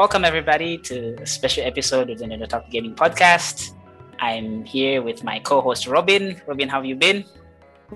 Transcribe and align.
Welcome, 0.00 0.24
everybody, 0.24 0.78
to 0.88 1.20
a 1.20 1.26
special 1.26 1.62
episode 1.62 2.08
of 2.08 2.16
the 2.16 2.24
Nerd 2.24 2.48
Talk 2.48 2.70
Gaming 2.70 2.94
Podcast. 2.94 3.76
I'm 4.18 4.64
here 4.64 5.02
with 5.02 5.22
my 5.22 5.40
co 5.40 5.60
host, 5.60 5.86
Robin. 5.86 6.40
Robin, 6.48 6.70
how 6.70 6.80
have 6.80 6.86
you 6.86 6.96
been? 6.96 7.22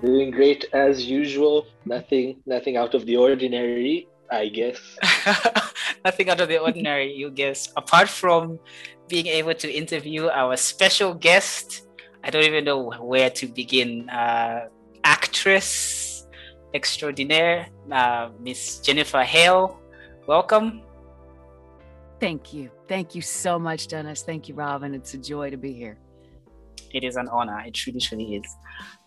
Doing 0.05 0.29
great 0.29 0.69
as 0.71 1.09
usual. 1.09 1.65
Nothing, 1.83 2.37
nothing 2.45 2.77
out 2.77 2.93
of 2.93 3.07
the 3.07 3.17
ordinary, 3.17 4.07
I 4.29 4.49
guess. 4.49 4.77
nothing 6.05 6.29
out 6.29 6.39
of 6.39 6.47
the 6.47 6.61
ordinary, 6.61 7.11
you 7.11 7.31
guess. 7.31 7.73
Apart 7.75 8.07
from 8.07 8.59
being 9.09 9.25
able 9.25 9.55
to 9.55 9.65
interview 9.65 10.29
our 10.29 10.57
special 10.57 11.15
guest, 11.15 11.89
I 12.23 12.29
don't 12.29 12.43
even 12.43 12.65
know 12.65 12.93
where 13.01 13.31
to 13.31 13.47
begin. 13.47 14.07
Uh, 14.13 14.69
actress 15.03 16.27
extraordinaire, 16.75 17.65
uh, 17.91 18.29
Miss 18.39 18.77
Jennifer 18.81 19.23
Hale. 19.23 19.79
Welcome. 20.27 20.85
Thank 22.19 22.53
you. 22.53 22.71
Thank 22.87 23.15
you 23.15 23.21
so 23.21 23.59
much, 23.59 23.87
Dennis. 23.87 24.23
Thank 24.23 24.47
you, 24.47 24.55
Robin. 24.55 24.93
It's 24.93 25.13
a 25.13 25.17
joy 25.17 25.49
to 25.49 25.57
be 25.57 25.73
here. 25.73 25.97
It 26.93 27.03
is 27.03 27.17
an 27.17 27.27
honor. 27.27 27.61
It 27.65 27.73
truly, 27.73 27.99
truly 27.99 28.35
is. 28.35 28.55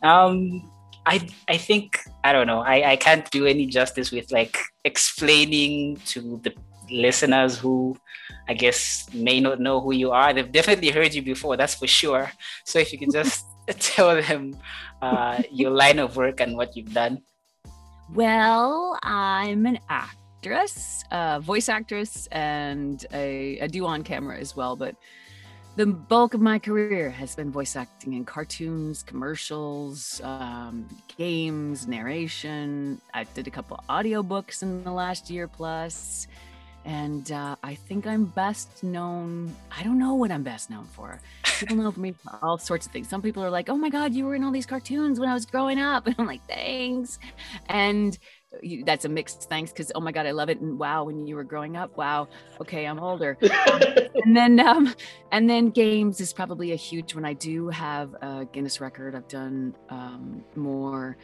Um, 0.02 0.70
I 1.06 1.26
I 1.48 1.56
think 1.56 1.98
I 2.22 2.32
don't 2.32 2.46
know. 2.46 2.60
I, 2.60 2.92
I 2.92 2.96
can't 2.96 3.28
do 3.30 3.46
any 3.46 3.66
justice 3.66 4.10
with 4.10 4.30
like 4.30 4.58
explaining 4.84 5.96
to 6.12 6.38
the 6.42 6.52
listeners 6.90 7.58
who 7.58 7.96
I 8.48 8.54
guess 8.54 9.06
may 9.12 9.40
not 9.40 9.60
know 9.60 9.80
who 9.80 9.92
you 9.92 10.10
are. 10.10 10.32
They've 10.32 10.50
definitely 10.50 10.90
heard 10.90 11.14
you 11.14 11.22
before, 11.22 11.56
that's 11.56 11.74
for 11.74 11.86
sure. 11.86 12.30
So 12.64 12.78
if 12.78 12.92
you 12.92 12.98
can 12.98 13.10
just 13.10 13.44
tell 13.78 14.20
them 14.20 14.56
uh, 15.02 15.42
your 15.50 15.70
line 15.70 15.98
of 15.98 16.16
work 16.16 16.40
and 16.40 16.56
what 16.56 16.76
you've 16.76 16.92
done. 16.92 17.22
Well, 18.12 18.98
I'm 19.02 19.66
an 19.66 19.80
actress, 20.38 21.04
a 21.10 21.40
voice 21.40 21.68
actress, 21.68 22.28
and 22.30 23.04
a, 23.12 23.66
do 23.70 23.86
on 23.86 24.02
camera 24.02 24.38
as 24.38 24.54
well. 24.54 24.76
But 24.76 24.94
the 25.76 25.86
bulk 25.86 26.34
of 26.34 26.40
my 26.40 26.58
career 26.58 27.10
has 27.10 27.34
been 27.34 27.50
voice 27.50 27.76
acting 27.76 28.14
in 28.14 28.24
cartoons, 28.24 29.02
commercials, 29.02 30.20
um, 30.22 30.88
games, 31.16 31.86
narration. 31.86 33.00
I 33.14 33.24
did 33.24 33.46
a 33.46 33.50
couple 33.50 33.82
audiobooks 33.88 34.62
in 34.62 34.84
the 34.84 34.92
last 34.92 35.30
year 35.30 35.48
plus. 35.48 36.26
And 36.84 37.30
uh, 37.32 37.56
I 37.62 37.74
think 37.74 38.06
I'm 38.06 38.24
best 38.24 38.82
known. 38.82 39.54
I 39.76 39.82
don't 39.82 39.98
know 39.98 40.14
what 40.14 40.30
I'm 40.30 40.42
best 40.42 40.70
known 40.70 40.86
for. 40.86 41.20
People 41.58 41.76
know 41.76 41.92
me 41.96 42.12
for 42.12 42.38
all 42.40 42.56
sorts 42.56 42.86
of 42.86 42.92
things. 42.92 43.08
Some 43.10 43.20
people 43.20 43.44
are 43.44 43.50
like, 43.50 43.68
"Oh 43.68 43.76
my 43.76 43.90
God, 43.90 44.14
you 44.14 44.24
were 44.24 44.34
in 44.34 44.42
all 44.42 44.52
these 44.52 44.64
cartoons 44.64 45.20
when 45.20 45.28
I 45.28 45.34
was 45.34 45.44
growing 45.44 45.78
up," 45.78 46.06
and 46.06 46.14
I'm 46.18 46.26
like, 46.26 46.40
"Thanks." 46.48 47.18
And 47.68 48.16
you, 48.62 48.84
that's 48.84 49.04
a 49.04 49.08
mixed 49.08 49.48
thanks 49.48 49.72
because 49.72 49.92
oh 49.94 50.00
my 50.00 50.12
god, 50.12 50.26
I 50.26 50.30
love 50.30 50.48
it. 50.48 50.60
And 50.60 50.78
wow, 50.78 51.04
when 51.04 51.26
you 51.26 51.36
were 51.36 51.44
growing 51.44 51.76
up, 51.76 51.96
wow, 51.96 52.28
okay, 52.60 52.86
I'm 52.86 52.98
older. 52.98 53.36
and 54.24 54.36
then 54.36 54.58
um, 54.60 54.94
and 55.32 55.48
then 55.48 55.70
games 55.70 56.20
is 56.20 56.32
probably 56.32 56.72
a 56.72 56.76
huge 56.76 57.14
one. 57.14 57.24
I 57.24 57.34
do 57.34 57.68
have 57.68 58.14
a 58.14 58.46
Guinness 58.50 58.80
record. 58.80 59.14
I've 59.14 59.28
done 59.28 59.74
um, 59.90 60.44
more 60.56 61.16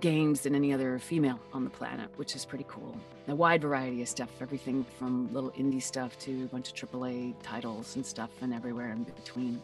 games 0.00 0.40
than 0.40 0.54
any 0.54 0.72
other 0.72 0.98
female 0.98 1.38
on 1.52 1.62
the 1.62 1.70
planet, 1.70 2.08
which 2.16 2.34
is 2.34 2.44
pretty 2.44 2.64
cool. 2.68 2.96
A 3.28 3.34
wide 3.34 3.60
variety 3.60 4.00
of 4.00 4.08
stuff, 4.08 4.30
everything 4.40 4.84
from 4.98 5.32
little 5.32 5.50
indie 5.52 5.82
stuff 5.82 6.18
to 6.20 6.44
a 6.44 6.46
bunch 6.46 6.70
of 6.70 6.90
AAA 6.90 7.34
titles 7.42 7.96
and 7.96 8.04
stuff, 8.04 8.30
and 8.40 8.54
everywhere 8.54 8.92
in 8.92 9.04
between. 9.04 9.62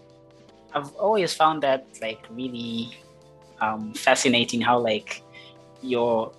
I've 0.74 0.94
always 0.96 1.32
found 1.32 1.62
that 1.62 1.86
like 2.02 2.20
really 2.30 2.98
um, 3.62 3.94
fascinating 3.94 4.60
how 4.60 4.78
like 4.78 5.22
your 5.80 6.32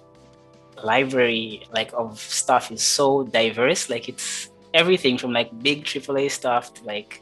library 0.84 1.64
like 1.74 1.92
of 1.94 2.20
stuff 2.20 2.72
is 2.72 2.84
so 2.84 3.24
diverse. 3.24 3.90
Like 3.90 4.10
it's 4.10 4.50
everything 4.74 5.18
from 5.18 5.34
like 5.34 5.52
big 5.64 5.84
AAA 5.84 6.32
stuff 6.32 6.74
to 6.76 6.84
like 6.86 7.22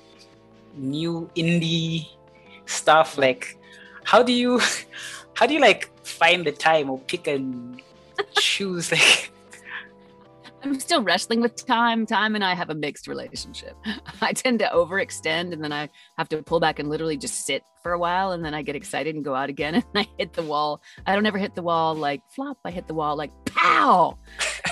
new 0.76 1.30
indie 1.36 2.10
stuff. 2.66 3.18
Like 3.18 3.58
how 4.04 4.24
do 4.24 4.34
you 4.34 4.60
how 5.34 5.46
do 5.46 5.54
you 5.54 5.62
like 5.62 5.90
find 6.06 6.46
the 6.46 6.52
time 6.52 6.90
or 6.90 7.00
pick 7.00 7.28
and 7.28 7.82
choose 8.38 8.92
like 8.96 9.32
I'm 10.66 10.80
still 10.80 11.04
wrestling 11.04 11.42
with 11.42 11.64
time. 11.64 12.08
Time 12.08 12.34
and 12.34 12.44
I 12.44 12.56
have 12.56 12.72
a 12.72 12.76
mixed 12.76 13.08
relationship. 13.08 13.76
I 14.22 14.34
tend 14.34 14.58
to 14.60 14.66
overextend 14.74 15.54
and 15.54 15.64
then 15.64 15.72
I 15.72 15.90
have 16.18 16.28
to 16.30 16.42
pull 16.42 16.60
back 16.60 16.80
and 16.80 16.90
literally 16.90 17.18
just 17.18 17.46
sit 17.46 17.64
for 17.84 17.94
a 17.94 18.00
while 18.00 18.32
and 18.32 18.44
then 18.44 18.56
I 18.56 18.64
get 18.64 18.76
excited 18.76 19.14
and 19.14 19.24
go 19.24 19.36
out 19.36 19.48
again 19.50 19.76
and 19.76 19.86
I 19.94 20.08
hit 20.18 20.34
the 20.34 20.42
wall. 20.42 20.82
I 21.06 21.14
don't 21.14 21.28
ever 21.28 21.38
hit 21.38 21.54
the 21.54 21.62
wall 21.62 21.94
like 21.94 22.22
flop. 22.32 22.58
I 22.66 22.72
hit 22.72 22.88
the 22.88 22.96
wall 22.96 23.16
like 23.16 23.30
pow. 23.46 24.18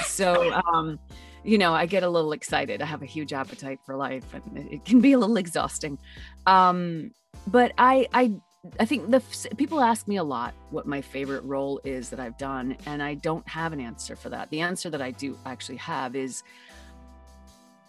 so 0.04 0.52
um 0.74 1.00
you 1.46 1.60
know, 1.60 1.74
I 1.74 1.86
get 1.86 2.04
a 2.04 2.10
little 2.10 2.32
excited. 2.32 2.82
I 2.82 2.86
have 2.86 3.04
a 3.04 3.06
huge 3.06 3.32
appetite 3.32 3.78
for 3.86 3.96
life 3.96 4.34
and 4.34 4.58
it 4.72 4.86
can 4.86 5.00
be 5.00 5.12
a 5.12 5.20
little 5.20 5.38
exhausting. 5.38 6.00
Um 6.48 7.12
but 7.46 7.72
I 7.78 8.08
I 8.14 8.34
I 8.80 8.86
think 8.86 9.12
the 9.12 9.22
people 9.58 9.82
ask 9.82 10.08
me 10.08 10.18
a 10.18 10.24
lot 10.24 10.54
what 10.70 10.88
my 10.88 11.02
favorite 11.02 11.44
role 11.44 11.82
is 11.84 12.10
that 12.12 12.20
I've 12.20 12.38
done, 12.38 12.78
and 12.86 13.04
I 13.04 13.16
don't 13.16 13.48
have 13.48 13.74
an 13.74 13.82
answer 13.82 14.16
for 14.16 14.30
that. 14.30 14.50
The 14.52 14.62
answer 14.62 14.90
that 14.90 15.02
I 15.02 15.12
do 15.12 15.38
actually 15.46 15.78
have 15.78 16.16
is 16.16 16.44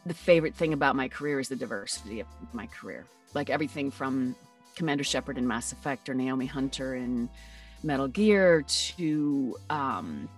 the 0.04 0.14
favorite 0.14 0.54
thing 0.54 0.72
about 0.72 0.96
my 0.96 1.08
career 1.08 1.38
is 1.38 1.48
the 1.48 1.56
diversity 1.56 2.20
of 2.20 2.26
my 2.52 2.66
career. 2.66 3.06
Like 3.34 3.50
everything 3.50 3.90
from 3.90 4.34
Commander 4.74 5.04
Shepard 5.04 5.38
in 5.38 5.46
Mass 5.46 5.70
Effect 5.72 6.08
or 6.08 6.14
Naomi 6.14 6.46
Hunter 6.46 6.96
in 6.96 7.28
Metal 7.84 8.08
Gear 8.08 8.62
to 8.62 9.56
um, 9.70 10.28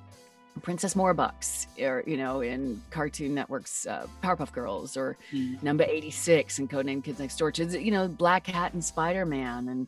Princess 0.60 0.92
Morbucks, 0.92 1.66
or 1.80 2.04
you 2.06 2.18
know, 2.18 2.42
in 2.42 2.82
Cartoon 2.90 3.34
Network's 3.34 3.86
uh, 3.86 4.06
Powerpuff 4.22 4.52
Girls, 4.52 4.98
or 4.98 5.16
mm. 5.32 5.62
Number 5.62 5.84
Eighty 5.84 6.10
Six 6.10 6.58
and 6.58 6.68
Codename 6.68 7.02
Kids 7.02 7.20
Next 7.20 7.38
Door, 7.38 7.52
to 7.52 7.82
you 7.82 7.90
know, 7.90 8.06
Black 8.06 8.44
Cat 8.44 8.74
and 8.74 8.84
Spider 8.84 9.24
Man, 9.24 9.68
and 9.68 9.86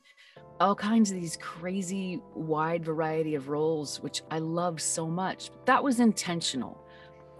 all 0.60 0.74
kinds 0.74 1.10
of 1.10 1.20
these 1.20 1.36
crazy 1.40 2.20
wide 2.34 2.84
variety 2.84 3.34
of 3.34 3.48
roles 3.48 4.00
which 4.02 4.22
i 4.30 4.38
love 4.38 4.80
so 4.80 5.06
much 5.06 5.50
that 5.64 5.82
was 5.82 6.00
intentional. 6.00 6.82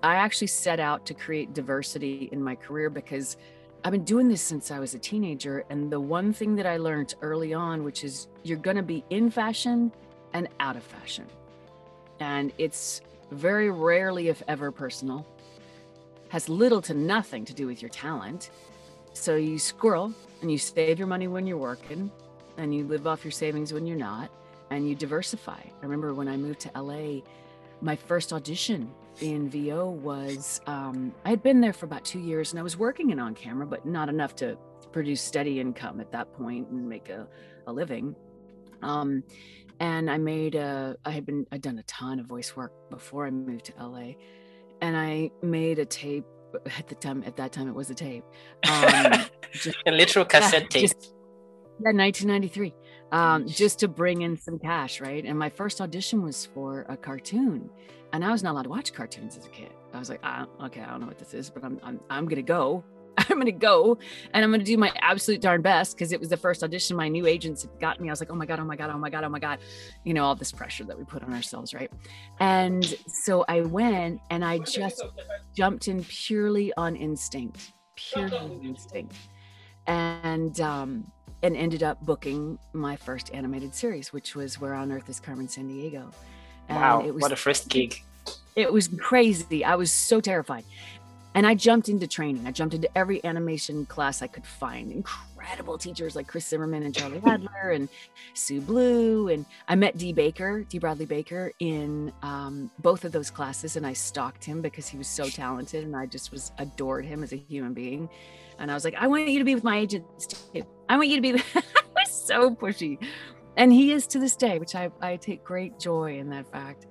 I 0.01 0.15
actually 0.15 0.47
set 0.47 0.79
out 0.79 1.05
to 1.07 1.15
create 1.15 1.55
diversity 1.55 2.29
in 2.31 2.41
my 2.43 2.55
career 2.55 2.89
because 2.89 3.37
i've 3.85 3.93
been 3.93 4.05
doing 4.05 4.29
this 4.29 4.43
since 4.43 4.71
i 4.71 4.79
was 4.79 4.95
a 4.95 4.99
teenager 4.99 5.65
and 5.71 5.91
the 5.91 6.01
one 6.01 6.33
thing 6.33 6.55
that 6.57 6.67
i 6.67 6.77
learned 6.77 7.15
early 7.21 7.53
on 7.53 7.83
which 7.83 8.05
is 8.05 8.29
you're 8.45 8.59
going 8.59 8.77
to 8.77 8.83
be 8.83 9.05
in 9.11 9.31
fashion 9.31 9.91
and 10.33 10.49
out 10.61 10.77
of 10.77 10.83
fashion. 10.83 11.27
And 12.21 12.53
it's 12.59 13.01
very 13.31 13.71
rarely 13.71 14.29
if 14.29 14.43
ever 14.49 14.71
personal 14.71 15.27
has 16.31 16.49
little 16.49 16.83
to 16.83 16.95
nothing 16.95 17.45
to 17.47 17.55
do 17.55 17.67
with 17.67 17.81
your 17.81 17.89
talent. 17.89 18.51
So 19.15 19.37
you 19.37 19.59
squirrel 19.59 20.13
and 20.43 20.53
you 20.53 20.59
save 20.59 20.99
your 20.99 21.09
money 21.09 21.27
when 21.27 21.47
you're 21.47 21.57
working 21.57 22.11
and 22.59 22.75
you 22.75 22.85
live 22.87 23.07
off 23.07 23.25
your 23.25 23.31
savings 23.31 23.73
when 23.73 23.87
you're 23.87 23.97
not 23.97 24.31
and 24.71 24.89
you 24.89 24.95
diversify. 24.95 25.53
I 25.59 25.83
remember 25.83 26.13
when 26.13 26.29
I 26.29 26.37
moved 26.37 26.61
to 26.61 26.71
LA, 26.81 27.23
my 27.81 27.97
first 27.97 28.33
audition 28.33 28.93
in 29.21 29.49
VO 29.49 29.89
was 29.91 30.61
um, 30.67 31.15
I 31.25 31.31
had 31.31 31.43
been 31.43 31.61
there 31.61 31.73
for 31.73 31.87
about 31.87 32.05
two 32.05 32.19
years 32.19 32.53
and 32.53 32.61
I 32.61 32.63
was 32.63 32.77
working 32.77 33.11
in 33.11 33.19
on 33.19 33.35
camera, 33.35 33.67
but 33.67 33.87
not 33.87 34.09
enough 34.09 34.35
to 34.37 34.59
produce 34.93 35.23
steady 35.23 35.61
income 35.61 36.01
at 36.01 36.13
that 36.13 36.33
point 36.35 36.69
and 36.69 36.89
make 36.89 37.09
a, 37.09 37.27
a 37.67 37.73
living. 37.73 38.15
Um, 38.83 39.23
and 39.81 40.11
I 40.11 40.19
made 40.19 40.55
a, 40.55 40.97
I 41.05 41.11
had 41.11 41.25
been, 41.25 41.47
I'd 41.53 41.63
done 41.63 41.79
a 41.79 41.83
ton 41.85 42.19
of 42.19 42.27
voice 42.27 42.57
work 42.57 42.73
before 42.91 43.27
I 43.27 43.31
moved 43.31 43.67
to 43.67 43.73
LA. 43.81 44.13
And 44.81 44.97
I 44.97 45.31
made 45.43 45.79
a 45.79 45.85
tape 45.87 46.25
at 46.79 46.89
the 46.89 46.95
time, 46.95 47.23
at 47.27 47.37
that 47.37 47.53
time 47.53 47.69
it 47.69 47.75
was 47.75 47.91
a 47.91 47.95
tape. 47.95 48.25
Um, 48.69 49.25
just, 49.53 49.77
a 49.87 49.93
literal 49.93 50.25
cassette 50.25 50.63
yeah, 50.63 50.69
tape. 50.69 50.83
Just, 50.83 51.15
yeah, 51.81 51.93
1993. 51.93 52.75
Um, 53.11 53.47
just 53.47 53.79
to 53.81 53.89
bring 53.89 54.23
in 54.23 54.37
some 54.37 54.59
cash, 54.59 55.01
right? 55.01 55.25
And 55.25 55.39
my 55.39 55.49
first 55.49 55.81
audition 55.81 56.23
was 56.23 56.47
for 56.47 56.85
a 56.89 56.97
cartoon, 56.97 57.71
and 58.13 58.25
I 58.25 58.31
was 58.31 58.43
not 58.43 58.53
allowed 58.53 58.65
to 58.65 58.69
watch 58.69 58.93
cartoons 58.93 59.37
as 59.37 59.47
a 59.47 59.51
kid. 59.51 59.71
I 59.95 59.99
was 59.99 60.11
like, 60.11 60.21
ah, 60.23 60.47
okay, 60.65 60.83
I 60.83 60.91
don't 60.91 61.01
know 61.01 61.07
what 61.07 61.19
this 61.19 61.35
is, 61.35 61.49
but 61.49 61.65
I'm 61.65 61.81
I'm 61.83 62.01
I'm 62.11 62.27
gonna 62.27 62.43
go. 62.43 62.85
I'm 63.19 63.39
gonna 63.39 63.53
go, 63.53 63.99
and 64.35 64.45
I'm 64.45 64.51
gonna 64.51 64.63
do 64.63 64.77
my 64.77 64.93
absolute 65.01 65.41
darn 65.41 65.63
best 65.63 65.97
because 65.97 66.13
it 66.13 66.21
was 66.21 66.29
the 66.29 66.37
first 66.37 66.63
audition 66.63 66.97
my 66.97 67.09
new 67.09 67.27
agents 67.27 67.63
had 67.63 67.81
got 67.81 68.01
me. 68.01 68.09
I 68.09 68.13
was 68.13 68.21
like, 68.21 68.31
oh 68.31 68.35
my 68.35 68.47
god, 68.47 68.61
oh 68.61 68.65
my 68.65 68.77
god, 68.77 68.91
oh 68.91 68.99
my 68.99 69.11
god, 69.11 69.25
oh 69.25 69.29
my 69.29 69.39
god, 69.39 69.59
you 70.05 70.13
know, 70.13 70.25
all 70.25 70.35
this 70.35 70.53
pressure 70.53 70.85
that 70.85 70.99
we 70.99 71.05
put 71.05 71.23
on 71.23 71.33
ourselves, 71.33 71.73
right? 71.73 71.91
And 72.41 72.85
so 73.07 73.45
I 73.49 73.63
went, 73.63 74.21
and 74.31 74.45
I 74.45 74.59
just 74.59 75.03
jumped 75.55 75.89
in 75.89 76.05
purely 76.05 76.73
on 76.77 76.95
instinct, 76.95 77.73
purely 77.97 78.37
on 78.37 78.61
instinct, 78.65 79.15
and 79.87 80.61
um 80.61 81.11
and 81.43 81.57
ended 81.57 81.83
up 81.83 82.01
booking 82.05 82.59
my 82.73 82.97
first 82.97 83.33
animated 83.33 83.75
series, 83.75 84.13
which 84.13 84.35
was 84.35 84.61
Where 84.61 84.75
on 84.75 84.91
Earth 84.91 85.09
is 85.09 85.21
Carmen 85.21 85.47
Sandiego. 85.47 86.13
And 86.69 86.81
wow, 86.81 87.03
it 87.05 87.15
was, 87.15 87.23
what 87.23 87.33
a 87.33 87.37
first 87.37 87.69
gig. 87.69 88.03
It 88.57 88.73
was 88.73 88.89
crazy. 88.99 89.65
I 89.65 89.77
was 89.77 89.93
so 89.93 90.21
terrified. 90.21 90.65
And 91.35 91.47
I 91.47 91.55
jumped 91.55 91.89
into 91.89 92.09
training. 92.09 92.47
I 92.47 92.51
jumped 92.51 92.75
into 92.75 92.89
every 92.99 93.25
animation 93.25 93.87
class 93.87 94.23
I 94.23 94.27
could 94.27 94.45
find. 94.45 94.91
Incredible 94.91 95.79
teachers 95.79 96.17
like 96.17 96.27
Chris 96.27 96.47
Zimmerman 96.47 96.83
and 96.83 96.93
Charlie 96.95 97.23
Adler 97.27 97.71
and 97.71 97.89
Sue 98.35 98.61
Blu. 98.61 99.29
And 99.29 99.47
I 99.69 99.77
met 99.77 99.97
Dee 99.97 100.13
Baker, 100.13 100.65
Dee 100.69 100.81
Bradley 100.81 101.07
Baker, 101.07 101.53
in 101.61 102.13
um, 102.23 102.71
both 102.81 103.05
of 103.05 103.13
those 103.13 103.31
classes. 103.31 103.77
And 103.77 103.87
I 103.87 103.93
stalked 103.93 104.45
him 104.45 104.61
because 104.61 104.89
he 104.89 104.99
was 104.99 105.07
so 105.07 105.29
talented. 105.29 105.85
And 105.85 105.95
I 105.95 106.07
just 106.07 106.33
was 106.33 106.51
adored 106.59 107.05
him 107.05 107.23
as 107.23 107.33
a 107.33 107.37
human 107.37 107.73
being. 107.73 108.09
And 108.59 108.71
I 108.71 108.75
was 108.75 108.85
like, 108.85 108.95
I 108.95 109.07
want 109.07 109.29
you 109.29 109.39
to 109.39 109.45
be 109.45 109.55
with 109.55 109.65
my 109.65 109.79
agents 109.79 110.27
too. 110.27 110.63
I 110.89 110.97
want 110.97 111.09
you 111.09 111.17
to 111.17 111.23
be. 111.23 111.33
I 111.55 111.63
was 111.97 112.11
so 112.11 112.55
pushy. 112.55 112.99
And 113.57 113.73
he 113.73 113.93
is 113.93 114.07
to 114.09 114.19
this 114.19 114.37
day, 114.37 114.59
which 114.59 114.75
I, 114.75 114.91
I 115.01 115.17
take 115.17 115.43
great 115.45 115.79
joy 115.79 116.19
in 116.19 116.31
that 116.31 116.51
fact. 116.51 116.87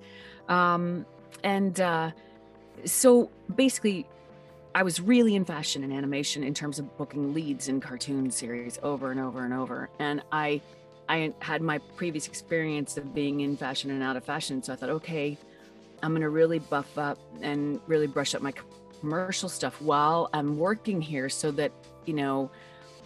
Um, 0.48 1.06
and 1.42 1.80
uh, 1.80 2.10
so 2.84 3.30
basically, 3.54 4.06
I 4.74 4.82
was 4.82 5.00
really 5.00 5.34
in 5.34 5.44
fashion 5.44 5.82
and 5.82 5.92
animation 5.92 6.42
in 6.42 6.54
terms 6.54 6.78
of 6.78 6.96
booking 6.98 7.32
leads 7.32 7.68
in 7.68 7.80
cartoon 7.80 8.30
series 8.30 8.78
over 8.82 9.10
and 9.10 9.18
over 9.18 9.44
and 9.44 9.54
over. 9.54 9.88
And 9.98 10.22
I 10.30 10.60
I 11.08 11.32
had 11.40 11.62
my 11.62 11.78
previous 11.96 12.26
experience 12.28 12.96
of 12.98 13.14
being 13.14 13.40
in 13.40 13.56
fashion 13.56 13.90
and 13.90 14.02
out 14.02 14.16
of 14.16 14.24
fashion. 14.24 14.62
So 14.62 14.74
I 14.74 14.76
thought, 14.76 14.90
okay, 14.90 15.38
I'm 16.02 16.12
going 16.12 16.22
to 16.22 16.28
really 16.28 16.58
buff 16.58 16.98
up 16.98 17.18
and 17.40 17.80
really 17.86 18.06
brush 18.06 18.34
up 18.34 18.42
my 18.42 18.52
commercial 19.00 19.48
stuff 19.48 19.80
while 19.80 20.28
I'm 20.32 20.58
working 20.58 21.00
here 21.00 21.28
so 21.28 21.50
that, 21.52 21.72
you 22.06 22.14
know, 22.14 22.50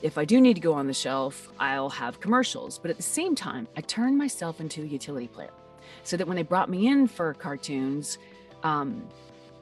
if 0.02 0.18
I 0.18 0.24
do 0.24 0.40
need 0.40 0.54
to 0.54 0.60
go 0.60 0.74
on 0.74 0.86
the 0.86 0.94
shelf, 0.94 1.48
I'll 1.60 1.90
have 1.90 2.20
commercials. 2.20 2.78
But 2.78 2.90
at 2.90 2.96
the 2.96 3.02
same 3.02 3.34
time, 3.34 3.68
I 3.76 3.80
turned 3.82 4.18
myself 4.18 4.60
into 4.60 4.82
a 4.82 4.86
utility 4.86 5.28
player 5.28 5.52
so 6.02 6.16
that 6.16 6.26
when 6.26 6.36
they 6.36 6.42
brought 6.42 6.68
me 6.68 6.88
in 6.88 7.06
for 7.06 7.34
cartoons, 7.34 8.18
um, 8.64 9.06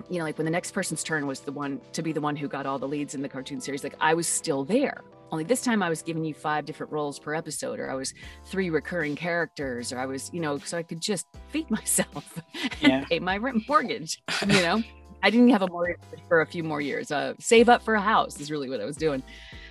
you 0.09 0.19
know, 0.19 0.25
like 0.25 0.39
when 0.39 0.47
the 0.47 0.51
next 0.51 0.73
person's 0.73 1.05
turn 1.05 1.27
was 1.27 1.41
the 1.41 1.53
one 1.53 1.81
to 1.93 2.03
be 2.03 2.13
the 2.13 2.21
one 2.21 2.37
who 2.37 2.49
got 2.49 2.67
all 2.67 2.79
the 2.79 2.89
leads 2.89 3.15
in 3.15 3.23
the 3.23 3.29
cartoon 3.29 3.61
series, 3.61 3.85
like 3.85 3.95
I 4.01 4.15
was 4.15 4.27
still 4.27 4.65
there. 4.65 5.03
Only 5.31 5.45
this 5.45 5.63
time 5.63 5.81
I 5.83 5.89
was 5.89 6.03
giving 6.03 6.25
you 6.25 6.35
five 6.35 6.65
different 6.65 6.91
roles 6.91 7.19
per 7.21 7.35
episode, 7.35 7.79
or 7.79 7.89
I 7.89 7.95
was 7.95 8.13
three 8.47 8.69
recurring 8.71 9.15
characters, 9.15 9.93
or 9.93 9.99
I 9.99 10.07
was, 10.07 10.29
you 10.33 10.41
know, 10.41 10.59
so 10.59 10.77
I 10.77 10.83
could 10.83 11.01
just 11.01 11.27
feed 11.49 11.71
myself 11.71 12.41
and 12.83 12.93
yeah. 12.93 13.05
pay 13.05 13.21
my 13.21 13.37
rent 13.37 13.69
mortgage, 13.69 14.21
you 14.41 14.63
know. 14.63 14.83
I 15.23 15.31
didn't 15.31 15.51
have 15.51 15.63
a 15.63 15.69
mortgage 15.69 16.01
for 16.29 16.41
a 16.41 16.47
few 16.47 16.63
more 16.63 16.81
years. 16.81 17.11
Uh, 17.11 17.35
save 17.39 17.69
up 17.69 17.83
for 17.83 17.95
a 17.95 18.01
house 18.01 18.41
is 18.41 18.51
really 18.51 18.71
what 18.71 18.81
I 18.81 18.85
was 18.85 18.97
doing 18.97 19.23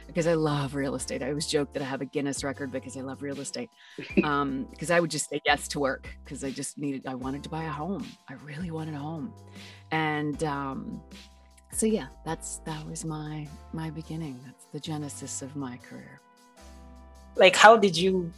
because 0.06 0.28
I 0.28 0.34
love 0.34 0.76
real 0.76 0.96
estate. 0.96 1.22
I 1.22 1.30
always 1.30 1.48
joke 1.48 1.74
that 1.74 1.82
I 1.82 1.86
have 1.86 2.02
a 2.02 2.06
Guinness 2.06 2.44
record 2.44 2.72
because 2.72 2.98
I 2.98 3.02
love 3.02 3.22
real 3.22 3.40
estate. 3.40 3.70
Um, 4.24 4.68
because 4.70 4.92
I 4.92 5.00
would 5.00 5.10
just 5.10 5.30
say 5.30 5.42
yes 5.46 5.68
to 5.70 5.80
work 5.80 6.08
because 6.24 6.44
I 6.44 6.52
just 6.52 6.78
needed, 6.78 7.08
I 7.08 7.16
wanted 7.16 7.42
to 7.44 7.50
buy 7.50 7.64
a 7.64 7.70
home. 7.70 8.06
I 8.28 8.34
really 8.46 8.70
wanted 8.70 8.96
a 8.96 8.98
home. 8.98 9.34
And 9.92 10.44
um, 10.44 11.02
so 11.72 11.86
yeah, 11.86 12.08
that's 12.26 12.58
that 12.66 12.86
was 12.88 13.06
my 13.06 13.48
my 13.74 13.90
beginning. 13.90 14.40
That's 14.46 14.66
the 14.74 14.80
genesis 14.80 15.42
of 15.42 15.56
my 15.56 15.78
career. 15.78 16.20
Like 17.36 17.56
how 17.56 17.78
did 17.78 17.98
you 17.98 18.32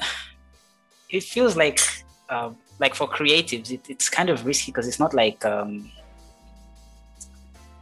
it 1.10 1.24
feels 1.24 1.56
like 1.56 1.80
uh, 2.30 2.52
like 2.80 2.96
for 2.96 3.08
creatives 3.08 3.72
it, 3.72 3.90
it's 3.90 4.10
kind 4.10 4.30
of 4.30 4.46
risky 4.46 4.72
because 4.72 4.88
it's 4.88 5.00
not 5.00 5.14
like 5.14 5.44
um 5.46 5.92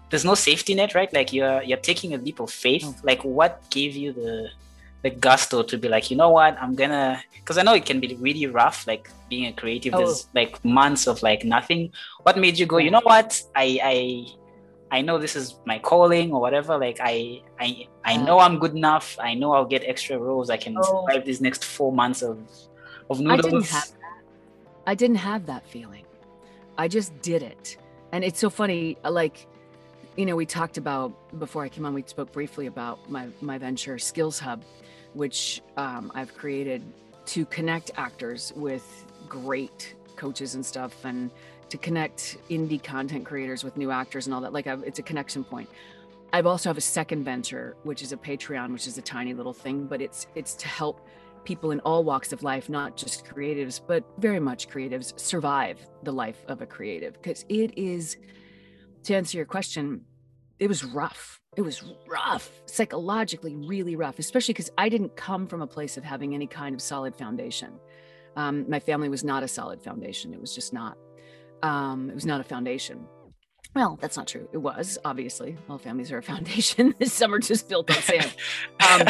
there's 0.09 0.25
no 0.25 0.35
safety 0.35 0.73
net, 0.75 0.95
right? 0.95 1.11
Like 1.13 1.33
you're 1.33 1.61
you're 1.63 1.77
taking 1.77 2.13
a 2.13 2.17
leap 2.17 2.39
of 2.39 2.51
faith. 2.51 2.83
Oh. 2.85 2.95
Like 3.03 3.23
what 3.23 3.69
gave 3.69 3.95
you 3.95 4.13
the 4.13 4.49
the 5.01 5.09
gusto 5.09 5.63
to 5.63 5.77
be 5.77 5.87
like, 5.87 6.11
you 6.11 6.17
know 6.17 6.29
what, 6.29 6.57
I'm 6.61 6.75
gonna 6.75 7.21
because 7.33 7.57
I 7.57 7.63
know 7.63 7.73
it 7.73 7.85
can 7.85 7.99
be 7.99 8.15
really 8.15 8.47
rough, 8.47 8.87
like 8.87 9.09
being 9.29 9.45
a 9.45 9.53
creative. 9.53 9.93
Oh. 9.93 9.99
There's 9.99 10.27
like 10.33 10.63
months 10.65 11.07
of 11.07 11.21
like 11.21 11.43
nothing. 11.45 11.91
What 12.23 12.37
made 12.37 12.57
you 12.57 12.65
go, 12.65 12.77
you 12.77 12.91
know 12.91 13.01
what? 13.03 13.41
I 13.55 13.79
I 13.83 14.25
I 14.91 15.01
know 15.01 15.19
this 15.19 15.35
is 15.35 15.55
my 15.65 15.79
calling 15.79 16.33
or 16.33 16.41
whatever. 16.41 16.77
Like 16.77 16.97
I 17.01 17.41
I 17.59 17.87
I 18.03 18.17
know 18.17 18.39
I'm 18.39 18.59
good 18.59 18.75
enough. 18.75 19.17
I 19.19 19.35
know 19.35 19.53
I'll 19.53 19.65
get 19.65 19.83
extra 19.85 20.17
roles. 20.17 20.49
I 20.49 20.57
can 20.57 20.75
oh. 20.77 21.05
survive 21.05 21.25
these 21.25 21.41
next 21.41 21.63
four 21.63 21.91
months 21.91 22.21
of 22.21 22.39
of 23.09 23.19
noodles. 23.19 23.45
I 23.45 23.49
didn't 23.49 23.65
have 23.67 23.87
that. 23.87 24.21
I 24.87 24.95
didn't 24.95 25.17
have 25.17 25.45
that 25.45 25.67
feeling. 25.67 26.05
I 26.77 26.87
just 26.87 27.19
did 27.21 27.43
it. 27.43 27.77
And 28.11 28.23
it's 28.23 28.39
so 28.39 28.49
funny, 28.49 28.97
like 29.03 29.47
you 30.19 30.25
know, 30.25 30.35
we 30.35 30.45
talked 30.45 30.77
about 30.77 31.39
before 31.39 31.63
I 31.63 31.69
came 31.69 31.85
on, 31.85 31.93
we 31.93 32.03
spoke 32.05 32.33
briefly 32.33 32.65
about 32.65 33.09
my, 33.09 33.29
my 33.39 33.57
venture 33.57 33.97
Skills 33.97 34.37
Hub, 34.37 34.65
which 35.13 35.61
um, 35.77 36.11
I've 36.13 36.35
created 36.35 36.83
to 37.27 37.45
connect 37.45 37.91
actors 37.95 38.51
with 38.57 39.05
great 39.29 39.95
coaches 40.17 40.55
and 40.55 40.65
stuff 40.65 41.05
and 41.05 41.31
to 41.69 41.77
connect 41.77 42.37
indie 42.49 42.83
content 42.83 43.25
creators 43.25 43.63
with 43.63 43.77
new 43.77 43.91
actors 43.91 44.27
and 44.27 44.33
all 44.33 44.41
that. 44.41 44.51
Like 44.51 44.67
I've, 44.67 44.83
it's 44.83 44.99
a 44.99 45.03
connection 45.03 45.45
point. 45.45 45.69
I've 46.33 46.45
also 46.45 46.67
have 46.67 46.77
a 46.77 46.81
second 46.81 47.23
venture, 47.23 47.77
which 47.83 48.01
is 48.01 48.11
a 48.11 48.17
Patreon, 48.17 48.73
which 48.73 48.87
is 48.87 48.97
a 48.97 49.01
tiny 49.01 49.33
little 49.33 49.53
thing, 49.53 49.85
but 49.85 50.01
it's 50.01 50.27
it's 50.35 50.53
to 50.55 50.67
help 50.67 51.07
people 51.45 51.71
in 51.71 51.79
all 51.81 52.03
walks 52.03 52.33
of 52.33 52.43
life, 52.43 52.67
not 52.67 52.97
just 52.97 53.25
creatives, 53.25 53.79
but 53.87 54.03
very 54.17 54.41
much 54.41 54.67
creatives, 54.67 55.17
survive 55.17 55.79
the 56.03 56.11
life 56.11 56.43
of 56.49 56.61
a 56.61 56.65
creative. 56.65 57.13
Because 57.13 57.45
it 57.47 57.77
is, 57.77 58.17
to 59.03 59.15
answer 59.15 59.37
your 59.37 59.45
question, 59.45 60.01
it 60.59 60.67
was 60.67 60.83
rough. 60.83 61.39
It 61.57 61.61
was 61.61 61.83
rough, 62.07 62.49
psychologically, 62.65 63.55
really 63.55 63.95
rough, 63.95 64.19
especially 64.19 64.53
because 64.53 64.69
I 64.77 64.87
didn't 64.87 65.15
come 65.15 65.47
from 65.47 65.61
a 65.61 65.67
place 65.67 65.97
of 65.97 66.03
having 66.03 66.35
any 66.35 66.47
kind 66.47 66.75
of 66.75 66.81
solid 66.81 67.15
foundation. 67.15 67.73
Um, 68.35 68.69
my 68.69 68.79
family 68.79 69.09
was 69.09 69.23
not 69.23 69.41
a 69.43 69.47
solid 69.47 69.81
foundation. 69.81 70.33
It 70.33 70.39
was 70.39 70.53
just 70.53 70.73
not. 70.73 70.97
Um, 71.63 72.09
it 72.09 72.15
was 72.15 72.25
not 72.25 72.39
a 72.39 72.43
foundation. 72.43 73.05
Well, 73.75 73.97
that's 73.99 74.15
not 74.15 74.27
true. 74.27 74.47
It 74.53 74.57
was 74.57 74.97
obviously. 75.03 75.57
All 75.69 75.77
families 75.77 76.11
are 76.11 76.19
a 76.19 76.23
foundation. 76.33 76.93
Some 77.03 77.33
are 77.33 77.39
just 77.39 77.67
built 77.67 77.89
on 77.89 78.01
sand. 78.01 78.35
Um, 78.89 79.07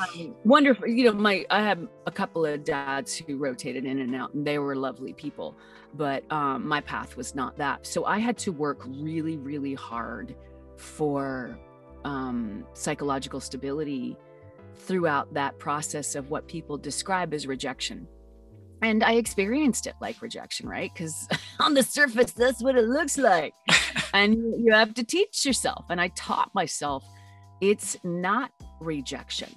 um, 0.00 0.34
wonderful. 0.44 0.86
You 0.86 1.06
know, 1.06 1.12
my 1.12 1.44
I 1.50 1.62
have 1.62 1.86
a 2.06 2.10
couple 2.10 2.46
of 2.46 2.64
dads 2.64 3.14
who 3.16 3.36
rotated 3.36 3.84
in 3.84 3.98
and 3.98 4.14
out, 4.14 4.32
and 4.34 4.46
they 4.46 4.58
were 4.58 4.76
lovely 4.76 5.12
people. 5.12 5.56
But 5.94 6.30
um, 6.32 6.66
my 6.66 6.80
path 6.80 7.16
was 7.16 7.34
not 7.34 7.58
that. 7.58 7.86
So 7.86 8.06
I 8.06 8.18
had 8.18 8.38
to 8.38 8.52
work 8.52 8.80
really, 8.86 9.36
really 9.36 9.74
hard 9.74 10.34
for 10.82 11.56
um, 12.04 12.66
psychological 12.74 13.40
stability 13.40 14.16
throughout 14.76 15.32
that 15.34 15.58
process 15.58 16.14
of 16.14 16.30
what 16.30 16.48
people 16.48 16.76
describe 16.76 17.32
as 17.32 17.46
rejection. 17.46 18.06
And 18.82 19.04
I 19.04 19.12
experienced 19.12 19.86
it 19.86 19.94
like 20.00 20.20
rejection, 20.20 20.68
right? 20.68 20.90
Because 20.92 21.28
on 21.60 21.74
the 21.74 21.82
surface, 21.82 22.32
that's 22.32 22.62
what 22.62 22.76
it 22.76 22.86
looks 22.86 23.16
like. 23.16 23.54
and 24.14 24.34
you 24.34 24.72
have 24.72 24.94
to 24.94 25.04
teach 25.04 25.46
yourself. 25.46 25.84
And 25.88 26.00
I 26.00 26.08
taught 26.08 26.54
myself 26.54 27.04
it's 27.60 27.96
not 28.02 28.50
rejection. 28.80 29.56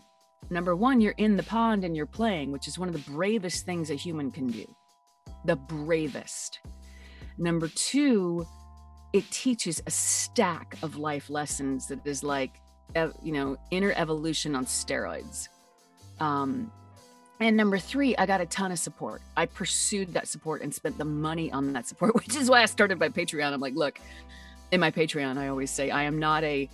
Number 0.51 0.75
one, 0.75 1.01
you're 1.01 1.13
in 1.13 1.38
the 1.38 1.44
pond 1.44 1.83
and 1.83 1.95
you're 1.95 2.06
playing, 2.06 2.51
which 2.51 2.68
is 2.68 2.78
one 2.78 2.88
of 2.88 2.94
the 2.94 3.12
bravest 3.12 3.66
things 3.66 3.89
a 3.89 3.95
human 3.95 4.30
can 4.30 4.48
do. 4.48 4.66
The 5.45 5.56
bravest. 5.56 6.59
Number 7.40 7.68
two, 7.68 8.45
it 9.16 9.31
teaches 9.31 9.81
a 9.88 9.92
stack 9.92 10.76
of 10.84 10.98
life 10.98 11.30
lessons 11.30 11.88
that 11.88 12.06
is 12.06 12.22
like 12.22 12.60
you 13.24 13.31
know 13.31 13.56
inner 13.72 13.94
evolution 13.95 14.56
on 14.56 14.66
steroids. 14.66 15.48
Um 16.19 16.69
and 17.40 17.56
number 17.57 17.78
three 17.78 18.16
i 18.18 18.26
got 18.26 18.42
a 18.42 18.45
ton 18.45 18.74
of 18.74 18.80
support. 18.80 19.22
I 19.38 19.45
pursued 19.45 20.14
that 20.14 20.28
support 20.28 20.62
and 20.62 20.74
spent 20.74 20.98
the 20.98 21.06
money 21.06 21.50
on 21.50 21.72
that 21.72 21.88
support 21.88 22.14
which 22.22 22.36
is 22.36 22.50
why 22.50 22.62
i 22.62 22.66
started 22.66 23.00
my 23.00 23.07
patreon. 23.07 23.54
I'm 23.54 23.62
like 23.62 23.76
look 23.76 24.00
in 24.72 24.81
my 24.81 24.92
patreon 24.92 25.38
i 25.38 25.48
always 25.48 25.72
say 25.72 25.92
i 25.92 26.04
am 26.04 26.19
not 26.19 26.44
a 26.44 26.69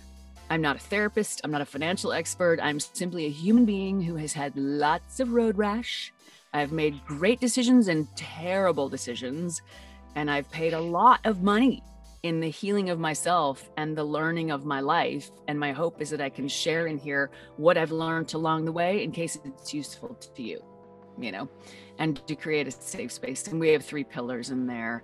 i'm 0.50 0.60
not 0.60 0.74
a 0.74 0.80
therapist. 0.80 1.40
I'm 1.44 1.52
not 1.52 1.60
a 1.60 1.70
financial 1.76 2.12
expert. 2.12 2.58
I'm 2.60 2.80
simply 2.80 3.26
a 3.26 3.30
human 3.30 3.64
being 3.64 4.02
who 4.02 4.16
has 4.16 4.32
had 4.32 4.56
lots 4.56 5.20
of 5.20 5.32
road 5.32 5.56
rash. 5.56 6.12
I've 6.52 6.72
made 6.72 7.06
great 7.06 7.38
decisions 7.38 7.86
and 7.86 8.08
terrible 8.16 8.88
decisions 8.88 9.62
and 10.16 10.30
i've 10.30 10.50
paid 10.50 10.74
a 10.74 10.80
lot 10.80 11.20
of 11.24 11.42
money 11.42 11.82
in 12.22 12.38
the 12.38 12.48
healing 12.48 12.88
of 12.90 13.00
myself 13.00 13.70
and 13.76 13.96
the 13.96 14.04
learning 14.04 14.50
of 14.50 14.64
my 14.64 14.80
life. 14.80 15.30
And 15.48 15.58
my 15.58 15.72
hope 15.72 16.00
is 16.00 16.10
that 16.10 16.20
I 16.20 16.30
can 16.30 16.48
share 16.48 16.86
in 16.86 16.98
here 16.98 17.30
what 17.56 17.76
I've 17.76 17.90
learned 17.90 18.32
along 18.34 18.64
the 18.64 18.72
way 18.72 19.02
in 19.02 19.10
case 19.10 19.38
it's 19.44 19.74
useful 19.74 20.14
to 20.14 20.42
you, 20.42 20.62
you 21.18 21.32
know, 21.32 21.48
and 21.98 22.24
to 22.28 22.36
create 22.36 22.68
a 22.68 22.70
safe 22.70 23.12
space. 23.12 23.48
And 23.48 23.58
we 23.58 23.70
have 23.70 23.84
three 23.84 24.04
pillars 24.04 24.50
in 24.50 24.66
there. 24.66 25.02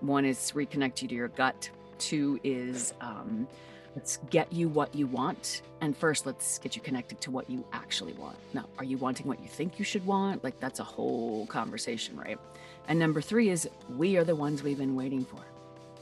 One 0.00 0.24
is 0.24 0.52
reconnect 0.54 1.02
you 1.02 1.08
to 1.08 1.14
your 1.14 1.28
gut. 1.28 1.68
Two 1.98 2.38
is 2.44 2.94
um, 3.00 3.48
let's 3.96 4.18
get 4.30 4.52
you 4.52 4.68
what 4.68 4.94
you 4.94 5.08
want. 5.08 5.62
And 5.80 5.96
first, 5.96 6.24
let's 6.24 6.58
get 6.58 6.76
you 6.76 6.82
connected 6.82 7.20
to 7.22 7.32
what 7.32 7.50
you 7.50 7.66
actually 7.72 8.12
want. 8.12 8.36
Now, 8.54 8.68
are 8.78 8.84
you 8.84 8.96
wanting 8.96 9.26
what 9.26 9.42
you 9.42 9.48
think 9.48 9.78
you 9.78 9.84
should 9.84 10.06
want? 10.06 10.44
Like, 10.44 10.60
that's 10.60 10.78
a 10.78 10.84
whole 10.84 11.46
conversation, 11.46 12.16
right? 12.16 12.38
And 12.86 12.98
number 12.98 13.20
three 13.20 13.50
is 13.50 13.68
we 13.96 14.16
are 14.16 14.24
the 14.24 14.36
ones 14.36 14.62
we've 14.62 14.78
been 14.78 14.94
waiting 14.94 15.24
for 15.24 15.49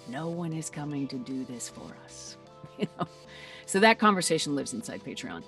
no 0.09 0.29
one 0.29 0.53
is 0.53 0.71
coming 0.71 1.07
to 1.09 1.17
do 1.19 1.45
this 1.45 1.69
for 1.69 1.97
us 2.05 2.37
you 2.79 2.87
know? 2.99 3.07
So 3.67 3.81
that 3.81 3.99
conversation 3.99 4.55
lives 4.55 4.73
inside 4.73 5.05
patreon. 5.05 5.43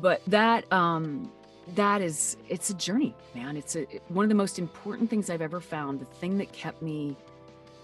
But 0.00 0.22
that 0.28 0.70
um 0.72 1.32
that 1.74 2.00
is 2.00 2.36
it's 2.48 2.70
a 2.70 2.74
journey 2.74 3.14
man. 3.34 3.56
It's 3.56 3.76
a 3.76 3.84
one 4.08 4.24
of 4.24 4.28
the 4.28 4.34
most 4.34 4.58
important 4.58 5.10
things 5.10 5.28
i've 5.28 5.42
ever 5.42 5.60
found 5.60 6.00
the 6.00 6.04
thing 6.04 6.38
that 6.38 6.52
kept 6.52 6.82
me 6.82 7.16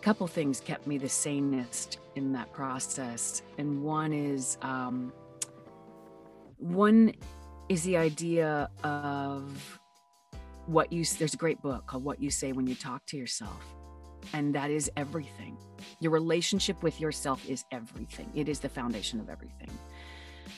couple 0.04 0.26
things 0.26 0.60
kept 0.60 0.86
me 0.86 0.98
the 0.98 1.08
sanest 1.08 1.98
in 2.14 2.30
that 2.34 2.52
process, 2.52 3.40
and 3.56 3.82
one 3.82 4.12
is 4.12 4.58
um, 4.60 5.12
one 6.58 7.14
is 7.70 7.82
the 7.84 7.96
idea 7.96 8.68
of 8.82 9.80
what 10.66 10.92
you. 10.92 11.04
There's 11.04 11.32
a 11.32 11.38
great 11.38 11.60
book 11.62 11.86
called 11.86 12.04
"What 12.04 12.20
You 12.20 12.30
Say 12.30 12.52
When 12.52 12.66
You 12.66 12.74
Talk 12.74 13.06
to 13.06 13.16
Yourself," 13.16 13.64
and 14.32 14.54
that 14.54 14.70
is 14.70 14.90
everything. 14.96 15.56
Your 16.00 16.12
relationship 16.12 16.82
with 16.82 17.00
yourself 17.00 17.46
is 17.48 17.64
everything. 17.70 18.30
It 18.34 18.48
is 18.48 18.60
the 18.60 18.68
foundation 18.68 19.20
of 19.20 19.28
everything. 19.28 19.70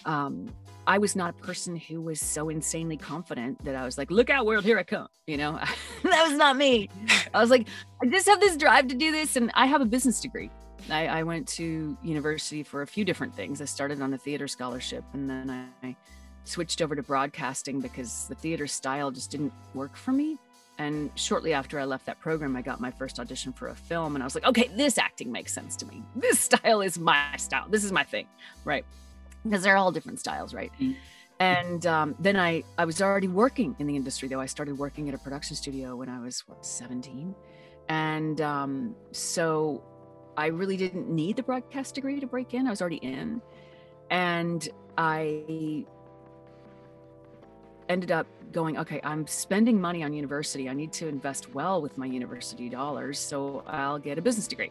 Um, 0.05 0.49
I 0.87 0.99
was 0.99 1.17
not 1.17 1.31
a 1.31 1.43
person 1.43 1.77
who 1.77 2.01
was 2.01 2.21
so 2.21 2.49
insanely 2.49 2.97
confident 2.97 3.65
that 3.65 3.75
I 3.75 3.85
was 3.85 3.99
like, 3.99 4.11
look 4.11 4.31
out, 4.31 4.47
world, 4.47 4.65
here 4.65 4.79
I 4.79 4.85
come. 4.85 5.09
You 5.27 5.37
know, 5.37 5.53
that 6.05 6.29
was 6.29 6.39
not 6.39 6.57
me. 6.57 6.89
I 7.35 7.41
was 7.41 7.51
like, 7.51 7.67
I 8.03 8.07
just 8.07 8.29
have 8.29 8.41
this 8.41 8.57
drive 8.57 8.87
to 8.89 8.95
do 8.95 9.11
this. 9.11 9.37
And 9.37 9.51
I 9.55 9.67
have 9.67 9.81
a 9.81 9.87
business 9.87 10.21
degree. 10.21 10.51
I, 10.89 11.09
I 11.09 11.23
went 11.25 11.49
to 11.49 11.99
university 12.03 12.63
for 12.63 12.83
a 12.83 12.87
few 12.87 13.05
different 13.05 13.35
things. 13.35 13.61
I 13.61 13.65
started 13.65 14.01
on 14.01 14.15
a 14.15 14.19
theater 14.19 14.47
scholarship 14.47 15.03
and 15.13 15.29
then 15.29 15.69
I 15.83 15.97
switched 16.45 16.81
over 16.81 16.95
to 16.95 17.03
broadcasting 17.03 17.81
because 17.81 18.29
the 18.29 18.37
theater 18.37 18.69
style 18.69 19.11
just 19.11 19.31
didn't 19.33 19.53
work 19.75 19.97
for 19.97 20.13
me. 20.13 20.39
And 20.79 21.11
shortly 21.15 21.55
after 21.55 21.81
I 21.81 21.85
left 21.85 22.05
that 22.07 22.21
program, 22.21 22.55
I 22.55 22.63
got 22.63 22.81
my 22.81 22.91
first 22.91 23.19
audition 23.19 23.53
for 23.53 23.69
a 23.69 23.75
film. 23.75 24.15
And 24.15 24.23
I 24.23 24.27
was 24.27 24.35
like, 24.35 24.45
okay, 24.45 24.69
this 24.77 24.99
acting 24.99 25.33
makes 25.33 25.53
sense 25.53 25.75
to 25.77 25.87
me. 25.87 26.03
This 26.17 26.39
style 26.39 26.83
is 26.83 26.99
my 26.99 27.37
style. 27.39 27.67
This 27.69 27.85
is 27.85 27.93
my 27.93 28.05
thing. 28.05 28.27
Right 28.65 28.85
because 29.49 29.63
they're 29.63 29.77
all 29.77 29.93
different 29.93 30.21
styles, 30.21 30.55
right? 30.55 30.73
Mm-hmm. 30.75 30.93
And 31.39 31.87
um, 31.87 32.15
then 32.19 32.37
I 32.37 32.63
I 32.79 32.87
was 32.87 33.03
already 33.03 33.29
working 33.29 33.77
in 33.79 33.87
the 33.87 33.95
industry 33.95 34.29
though. 34.29 34.41
I 34.41 34.47
started 34.47 34.79
working 34.79 35.09
at 35.09 35.15
a 35.15 35.19
production 35.19 35.55
studio 35.55 35.95
when 35.97 36.09
I 36.09 36.19
was 36.19 36.41
what 36.49 36.65
17, 36.65 37.35
and 37.89 38.41
um, 38.41 38.95
so 39.13 39.83
I 40.37 40.47
really 40.47 40.79
didn't 40.79 41.11
need 41.11 41.37
the 41.37 41.43
broadcast 41.43 41.95
degree 41.95 42.21
to 42.21 42.27
break 42.27 42.55
in. 42.55 42.67
I 42.67 42.71
was 42.71 42.81
already 42.81 42.97
in, 42.97 43.43
and 44.11 44.67
I 44.97 45.85
ended 47.89 48.11
up 48.11 48.27
going 48.53 48.79
okay 48.79 49.01
i'm 49.05 49.27
spending 49.27 49.81
money 49.81 50.03
on 50.03 50.13
university 50.13 50.69
i 50.69 50.73
need 50.73 50.93
to 50.93 51.09
invest 51.09 51.53
well 51.55 51.83
with 51.83 51.99
my 51.99 52.07
university 52.07 52.69
dollars 52.69 53.19
so 53.19 53.63
i'll 53.67 53.99
get 53.99 54.19
a 54.19 54.23
business 54.23 54.47
degree 54.47 54.71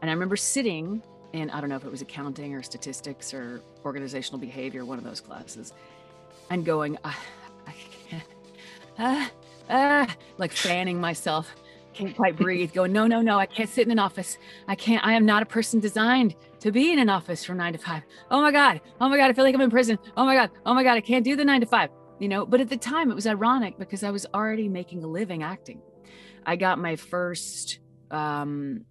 and 0.00 0.10
i 0.10 0.12
remember 0.12 0.36
sitting 0.36 1.02
in 1.32 1.50
I 1.50 1.60
don't 1.60 1.70
know 1.70 1.76
if 1.76 1.84
it 1.84 1.90
was 1.90 2.02
accounting 2.02 2.54
or 2.54 2.62
statistics 2.62 3.32
or 3.34 3.62
organizational 3.84 4.38
behavior, 4.38 4.84
one 4.84 4.98
of 4.98 5.04
those 5.04 5.20
classes, 5.20 5.72
and 6.50 6.64
going, 6.64 6.98
I, 7.04 7.14
I 7.66 7.74
can't, 8.08 8.22
ah, 8.98 9.30
ah, 9.70 10.16
like 10.38 10.52
fanning 10.52 11.00
myself, 11.00 11.54
can't 11.94 12.14
quite 12.14 12.36
breathe, 12.36 12.72
going, 12.72 12.92
no, 12.92 13.06
no, 13.06 13.20
no, 13.20 13.38
I 13.38 13.46
can't 13.46 13.68
sit 13.68 13.86
in 13.86 13.92
an 13.92 13.98
office. 13.98 14.38
I 14.68 14.74
can't, 14.74 15.04
I 15.04 15.14
am 15.14 15.26
not 15.26 15.42
a 15.42 15.46
person 15.46 15.80
designed 15.80 16.34
to 16.60 16.70
be 16.70 16.92
in 16.92 16.98
an 16.98 17.08
office 17.08 17.44
from 17.44 17.58
nine 17.58 17.72
to 17.72 17.78
five. 17.78 18.02
Oh 18.30 18.40
my 18.40 18.52
God. 18.52 18.80
Oh 19.00 19.08
my 19.08 19.16
God. 19.16 19.30
I 19.30 19.32
feel 19.32 19.44
like 19.44 19.54
I'm 19.54 19.60
in 19.60 19.70
prison. 19.70 19.98
Oh 20.16 20.24
my 20.24 20.34
God. 20.34 20.50
Oh 20.64 20.74
my 20.74 20.84
God. 20.84 20.96
I 20.96 21.00
can't 21.00 21.24
do 21.24 21.36
the 21.36 21.44
nine 21.44 21.60
to 21.60 21.66
five, 21.66 21.90
you 22.18 22.28
know? 22.28 22.46
But 22.46 22.60
at 22.60 22.68
the 22.68 22.76
time 22.76 23.10
it 23.10 23.14
was 23.14 23.26
ironic 23.26 23.78
because 23.78 24.02
I 24.02 24.10
was 24.10 24.26
already 24.34 24.68
making 24.68 25.04
a 25.04 25.06
living 25.06 25.42
acting. 25.42 25.80
I 26.44 26.56
got 26.56 26.78
my 26.78 26.96
first, 26.96 27.78
um, 28.10 28.84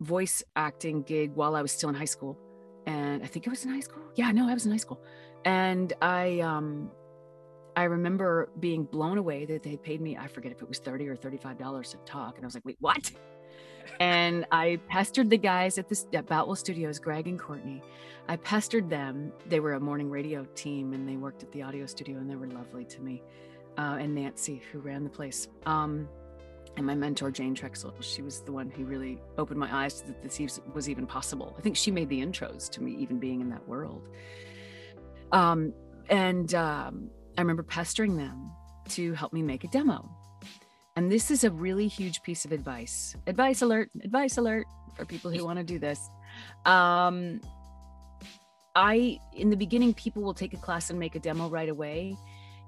voice 0.00 0.42
acting 0.56 1.02
gig 1.02 1.32
while 1.34 1.54
I 1.54 1.62
was 1.62 1.72
still 1.72 1.88
in 1.88 1.94
high 1.94 2.06
school. 2.06 2.38
And 2.86 3.22
I 3.22 3.26
think 3.26 3.46
I 3.46 3.50
was 3.50 3.64
in 3.64 3.70
high 3.70 3.80
school. 3.80 4.02
Yeah, 4.16 4.32
no, 4.32 4.48
I 4.48 4.54
was 4.54 4.64
in 4.64 4.72
high 4.72 4.78
school. 4.78 5.00
And 5.44 5.92
I 6.02 6.40
um 6.40 6.90
I 7.76 7.84
remember 7.84 8.50
being 8.58 8.84
blown 8.84 9.18
away 9.18 9.44
that 9.44 9.62
they 9.62 9.76
paid 9.76 10.00
me, 10.00 10.16
I 10.16 10.26
forget 10.26 10.50
if 10.50 10.60
it 10.60 10.68
was 10.68 10.80
30 10.80 11.08
or 11.08 11.16
$35 11.16 11.90
to 11.92 11.96
talk. 11.98 12.36
And 12.36 12.44
I 12.44 12.46
was 12.46 12.54
like, 12.54 12.64
wait, 12.64 12.76
what? 12.80 13.12
And 13.98 14.46
I 14.50 14.78
pestered 14.88 15.30
the 15.30 15.38
guys 15.38 15.78
at 15.78 15.88
the 15.88 16.04
at 16.14 16.26
Boutwell 16.26 16.56
Studios, 16.56 16.98
Greg 16.98 17.26
and 17.26 17.38
Courtney. 17.38 17.82
I 18.28 18.36
pestered 18.36 18.88
them. 18.88 19.32
They 19.48 19.60
were 19.60 19.74
a 19.74 19.80
morning 19.80 20.10
radio 20.10 20.44
team 20.54 20.92
and 20.92 21.08
they 21.08 21.16
worked 21.16 21.42
at 21.42 21.50
the 21.52 21.62
audio 21.62 21.86
studio 21.86 22.18
and 22.18 22.30
they 22.30 22.36
were 22.36 22.46
lovely 22.46 22.84
to 22.84 23.00
me. 23.00 23.22
Uh, 23.76 23.96
and 23.98 24.14
Nancy, 24.14 24.62
who 24.70 24.78
ran 24.78 25.04
the 25.04 25.10
place. 25.10 25.48
Um, 25.66 26.08
and 26.76 26.86
my 26.86 26.94
mentor 26.94 27.30
Jane 27.30 27.54
Trexel, 27.54 27.92
she 28.00 28.22
was 28.22 28.42
the 28.42 28.52
one 28.52 28.70
who 28.70 28.84
really 28.84 29.18
opened 29.36 29.58
my 29.58 29.74
eyes 29.74 30.00
to 30.00 30.06
that 30.06 30.22
this 30.22 30.60
was 30.72 30.88
even 30.88 31.06
possible. 31.06 31.54
I 31.58 31.60
think 31.60 31.76
she 31.76 31.90
made 31.90 32.08
the 32.08 32.20
intros 32.20 32.70
to 32.70 32.82
me 32.82 32.92
even 32.98 33.18
being 33.18 33.40
in 33.40 33.50
that 33.50 33.66
world. 33.66 34.08
Um, 35.32 35.72
and 36.08 36.54
um, 36.54 37.10
I 37.36 37.40
remember 37.40 37.62
pestering 37.62 38.16
them 38.16 38.52
to 38.90 39.12
help 39.14 39.32
me 39.32 39.42
make 39.42 39.64
a 39.64 39.68
demo. 39.68 40.08
And 40.96 41.10
this 41.10 41.30
is 41.30 41.44
a 41.44 41.50
really 41.50 41.88
huge 41.88 42.22
piece 42.22 42.44
of 42.44 42.52
advice. 42.52 43.16
Advice 43.26 43.62
alert, 43.62 43.90
advice 44.02 44.36
alert 44.36 44.66
for 44.96 45.04
people 45.04 45.30
who 45.30 45.44
want 45.44 45.58
to 45.58 45.64
do 45.64 45.78
this. 45.78 46.10
Um, 46.66 47.40
I, 48.74 49.18
in 49.32 49.50
the 49.50 49.56
beginning, 49.56 49.94
people 49.94 50.22
will 50.22 50.34
take 50.34 50.52
a 50.52 50.58
class 50.58 50.90
and 50.90 50.98
make 50.98 51.14
a 51.14 51.20
demo 51.20 51.48
right 51.48 51.68
away. 51.68 52.16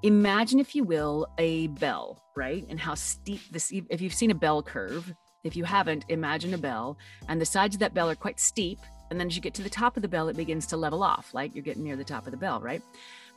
Imagine 0.03 0.61
if 0.61 0.75
you 0.75 0.85
will 0.85 1.29
a 1.39 1.69
bell 1.69 2.23
right? 2.35 2.65
And 2.69 2.79
how 2.79 2.95
steep 2.95 3.41
this 3.51 3.73
if 3.73 4.01
you've 4.01 4.15
seen 4.15 4.31
a 4.31 4.35
bell 4.35 4.63
curve 4.63 5.13
if 5.45 5.57
you 5.57 5.65
haven't 5.65 6.05
imagine 6.09 6.55
a 6.55 6.59
bell. 6.59 6.97
And 7.29 7.41
the 7.41 7.47
sides 7.47 7.75
of 7.75 7.81
that 7.81 7.95
bell 7.95 8.11
are 8.11 8.15
quite 8.15 8.41
steep 8.41 8.79
and 9.11 9.21
then 9.21 9.27
as 9.27 9.37
you 9.37 9.43
get 9.43 9.55
to 9.55 9.63
the 9.63 9.71
top 9.71 9.97
of 9.97 10.03
the 10.03 10.09
bell 10.09 10.29
it 10.29 10.37
begins 10.37 10.67
to 10.69 10.77
level 10.77 11.03
off 11.03 11.35
like 11.35 11.55
you're 11.55 11.65
getting 11.65 11.83
near 11.83 11.97
the 11.97 12.05
top 12.05 12.27
of 12.27 12.31
the 12.31 12.37
bell 12.37 12.61
right? 12.61 12.83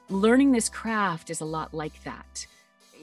Learning 0.10 0.51
this 0.51 0.70
craft 0.70 1.30
is 1.30 1.42
a 1.42 1.46
lot 1.46 1.74
like 1.74 2.01
that 2.04 2.46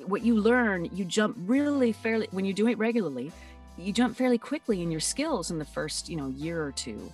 what 0.09 0.23
you 0.23 0.35
learn 0.37 0.89
you 0.93 1.05
jump 1.05 1.37
really 1.47 1.93
fairly 1.93 2.29
when 2.31 2.45
you 2.45 2.53
do 2.53 2.69
it 2.69 2.79
regularly 2.79 3.33
you 3.79 3.93
jump 3.93 4.17
fairly 4.17 4.39
quickly 4.39 4.83
in 4.83 4.91
your 4.91 5.01
skills 5.01 5.51
in 5.51 5.59
the 5.59 5.65
first 5.65 6.09
you 6.09 6.17
know 6.17 6.29
year 6.29 6.63
or 6.63 6.73
two 6.73 7.11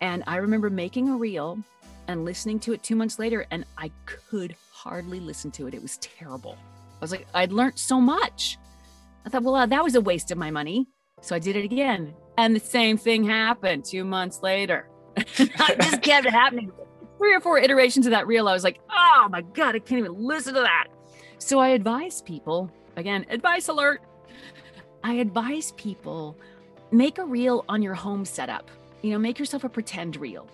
and 0.00 0.22
i 0.26 0.36
remember 0.36 0.70
making 0.70 1.08
a 1.08 1.16
reel 1.16 1.58
and 2.08 2.24
listening 2.24 2.58
to 2.58 2.72
it 2.72 2.82
two 2.82 2.96
months 2.96 3.18
later 3.18 3.46
and 3.50 3.64
i 3.78 3.90
could 4.06 4.56
hardly 4.82 5.20
listen 5.20 5.50
to 5.52 5.68
it. 5.68 5.74
It 5.74 5.82
was 5.82 5.96
terrible. 5.98 6.56
I 6.94 7.00
was 7.00 7.12
like, 7.12 7.26
I'd 7.34 7.52
learned 7.52 7.78
so 7.78 8.00
much. 8.00 8.58
I 9.24 9.28
thought, 9.28 9.44
well, 9.44 9.54
uh, 9.54 9.66
that 9.66 9.84
was 9.84 9.94
a 9.94 10.00
waste 10.00 10.32
of 10.32 10.38
my 10.38 10.50
money. 10.50 10.88
So 11.20 11.36
I 11.36 11.38
did 11.38 11.54
it 11.54 11.64
again. 11.64 12.14
And 12.36 12.56
the 12.56 12.60
same 12.60 12.96
thing 12.96 13.22
happened 13.22 13.84
two 13.84 14.04
months 14.04 14.42
later. 14.42 14.88
it 15.16 15.80
just 15.80 16.02
kept 16.02 16.28
happening. 16.28 16.72
Three 17.18 17.34
or 17.34 17.40
four 17.40 17.58
iterations 17.58 18.06
of 18.06 18.10
that 18.10 18.26
reel, 18.26 18.48
I 18.48 18.52
was 18.52 18.64
like, 18.64 18.80
oh 18.90 19.28
my 19.30 19.42
God, 19.42 19.76
I 19.76 19.78
can't 19.78 20.00
even 20.00 20.14
listen 20.14 20.54
to 20.54 20.60
that. 20.60 20.88
So 21.42 21.58
I 21.58 21.70
advise 21.70 22.22
people 22.22 22.70
again, 22.96 23.26
advice 23.28 23.68
alert. 23.68 24.00
I 25.02 25.14
advise 25.14 25.72
people 25.72 26.36
make 26.92 27.18
a 27.18 27.24
reel 27.24 27.64
on 27.68 27.82
your 27.82 27.94
home 27.94 28.24
setup. 28.24 28.70
You 29.02 29.10
know, 29.10 29.18
make 29.18 29.38
yourself 29.40 29.64
a 29.64 29.68
pretend 29.68 30.16
reel 30.16 30.48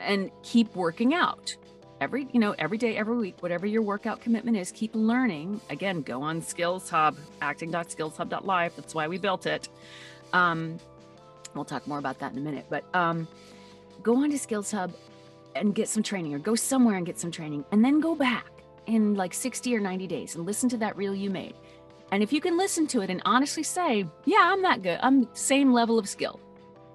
and 0.00 0.30
keep 0.42 0.74
working 0.74 1.12
out 1.12 1.54
every 2.00 2.26
you 2.32 2.40
know 2.40 2.54
every 2.58 2.78
day 2.78 2.96
every 2.96 3.16
week 3.16 3.36
whatever 3.40 3.66
your 3.66 3.82
workout 3.82 4.20
commitment 4.20 4.56
is 4.56 4.72
keep 4.72 4.92
learning 4.94 5.60
again 5.70 6.02
go 6.02 6.20
on 6.20 6.42
skills 6.42 6.90
hub 6.90 7.16
acting.skillshub.live 7.40 8.74
that's 8.74 8.94
why 8.94 9.06
we 9.06 9.16
built 9.16 9.46
it 9.46 9.68
um 10.32 10.76
we'll 11.54 11.64
talk 11.64 11.86
more 11.86 11.98
about 11.98 12.18
that 12.18 12.32
in 12.32 12.38
a 12.38 12.40
minute 12.40 12.66
but 12.68 12.84
um 12.94 13.28
go 14.02 14.16
on 14.16 14.28
to 14.28 14.36
skills 14.36 14.72
hub 14.72 14.92
and 15.54 15.72
get 15.76 15.88
some 15.88 16.02
training 16.02 16.34
or 16.34 16.38
go 16.40 16.56
somewhere 16.56 16.96
and 16.96 17.06
get 17.06 17.18
some 17.18 17.30
training 17.30 17.64
and 17.70 17.84
then 17.84 18.00
go 18.00 18.16
back 18.16 18.53
in 18.86 19.14
like 19.14 19.34
60 19.34 19.74
or 19.74 19.80
90 19.80 20.06
days 20.06 20.34
and 20.34 20.46
listen 20.46 20.68
to 20.68 20.76
that 20.76 20.96
reel 20.96 21.14
you 21.14 21.30
made 21.30 21.54
and 22.12 22.22
if 22.22 22.32
you 22.32 22.40
can 22.40 22.56
listen 22.58 22.86
to 22.88 23.00
it 23.00 23.10
and 23.10 23.22
honestly 23.24 23.62
say 23.62 24.06
yeah 24.24 24.50
i'm 24.52 24.62
that 24.62 24.82
good 24.82 24.98
i'm 25.02 25.28
same 25.34 25.72
level 25.72 25.98
of 25.98 26.08
skill 26.08 26.40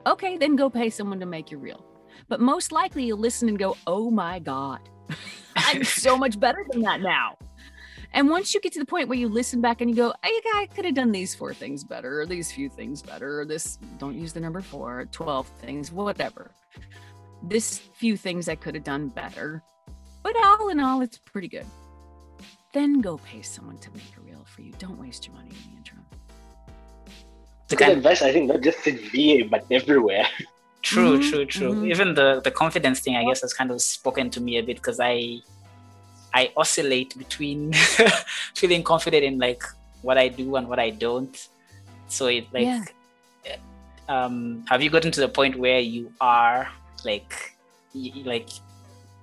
okay 0.05 0.37
then 0.37 0.55
go 0.55 0.69
pay 0.69 0.89
someone 0.89 1.19
to 1.19 1.25
make 1.25 1.51
your 1.51 1.59
reel 1.59 1.85
but 2.29 2.39
most 2.39 2.71
likely 2.71 3.05
you'll 3.05 3.17
listen 3.19 3.49
and 3.49 3.57
go, 3.57 3.75
oh 3.87 4.11
my 4.11 4.39
God, 4.39 4.79
I'm 5.55 5.83
so 5.83 6.17
much 6.17 6.39
better 6.39 6.65
than 6.71 6.81
that 6.83 7.01
now. 7.01 7.37
And 8.13 8.29
once 8.29 8.53
you 8.53 8.61
get 8.61 8.73
to 8.73 8.79
the 8.79 8.85
point 8.85 9.07
where 9.07 9.17
you 9.17 9.27
listen 9.27 9.61
back 9.61 9.81
and 9.81 9.89
you 9.89 9.95
go, 9.95 10.09
oh, 10.11 10.13
hey, 10.23 10.41
I 10.55 10.67
could 10.73 10.85
have 10.85 10.95
done 10.95 11.11
these 11.11 11.35
four 11.35 11.53
things 11.53 11.83
better, 11.83 12.21
or 12.21 12.25
these 12.25 12.51
few 12.51 12.67
things 12.67 13.03
better, 13.03 13.41
or 13.41 13.45
this, 13.45 13.77
don't 13.99 14.17
use 14.17 14.33
the 14.33 14.39
number 14.39 14.61
four, 14.61 15.07
12 15.11 15.47
things, 15.59 15.91
whatever. 15.91 16.51
This 17.43 17.77
few 17.77 18.17
things 18.17 18.49
I 18.49 18.55
could 18.55 18.73
have 18.73 18.83
done 18.83 19.09
better. 19.09 19.63
But 20.23 20.35
all 20.43 20.69
in 20.69 20.79
all, 20.79 21.01
it's 21.01 21.19
pretty 21.19 21.47
good. 21.47 21.65
Then 22.71 23.01
go 23.01 23.17
pay 23.17 23.41
someone 23.41 23.77
to 23.79 23.89
make 23.91 24.13
a 24.17 24.21
reel 24.21 24.45
for 24.45 24.61
you. 24.61 24.73
Don't 24.77 24.99
waste 24.99 25.25
your 25.25 25.35
money 25.35 25.49
in 25.49 25.71
the 25.71 25.77
interim. 25.77 26.05
Good 27.69 27.81
advice, 27.81 28.21
I 28.21 28.31
think, 28.31 28.47
not 28.47 28.61
just 28.61 28.85
in 28.87 28.97
VA, 28.97 29.47
but 29.49 29.65
everywhere. 29.71 30.25
True, 30.81 31.19
mm-hmm. 31.19 31.29
true, 31.29 31.45
true. 31.45 31.71
Mm-hmm. 31.71 31.91
Even 31.91 32.13
the 32.13 32.41
the 32.41 32.51
confidence 32.51 33.01
thing, 33.01 33.15
I 33.17 33.25
guess, 33.25 33.41
has 33.41 33.53
kind 33.53 33.69
of 33.69 33.81
spoken 33.81 34.29
to 34.31 34.39
me 34.41 34.57
a 34.57 34.63
bit 34.63 34.77
because 34.77 34.99
I 34.99 35.41
I 36.33 36.51
oscillate 36.55 37.17
between 37.17 37.73
feeling 38.55 38.83
confident 38.83 39.23
in 39.23 39.39
like 39.39 39.63
what 40.01 40.17
I 40.17 40.29
do 40.29 40.55
and 40.55 40.67
what 40.69 40.79
I 40.79 40.89
don't. 40.91 41.35
So 42.07 42.27
it 42.27 42.47
like, 42.53 42.65
yeah. 43.45 43.57
um, 44.07 44.63
have 44.69 44.81
you 44.81 44.89
gotten 44.89 45.11
to 45.11 45.19
the 45.19 45.27
point 45.27 45.57
where 45.57 45.79
you 45.79 46.11
are 46.21 46.69
like, 47.03 47.57
y- 47.93 48.23
like, 48.25 48.49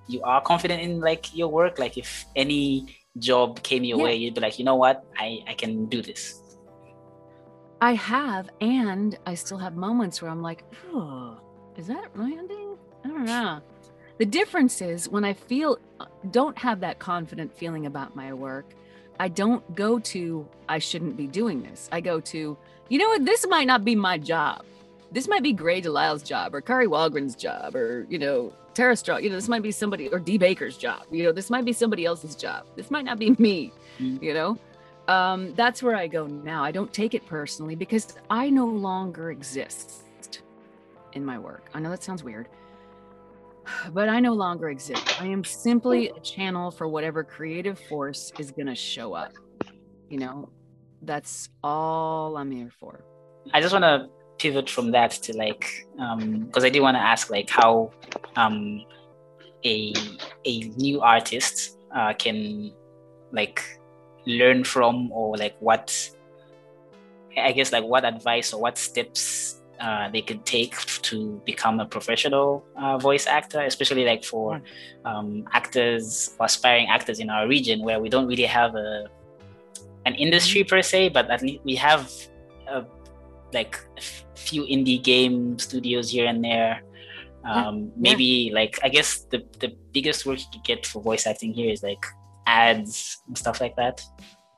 you 0.09 0.23
are 0.23 0.41
confident 0.41 0.83
in 0.83 1.00
like 1.00 1.35
your 1.35 1.49
work? 1.49 1.79
Like, 1.79 1.97
if 1.97 2.26
any 2.37 2.97
job 3.18 3.62
came 3.62 3.85
your 3.85 3.99
yeah. 3.99 4.04
way, 4.04 4.16
you'd 4.16 4.35
be 4.35 4.40
like, 4.40 4.58
you 4.58 4.64
know 4.64 4.76
what, 4.76 5.04
I 5.16 5.42
I 5.46 5.54
can 5.54 5.87
do 5.87 6.02
this. 6.02 6.42
I 7.80 7.92
have, 7.92 8.49
and 8.61 9.18
I 9.26 9.35
still 9.35 9.58
have 9.58 9.76
moments 9.76 10.23
where 10.23 10.30
I'm 10.30 10.42
like, 10.42 10.64
oh, 10.92 11.38
is 11.76 11.87
that 11.88 12.16
landing? 12.16 12.76
I 13.04 13.08
don't 13.08 13.26
know. 13.26 13.61
The 14.18 14.25
difference 14.25 14.80
is 14.80 15.08
when 15.11 15.25
I 15.25 15.35
feel 15.35 15.78
don't 16.30 16.56
have 16.56 16.80
that 16.80 16.99
confident 16.99 17.54
feeling 17.56 17.85
about 17.85 18.16
my 18.16 18.32
work, 18.32 18.73
I 19.20 19.28
don't 19.28 19.75
go 19.75 19.99
to 19.99 20.49
I 20.68 20.78
shouldn't 20.78 21.16
be 21.16 21.26
doing 21.26 21.62
this. 21.62 21.88
I 21.92 22.00
go 22.00 22.20
to, 22.20 22.56
you 22.88 22.99
know 22.99 23.08
what, 23.08 23.25
this 23.25 23.46
might 23.46 23.66
not 23.66 23.85
be 23.85 23.94
my 23.94 24.16
job. 24.16 24.64
This 25.13 25.29
might 25.29 25.43
be 25.43 25.53
Grey 25.53 25.81
DeLisle's 25.81 26.23
job 26.23 26.55
or 26.55 26.61
Kari 26.61 26.87
Wahlgren's 26.87 27.37
job 27.37 27.75
or, 27.77 28.07
you 28.11 28.19
know, 28.19 28.53
Tara 28.75 28.97
Strong, 28.97 29.23
you 29.23 29.31
know, 29.31 29.37
this 29.37 29.49
might 29.49 29.63
be 29.63 29.73
somebody 29.73 30.09
or 30.09 30.19
Dee 30.19 30.37
Baker's 30.37 30.77
job. 30.77 31.05
You 31.11 31.25
know, 31.25 31.33
this 31.33 31.49
might 31.49 31.65
be 31.65 31.73
somebody 31.73 32.05
else's 32.05 32.35
job. 32.35 32.67
This 32.77 32.91
might 32.91 33.05
not 33.05 33.19
be 33.19 33.31
me, 33.39 33.73
mm. 33.99 34.23
you 34.23 34.35
know? 34.35 34.59
Um, 35.09 35.55
that's 35.55 35.83
where 35.83 35.97
I 35.97 36.09
go 36.09 36.27
now. 36.27 36.65
I 36.65 36.73
don't 36.73 36.93
take 36.93 37.15
it 37.15 37.25
personally 37.27 37.77
because 37.77 38.17
I 38.29 38.51
no 38.51 38.67
longer 38.67 39.31
exist 39.31 40.43
in 41.13 41.25
my 41.25 41.39
work. 41.39 41.71
I 41.73 41.81
know 41.81 41.91
that 41.91 42.03
sounds 42.03 42.25
weird, 42.25 42.49
but 43.93 44.09
I 44.09 44.21
no 44.21 44.35
longer 44.35 44.69
exist. 44.69 45.21
I 45.23 45.27
am 45.27 45.45
simply 45.45 46.09
a 46.11 46.21
channel 46.21 46.71
for 46.71 46.89
whatever 46.89 47.23
creative 47.23 47.79
force 47.79 48.33
is 48.39 48.51
going 48.51 48.67
to 48.67 48.75
show 48.75 49.15
up. 49.15 49.33
You 50.11 50.19
know, 50.19 50.51
that's 51.03 51.49
all 51.63 52.37
I'm 52.37 52.51
here 52.51 52.71
for. 52.79 53.05
I 53.55 53.61
just 53.61 53.73
want 53.73 53.85
to 53.85 54.09
pivot 54.38 54.69
from 54.69 54.90
that 54.93 55.11
to 55.11 55.37
like, 55.37 55.66
because 55.93 56.64
um, 56.64 56.64
I 56.64 56.69
did 56.69 56.81
want 56.81 56.97
to 56.97 57.00
ask 57.00 57.31
like 57.31 57.50
how 57.50 57.90
um, 58.37 58.85
a 59.64 59.93
a 60.45 60.61
new 60.76 61.00
artist 61.00 61.78
uh, 61.95 62.12
can 62.14 62.73
like 63.33 63.62
learn 64.26 64.64
from 64.64 65.11
or 65.12 65.37
like 65.37 65.57
what 65.61 66.11
I 67.37 67.52
guess 67.52 67.73
like 67.73 67.85
what 67.85 68.05
advice 68.05 68.52
or 68.52 68.61
what 68.61 68.78
steps 68.78 69.61
uh, 69.81 70.09
they 70.11 70.23
could 70.23 70.45
take 70.47 70.75
to 71.02 71.40
become 71.45 71.81
a 71.81 71.87
professional 71.87 72.64
uh, 72.76 72.97
voice 72.97 73.26
actor, 73.26 73.61
especially 73.61 74.05
like 74.05 74.25
for 74.25 74.61
um, 75.05 75.45
actors 75.52 76.35
or 76.38 76.47
aspiring 76.47 76.88
actors 76.88 77.21
in 77.21 77.28
our 77.28 77.47
region 77.47 77.83
where 77.83 78.00
we 78.00 78.09
don't 78.09 78.26
really 78.26 78.45
have 78.45 78.75
a 78.75 79.07
an 80.07 80.14
industry 80.14 80.62
per 80.62 80.83
se, 80.83 81.09
but 81.11 81.28
at 81.31 81.43
least 81.43 81.64
we 81.64 81.75
have 81.75 82.11
like 83.57 83.75
a 83.97 84.01
few 84.39 84.63
indie 84.63 85.03
game 85.03 85.59
studios 85.59 86.13
here 86.13 86.27
and 86.27 86.45
there. 86.45 86.83
Um, 87.45 87.79
yeah. 87.79 87.91
Maybe 87.97 88.25
yeah. 88.25 88.55
like 88.55 88.79
I 88.85 88.89
guess 88.89 89.27
the 89.33 89.43
the 89.59 89.75
biggest 89.93 90.27
work 90.27 90.39
you 90.39 90.47
could 90.53 90.65
get 90.65 90.87
for 90.87 91.03
voice 91.03 91.27
acting 91.27 91.53
here 91.53 91.73
is 91.73 91.83
like 91.83 92.05
ads 92.47 93.19
and 93.27 93.37
stuff 93.37 93.61
like 93.61 93.75
that. 93.77 94.01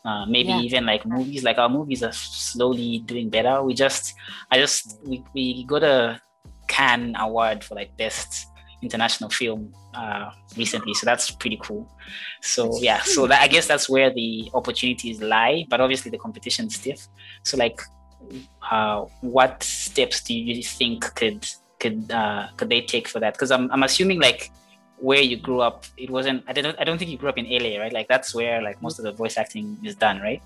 Uh, 0.04 0.24
maybe 0.26 0.48
yeah. 0.48 0.60
even 0.60 0.86
like 0.86 1.04
movies, 1.04 1.42
like 1.42 1.58
our 1.58 1.68
movies 1.68 2.02
are 2.02 2.12
slowly 2.12 3.00
doing 3.04 3.28
better. 3.28 3.62
We 3.62 3.74
just, 3.74 4.14
I 4.50 4.56
just, 4.56 4.96
we, 5.04 5.22
we 5.34 5.64
got 5.64 5.82
a 5.82 6.20
Cannes 6.68 7.14
award 7.18 7.64
for 7.64 7.74
like 7.74 7.94
best 7.98 8.46
international 8.80 9.28
film 9.28 9.74
uh, 9.92 10.30
recently, 10.56 10.94
so 10.94 11.04
that's 11.04 11.30
pretty 11.32 11.58
cool. 11.62 11.92
So 12.40 12.78
yeah, 12.80 13.00
so 13.02 13.26
that, 13.26 13.42
I 13.42 13.48
guess 13.48 13.66
that's 13.66 13.88
where 13.88 14.08
the 14.08 14.48
opportunities 14.54 15.20
lie, 15.20 15.66
but 15.68 15.80
obviously 15.80 16.10
the 16.10 16.18
competition 16.18 16.68
is 16.68 16.76
stiff. 16.76 17.06
So 17.42 17.58
like, 17.58 17.78
uh, 18.70 19.04
what 19.20 19.62
steps 19.62 20.22
do 20.22 20.34
you 20.34 20.62
think 20.62 21.14
could 21.14 21.46
could 21.80 22.10
uh, 22.10 22.48
could 22.56 22.68
they 22.68 22.80
take 22.80 23.08
for 23.08 23.20
that? 23.20 23.34
Because 23.34 23.50
I'm 23.50 23.70
I'm 23.70 23.82
assuming 23.82 24.20
like 24.20 24.50
where 25.00 25.20
you 25.20 25.36
grew 25.36 25.60
up 25.60 25.84
it 25.96 26.10
wasn't 26.10 26.42
i 26.48 26.52
don't 26.52 26.76
i 26.78 26.84
don't 26.84 26.98
think 26.98 27.10
you 27.10 27.16
grew 27.16 27.28
up 27.28 27.38
in 27.38 27.46
la 27.48 27.80
right 27.80 27.92
like 27.92 28.08
that's 28.08 28.34
where 28.34 28.60
like 28.60 28.80
most 28.82 28.98
of 28.98 29.04
the 29.04 29.12
voice 29.12 29.38
acting 29.38 29.76
is 29.84 29.94
done 29.94 30.20
right 30.20 30.42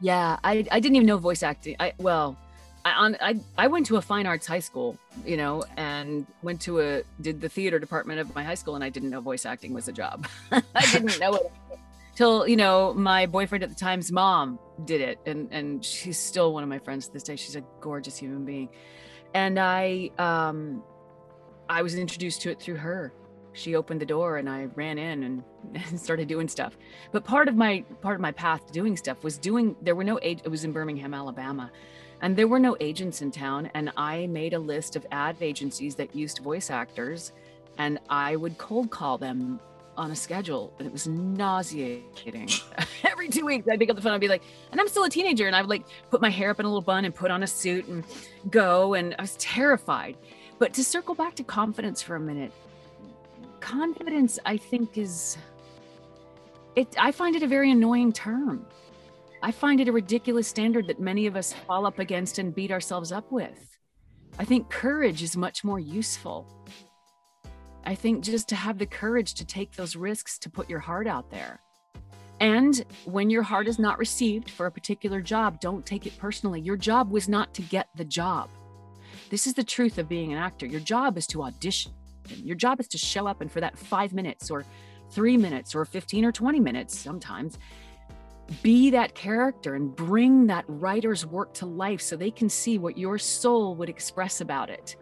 yeah 0.00 0.38
i 0.42 0.66
i 0.70 0.80
didn't 0.80 0.96
even 0.96 1.06
know 1.06 1.16
voice 1.16 1.42
acting 1.42 1.76
i 1.78 1.92
well 1.98 2.36
I, 2.84 2.92
on, 2.92 3.16
I 3.20 3.40
I 3.58 3.66
went 3.66 3.86
to 3.86 3.96
a 3.96 4.00
fine 4.00 4.26
arts 4.26 4.46
high 4.46 4.60
school, 4.60 4.96
you 5.24 5.36
know, 5.36 5.64
and 5.76 6.24
went 6.44 6.60
to 6.60 6.80
a 6.80 7.02
did 7.20 7.40
the 7.40 7.48
theater 7.48 7.80
department 7.80 8.20
of 8.20 8.32
my 8.32 8.44
high 8.44 8.54
school, 8.54 8.76
and 8.76 8.84
I 8.84 8.90
didn't 8.90 9.10
know 9.10 9.20
voice 9.20 9.44
acting 9.44 9.74
was 9.74 9.88
a 9.88 9.92
job. 9.92 10.28
I 10.52 10.86
didn't 10.92 11.18
know 11.18 11.34
it 11.34 11.50
till 12.14 12.46
you 12.46 12.54
know 12.54 12.94
my 12.94 13.26
boyfriend 13.26 13.64
at 13.64 13.70
the 13.70 13.74
time's 13.74 14.12
mom 14.12 14.60
did 14.84 15.00
it, 15.00 15.18
and 15.26 15.48
and 15.50 15.84
she's 15.84 16.18
still 16.18 16.52
one 16.52 16.62
of 16.62 16.68
my 16.68 16.78
friends 16.78 17.06
to 17.06 17.12
this 17.12 17.22
day. 17.22 17.36
She's 17.36 17.56
a 17.56 17.62
gorgeous 17.80 18.16
human 18.16 18.44
being, 18.44 18.68
and 19.34 19.58
I 19.58 20.10
um 20.18 20.82
I 21.68 21.82
was 21.82 21.94
introduced 21.94 22.42
to 22.42 22.50
it 22.50 22.60
through 22.60 22.76
her, 22.76 23.12
she 23.56 23.74
opened 23.74 24.00
the 24.00 24.06
door 24.06 24.36
and 24.36 24.48
I 24.48 24.64
ran 24.74 24.98
in 24.98 25.22
and, 25.22 25.42
and, 25.74 26.00
started 26.00 26.28
doing 26.28 26.48
stuff. 26.48 26.76
But 27.10 27.24
part 27.24 27.48
of 27.48 27.56
my 27.56 27.84
part 28.00 28.14
of 28.14 28.20
my 28.20 28.32
path 28.32 28.66
to 28.66 28.72
doing 28.72 28.96
stuff 28.96 29.24
was 29.24 29.38
doing 29.38 29.74
there 29.80 29.94
were 29.94 30.04
no 30.04 30.18
age 30.22 30.40
it 30.44 30.48
was 30.48 30.64
in 30.64 30.72
Birmingham, 30.72 31.14
Alabama. 31.14 31.70
And 32.22 32.36
there 32.36 32.48
were 32.48 32.60
no 32.60 32.76
agents 32.80 33.22
in 33.22 33.30
town 33.30 33.70
and 33.74 33.92
I 33.96 34.26
made 34.26 34.54
a 34.54 34.58
list 34.58 34.96
of 34.96 35.06
ad 35.10 35.36
agencies 35.40 35.94
that 35.96 36.14
used 36.14 36.38
voice 36.38 36.70
actors 36.70 37.32
and 37.78 37.98
I 38.08 38.36
would 38.36 38.56
cold 38.58 38.90
call 38.90 39.18
them 39.18 39.60
on 39.96 40.10
a 40.10 40.16
schedule 40.16 40.72
and 40.78 40.86
it 40.86 40.92
was 40.92 41.06
nauseating. 41.06 42.48
Every 43.04 43.28
2 43.28 43.44
weeks 43.44 43.66
I'd 43.68 43.78
pick 43.78 43.90
up 43.90 43.96
the 43.96 44.02
phone 44.02 44.12
and 44.12 44.20
be 44.20 44.28
like, 44.28 44.42
and 44.72 44.80
I'm 44.80 44.88
still 44.88 45.04
a 45.04 45.10
teenager 45.10 45.46
and 45.46 45.56
I 45.56 45.60
would 45.60 45.70
like 45.70 45.84
put 46.10 46.20
my 46.20 46.30
hair 46.30 46.50
up 46.50 46.60
in 46.60 46.66
a 46.66 46.68
little 46.68 46.82
bun 46.82 47.04
and 47.04 47.14
put 47.14 47.30
on 47.30 47.42
a 47.42 47.46
suit 47.46 47.86
and 47.88 48.04
go 48.50 48.94
and 48.94 49.14
I 49.18 49.22
was 49.22 49.36
terrified. 49.36 50.16
But 50.58 50.72
to 50.74 50.84
circle 50.84 51.14
back 51.14 51.34
to 51.36 51.44
confidence 51.44 52.00
for 52.00 52.16
a 52.16 52.20
minute, 52.20 52.52
confidence 53.60 54.38
i 54.44 54.56
think 54.56 54.96
is 54.98 55.36
it 56.76 56.94
i 56.98 57.10
find 57.10 57.34
it 57.36 57.42
a 57.42 57.46
very 57.46 57.70
annoying 57.70 58.12
term 58.12 58.64
i 59.42 59.50
find 59.50 59.80
it 59.80 59.88
a 59.88 59.92
ridiculous 59.92 60.46
standard 60.46 60.86
that 60.86 61.00
many 61.00 61.26
of 61.26 61.36
us 61.36 61.52
fall 61.52 61.86
up 61.86 61.98
against 61.98 62.38
and 62.38 62.54
beat 62.54 62.70
ourselves 62.70 63.12
up 63.12 63.30
with 63.32 63.76
i 64.38 64.44
think 64.44 64.70
courage 64.70 65.22
is 65.22 65.36
much 65.36 65.64
more 65.64 65.80
useful 65.80 66.46
i 67.86 67.94
think 67.94 68.22
just 68.22 68.48
to 68.48 68.56
have 68.56 68.78
the 68.78 68.86
courage 68.86 69.34
to 69.34 69.44
take 69.44 69.72
those 69.72 69.96
risks 69.96 70.38
to 70.38 70.50
put 70.50 70.68
your 70.68 70.80
heart 70.80 71.06
out 71.06 71.30
there. 71.30 71.60
And 72.38 72.84
when 73.06 73.30
your 73.30 73.42
heart 73.42 73.66
is 73.66 73.78
not 73.78 73.98
received 73.98 74.50
for 74.50 74.66
a 74.66 74.70
particular 74.70 75.22
job 75.22 75.60
don't 75.60 75.86
take 75.86 76.06
it 76.06 76.18
personally. 76.18 76.60
Your 76.60 76.76
job 76.76 77.10
was 77.10 77.28
not 77.28 77.54
to 77.54 77.62
get 77.62 77.88
the 77.94 78.04
job. 78.04 78.50
This 79.30 79.46
is 79.46 79.54
the 79.54 79.64
truth 79.64 79.98
of 79.98 80.08
being 80.08 80.32
an 80.32 80.38
actor. 80.38 80.66
Your 80.66 80.80
job 80.80 81.16
is 81.16 81.26
to 81.28 81.44
audition. 81.44 81.92
Your 82.28 82.56
job 82.56 82.80
is 82.80 82.88
to 82.88 82.98
show 82.98 83.26
up 83.26 83.40
and 83.40 83.50
for 83.50 83.60
that 83.60 83.78
five 83.78 84.12
minutes 84.12 84.50
or 84.50 84.64
three 85.10 85.36
minutes 85.36 85.74
or 85.74 85.84
15 85.84 86.24
or 86.24 86.32
20 86.32 86.60
minutes 86.60 86.98
sometimes, 86.98 87.58
be 88.62 88.90
that 88.90 89.14
character 89.14 89.74
and 89.74 89.94
bring 89.94 90.46
that 90.46 90.64
writer's 90.68 91.26
work 91.26 91.52
to 91.54 91.66
life 91.66 92.00
so 92.00 92.16
they 92.16 92.30
can 92.30 92.48
see 92.48 92.78
what 92.78 92.98
your 92.98 93.18
soul 93.18 93.74
would 93.76 93.88
express 93.88 94.40
about 94.40 94.70
it. 94.70 94.96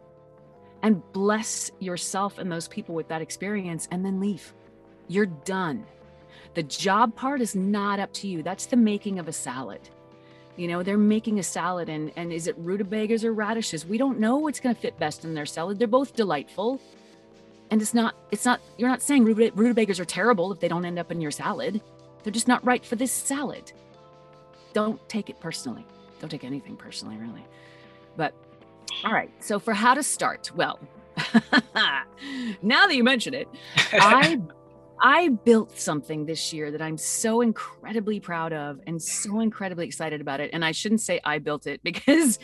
And 0.85 1.03
bless 1.13 1.73
yourself 1.81 2.39
and 2.39 2.53
those 2.53 2.69
people 2.69 2.95
with 2.95 3.09
that 3.09 3.21
experience 3.21 3.89
and 3.91 4.05
then 4.05 4.21
leave. 4.21 4.55
You're 5.09 5.27
done. 5.27 5.85
The 6.55 6.63
job 6.63 7.17
part 7.17 7.41
is 7.41 7.57
not 7.57 7.99
up 7.99 8.13
to 8.15 8.29
you. 8.29 8.45
That's 8.45 8.67
the 8.67 8.77
making 8.77 9.19
of 9.19 9.27
a 9.27 9.33
salad. 9.33 9.81
You 10.57 10.69
know, 10.69 10.85
they're 10.85 10.97
making 10.97 11.41
a 11.41 11.43
salad 11.43 11.89
and 11.89 12.13
and 12.15 12.33
is 12.33 12.47
it 12.47 12.55
rutabagas 12.59 13.25
or 13.25 13.33
radishes? 13.33 13.85
We 13.85 13.99
don't 13.99 14.21
know 14.21 14.37
what's 14.37 14.61
going 14.61 14.77
to 14.77 14.81
fit 14.81 14.97
best 15.01 15.25
in 15.25 15.35
their 15.35 15.47
salad. 15.47 15.81
They're 15.81 15.89
both 15.89 16.15
delightful 16.15 16.81
and 17.71 17.83
it's 17.83 17.95
not 17.95 18.15
it's 18.31 18.45
not 18.45 18.61
you're 18.79 18.89
not 18.89 19.03
saying 19.03 19.25
rutabagas 19.25 19.99
are 19.99 20.05
terrible 20.05 20.53
if 20.53 20.61
they 20.61 20.69
don't 20.69 20.85
end 20.85 20.99
up 20.99 21.11
in 21.11 21.21
your 21.21 21.31
salad 21.31 21.81
they're 22.23 22.33
just 22.33 22.49
not 22.49 22.65
right 22.65 22.85
for 22.85 22.97
this 22.97 23.13
salad 23.13 23.73
don't 24.73 25.07
take 25.09 25.31
it 25.31 25.41
personally 25.41 25.85
don't 26.21 26.31
take 26.31 26.45
anything 26.45 26.77
personally 26.77 27.17
really 27.17 27.45
but 28.17 28.35
all 29.05 29.13
right 29.13 29.31
so 29.41 29.59
for 29.59 29.73
how 29.73 29.95
to 29.95 30.03
start 30.03 30.51
well 30.55 30.79
now 32.63 32.87
that 32.87 32.97
you 32.97 33.05
mention 33.05 33.35
it 33.35 33.49
i 33.93 34.41
i 35.01 35.29
built 35.29 35.79
something 35.79 36.27
this 36.27 36.53
year 36.53 36.71
that 36.71 36.83
i'm 36.83 36.99
so 36.99 37.41
incredibly 37.41 38.21
proud 38.21 38.53
of 38.53 38.81
and 38.87 39.01
so 39.01 39.41
incredibly 39.41 39.87
excited 39.87 40.21
about 40.21 40.41
it 40.41 40.51
and 40.53 40.65
i 40.65 40.73
shouldn't 40.73 41.01
say 41.01 41.21
i 41.25 41.39
built 41.39 41.67
it 41.67 41.81
because 41.85 42.39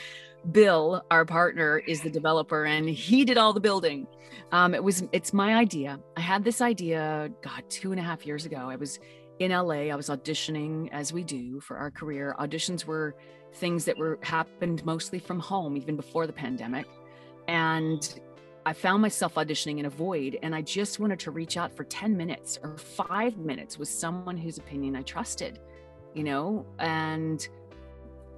Bill, 0.52 1.04
our 1.10 1.24
partner, 1.26 1.78
is 1.78 2.00
the 2.00 2.08
developer, 2.08 2.64
and 2.64 2.88
he 2.88 3.24
did 3.24 3.36
all 3.36 3.52
the 3.52 3.60
building. 3.60 4.06
Um, 4.52 4.74
it 4.74 4.82
was 4.82 5.04
it's 5.12 5.32
my 5.32 5.54
idea. 5.54 6.00
I 6.16 6.20
had 6.22 6.44
this 6.44 6.60
idea, 6.60 7.30
God, 7.42 7.62
two 7.68 7.90
and 7.90 8.00
a 8.00 8.02
half 8.02 8.24
years 8.24 8.46
ago. 8.46 8.56
I 8.56 8.76
was 8.76 8.98
in 9.38 9.50
LA. 9.50 9.90
I 9.90 9.94
was 9.94 10.08
auditioning 10.08 10.88
as 10.92 11.12
we 11.12 11.24
do 11.24 11.60
for 11.60 11.76
our 11.76 11.90
career. 11.90 12.34
Auditions 12.38 12.84
were 12.84 13.16
things 13.54 13.84
that 13.84 13.96
were 13.98 14.18
happened 14.22 14.84
mostly 14.84 15.18
from 15.18 15.38
home, 15.38 15.76
even 15.76 15.96
before 15.96 16.26
the 16.26 16.32
pandemic, 16.32 16.86
and 17.48 18.20
I 18.66 18.72
found 18.72 19.02
myself 19.02 19.34
auditioning 19.34 19.78
in 19.78 19.86
a 19.86 19.90
void, 19.90 20.38
and 20.42 20.54
I 20.54 20.62
just 20.62 21.00
wanted 21.00 21.18
to 21.20 21.30
reach 21.30 21.56
out 21.56 21.74
for 21.74 21.84
ten 21.84 22.16
minutes 22.16 22.58
or 22.62 22.76
five 22.76 23.36
minutes 23.38 23.78
with 23.78 23.88
someone 23.88 24.36
whose 24.36 24.58
opinion 24.58 24.96
I 24.96 25.02
trusted, 25.02 25.58
you 26.14 26.24
know, 26.24 26.66
and 26.78 27.48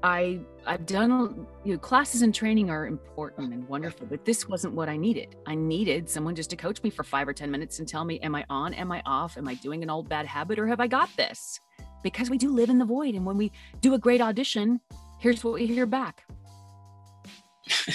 I 0.03 0.41
I've 0.67 0.87
done 0.87 1.47
you 1.65 1.73
know 1.73 1.79
classes 1.79 2.23
and 2.23 2.35
training 2.35 2.71
are 2.71 2.87
important 2.87 3.53
and 3.53 3.69
wonderful, 3.69 4.07
but 4.07 4.25
this 4.25 4.49
wasn't 4.49 4.75
what 4.75 4.89
I 4.89 4.97
needed. 4.97 5.37
I 5.47 5.55
needed 5.55 6.09
someone 6.09 6.35
just 6.35 6.51
to 6.51 6.57
coach 6.57 6.83
me 6.83 6.91
for 6.91 7.05
5 7.05 7.29
or 7.29 7.33
10 7.33 7.51
minutes 7.51 7.79
and 7.79 7.87
tell 7.87 8.05
me 8.05 8.19
am 8.21 8.35
I 8.35 8.45
on, 8.51 8.75
am 8.75 8.91
I 8.91 9.03
off, 9.07 9.37
am 9.37 9.49
I 9.49 9.55
doing 9.55 9.83
an 9.83 9.91
old 9.91 10.09
bad 10.09 10.27
habit 10.27 10.59
or 10.59 10.67
have 10.67 10.81
I 10.81 10.87
got 10.87 11.09
this? 11.17 11.61
Because 12.03 12.31
we 12.31 12.39
do 12.39 12.51
live 12.51 12.71
in 12.71 12.79
the 12.79 12.85
void 12.85 13.15
and 13.15 13.25
when 13.25 13.37
we 13.37 13.53
do 13.81 13.95
a 13.95 13.99
great 13.99 14.21
audition, 14.21 14.81
Here's 15.23 15.45
what 15.45 15.55
we 15.55 15.69
hear 15.69 15.87
back. 15.87 16.25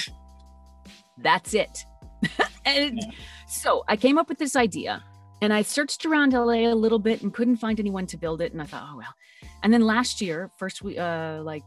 That's 1.17 1.53
it. 1.53 1.85
and 2.65 2.97
Yeah. 2.97 3.11
so 3.49 3.83
I 3.89 3.97
came 3.97 4.17
up 4.17 4.29
with 4.29 4.37
this 4.37 4.55
idea 4.55 5.03
and 5.41 5.51
I 5.51 5.61
searched 5.61 6.05
around 6.05 6.31
LA 6.31 6.71
a 6.71 6.73
little 6.73 6.99
bit 6.99 7.21
and 7.23 7.33
couldn't 7.33 7.57
find 7.57 7.81
anyone 7.81 8.05
to 8.07 8.17
build 8.17 8.41
it. 8.41 8.53
And 8.53 8.61
I 8.61 8.65
thought, 8.65 8.87
oh 8.89 8.95
well. 8.97 9.13
And 9.61 9.73
then 9.73 9.81
last 9.81 10.21
year, 10.21 10.49
first 10.57 10.81
week, 10.81 10.97
uh, 10.97 11.41
like 11.43 11.63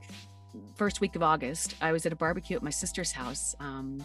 first 0.76 1.02
week 1.02 1.14
of 1.14 1.22
August, 1.22 1.74
I 1.82 1.92
was 1.92 2.06
at 2.06 2.12
a 2.12 2.16
barbecue 2.16 2.56
at 2.56 2.62
my 2.62 2.70
sister's 2.70 3.12
house. 3.12 3.54
Um, 3.60 4.02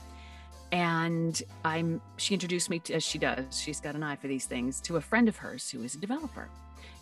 and 0.73 1.41
I'm 1.63 2.01
she 2.17 2.33
introduced 2.33 2.69
me 2.69 2.79
to, 2.79 2.95
as 2.95 3.03
she 3.03 3.17
does, 3.17 3.57
she's 3.57 3.79
got 3.79 3.95
an 3.95 4.03
eye 4.03 4.17
for 4.17 4.27
these 4.27 4.45
things, 4.45 4.81
to 4.81 4.97
a 4.97 5.01
friend 5.01 5.29
of 5.29 5.37
hers 5.37 5.69
who 5.69 5.83
is 5.83 5.95
a 5.95 5.99
developer. 5.99 6.49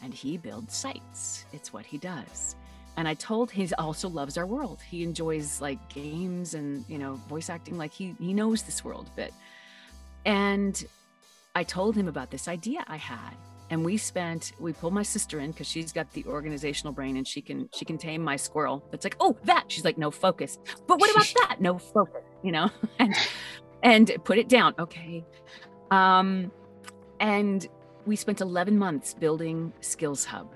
And 0.04 0.14
he 0.14 0.38
builds 0.38 0.76
sites. 0.76 1.46
It's 1.54 1.72
what 1.72 1.86
he 1.86 1.98
does. 1.98 2.56
And 2.98 3.08
I 3.08 3.16
told 3.16 3.50
he 3.50 3.68
also 3.76 4.08
loves 4.08 4.38
our 4.38 4.46
world. 4.46 4.80
He 4.88 5.04
enjoys 5.04 5.60
like 5.62 5.80
games 5.90 6.54
and 6.54 6.86
you 6.88 7.00
know 7.00 7.16
voice 7.28 7.50
acting. 7.50 7.78
Like 7.78 7.92
he 7.92 8.16
he 8.20 8.34
knows 8.34 8.64
this 8.64 8.84
world 8.84 9.10
a 9.14 9.16
bit. 9.16 9.34
And 10.26 10.84
I 11.56 11.64
told 11.64 11.96
him 11.96 12.08
about 12.08 12.32
this 12.32 12.48
idea 12.48 12.84
I 12.88 12.98
had. 12.98 13.36
And 13.70 13.84
we 13.84 13.98
spent, 13.98 14.52
we 14.60 14.74
pulled 14.74 14.94
my 14.94 15.02
sister 15.02 15.40
in 15.40 15.52
because 15.52 15.68
she's 15.68 15.92
got 15.92 16.12
the 16.14 16.24
organizational 16.26 16.94
brain 16.94 17.18
and 17.18 17.28
she 17.28 17.42
can 17.42 17.70
she 17.74 17.86
can 17.86 17.98
tame 17.98 18.22
my 18.22 18.36
squirrel. 18.36 18.84
It's 18.92 19.04
like, 19.04 19.16
oh, 19.20 19.36
that. 19.46 19.66
She's 19.70 19.86
like, 19.86 19.98
no 19.98 20.12
focus. 20.12 20.60
But 20.86 21.00
what 21.00 21.10
about 21.10 21.34
that? 21.48 21.62
No 21.62 21.78
focus, 21.80 22.22
you 22.44 22.52
know? 22.52 22.70
And 23.00 23.16
and 23.82 24.12
put 24.24 24.38
it 24.38 24.48
down. 24.48 24.74
Okay. 24.80 25.26
Um, 25.92 26.52
and 27.20 27.68
we 28.06 28.16
spent 28.16 28.42
11 28.42 28.78
months 28.78 29.14
building 29.14 29.74
Skills 29.82 30.26
Hub. 30.26 30.48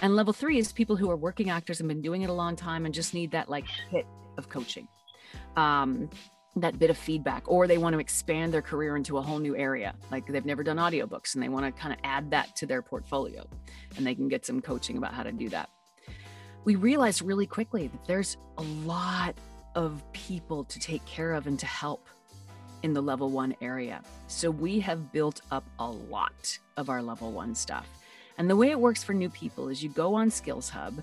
And 0.00 0.14
level 0.14 0.32
three 0.32 0.58
is 0.58 0.72
people 0.72 0.94
who 0.94 1.10
are 1.10 1.16
working 1.16 1.50
actors 1.50 1.80
and 1.80 1.88
been 1.88 2.02
doing 2.02 2.22
it 2.22 2.30
a 2.30 2.32
long 2.32 2.54
time 2.54 2.84
and 2.86 2.94
just 2.94 3.12
need 3.14 3.32
that 3.32 3.48
like 3.48 3.66
hit 3.90 4.06
of 4.38 4.48
coaching, 4.48 4.86
um, 5.56 6.08
that 6.56 6.78
bit 6.78 6.90
of 6.90 6.96
feedback, 6.96 7.42
or 7.46 7.66
they 7.66 7.78
want 7.78 7.94
to 7.94 7.98
expand 7.98 8.52
their 8.52 8.62
career 8.62 8.96
into 8.96 9.18
a 9.18 9.22
whole 9.22 9.38
new 9.38 9.56
area. 9.56 9.94
Like 10.10 10.26
they've 10.26 10.44
never 10.44 10.62
done 10.62 10.76
audiobooks 10.76 11.34
and 11.34 11.42
they 11.42 11.48
want 11.48 11.66
to 11.66 11.72
kind 11.80 11.92
of 11.92 11.98
add 12.04 12.30
that 12.30 12.54
to 12.56 12.66
their 12.66 12.82
portfolio 12.82 13.46
and 13.96 14.06
they 14.06 14.14
can 14.14 14.28
get 14.28 14.46
some 14.46 14.60
coaching 14.60 14.96
about 14.96 15.12
how 15.12 15.22
to 15.22 15.32
do 15.32 15.48
that 15.48 15.70
we 16.66 16.74
realized 16.74 17.22
really 17.22 17.46
quickly 17.46 17.86
that 17.86 18.04
there's 18.06 18.36
a 18.58 18.62
lot 18.84 19.36
of 19.76 20.02
people 20.12 20.64
to 20.64 20.80
take 20.80 21.04
care 21.06 21.32
of 21.32 21.46
and 21.46 21.58
to 21.60 21.66
help 21.66 22.08
in 22.82 22.92
the 22.92 23.00
level 23.00 23.30
one 23.30 23.54
area. 23.62 24.02
So 24.26 24.50
we 24.50 24.80
have 24.80 25.12
built 25.12 25.40
up 25.52 25.64
a 25.78 25.88
lot 25.88 26.58
of 26.76 26.90
our 26.90 27.00
level 27.02 27.30
one 27.30 27.54
stuff. 27.54 27.88
And 28.36 28.50
the 28.50 28.56
way 28.56 28.70
it 28.70 28.78
works 28.78 29.04
for 29.04 29.14
new 29.14 29.30
people 29.30 29.68
is 29.68 29.82
you 29.82 29.90
go 29.90 30.12
on 30.14 30.28
Skills 30.28 30.68
Hub, 30.68 31.00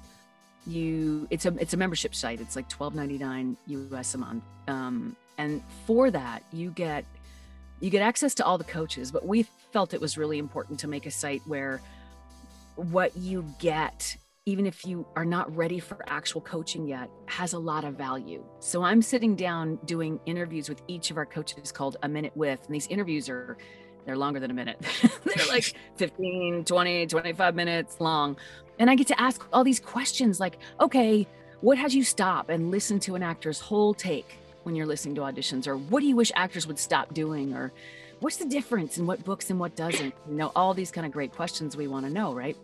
you 0.68 1.28
it's 1.30 1.46
a 1.46 1.56
it's 1.60 1.74
a 1.74 1.78
membership 1.78 2.14
site. 2.14 2.42
It's 2.42 2.56
like 2.56 2.70
twelve 2.70 2.94
ninety 2.94 3.18
nine 3.18 3.58
US 3.68 4.16
a 4.16 4.18
month. 4.18 4.44
Um, 4.68 5.16
and 5.38 5.64
for 5.88 6.12
that, 6.12 6.44
you 6.52 6.72
get 6.72 7.06
you 7.80 7.90
get 7.90 8.02
access 8.02 8.36
to 8.36 8.46
all 8.46 8.58
the 8.58 8.64
coaches. 8.66 9.12
But 9.12 9.26
we 9.26 9.44
felt 9.72 9.94
it 9.94 10.02
was 10.02 10.18
really 10.18 10.40
important 10.40 10.80
to 10.82 10.88
make 10.88 11.06
a 11.06 11.12
site 11.12 11.42
where 11.48 11.82
what 12.76 13.16
you 13.18 13.46
get 13.60 14.18
even 14.46 14.66
if 14.66 14.86
you 14.86 15.06
are 15.16 15.24
not 15.24 15.56
ready 15.56 15.80
for 15.80 16.04
actual 16.08 16.42
coaching 16.42 16.86
yet, 16.86 17.10
has 17.28 17.54
a 17.54 17.60
lot 17.60 17.86
of 17.86 17.96
value. 17.96 18.44
So 18.60 18.84
I'm 18.84 19.02
sitting 19.02 19.36
down 19.36 19.80
doing 19.86 20.20
interviews 20.26 20.68
with 20.68 20.82
each 20.88 21.12
of 21.12 21.18
our 21.18 21.26
coaches 21.26 21.72
called 21.72 21.96
A 22.04 22.10
Minute 22.10 22.36
With. 22.36 22.60
And 22.66 22.76
these 22.76 22.88
interviews 22.88 23.30
are, 23.30 23.58
they're 24.06 24.18
longer 24.18 24.42
than 24.42 24.52
a 24.52 24.54
minute. 24.54 24.84
they're 25.24 25.48
like 25.48 25.74
15, 25.96 26.66
20, 26.66 27.08
25 27.08 27.56
minutes 27.56 28.02
long. 28.02 28.36
And 28.80 28.90
I 28.90 28.96
get 28.96 29.08
to 29.08 29.22
ask 29.22 29.48
all 29.54 29.64
these 29.64 29.80
questions 29.80 30.42
like, 30.42 30.58
okay, 30.82 31.26
what 31.62 31.78
has 31.78 31.96
you 31.96 32.04
stop 32.04 32.50
and 32.50 32.70
listen 32.70 33.00
to 33.02 33.16
an 33.16 33.24
actor's 33.24 33.62
whole 33.62 33.94
take 33.94 34.38
when 34.64 34.76
you're 34.76 34.86
listening 34.86 35.16
to 35.16 35.22
auditions? 35.22 35.68
Or 35.68 35.78
what 35.78 36.02
do 36.02 36.08
you 36.08 36.18
wish 36.18 36.34
actors 36.36 36.68
would 36.68 36.80
stop 36.80 37.14
doing? 37.14 37.54
Or 37.54 37.72
what's 38.20 38.36
the 38.36 38.46
difference 38.46 38.98
in 38.98 39.06
what 39.06 39.24
books 39.24 39.50
and 39.50 39.58
what 39.58 39.78
doesn't? 39.78 40.14
You 40.28 40.36
know, 40.36 40.52
all 40.54 40.74
these 40.74 40.92
kind 40.92 41.08
of 41.08 41.14
great 41.14 41.32
questions 41.32 41.78
we 41.78 41.88
want 41.88 42.06
to 42.06 42.12
know, 42.12 42.34
right? 42.34 42.58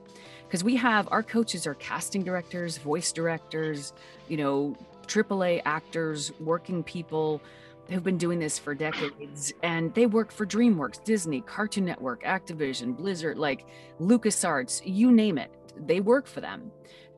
Because 0.50 0.64
we 0.64 0.76
have 0.76 1.08
our 1.12 1.22
coaches 1.22 1.68
are 1.68 1.76
casting 1.76 2.24
directors, 2.24 2.80
voice 2.80 3.12
directors, 3.12 3.94
you 4.28 4.36
know, 4.36 4.76
AAA 5.06 5.62
actors, 5.64 6.32
working 6.40 6.82
people 6.82 7.40
who've 7.88 8.04
been 8.04 8.18
doing 8.18 8.40
this 8.40 8.58
for 8.58 8.74
decades 8.74 9.54
and 9.62 9.94
they 9.94 10.08
work 10.08 10.32
for 10.32 10.48
DreamWorks, 10.48 11.04
Disney, 11.04 11.42
Cartoon 11.42 11.86
Network, 11.86 12.24
Activision, 12.24 12.98
Blizzard, 12.98 13.38
like 13.38 13.68
LucasArts, 14.00 14.82
you 14.84 15.12
name 15.12 15.38
it. 15.38 15.52
They 15.86 16.00
work 16.00 16.26
for 16.26 16.42
them. 16.42 16.72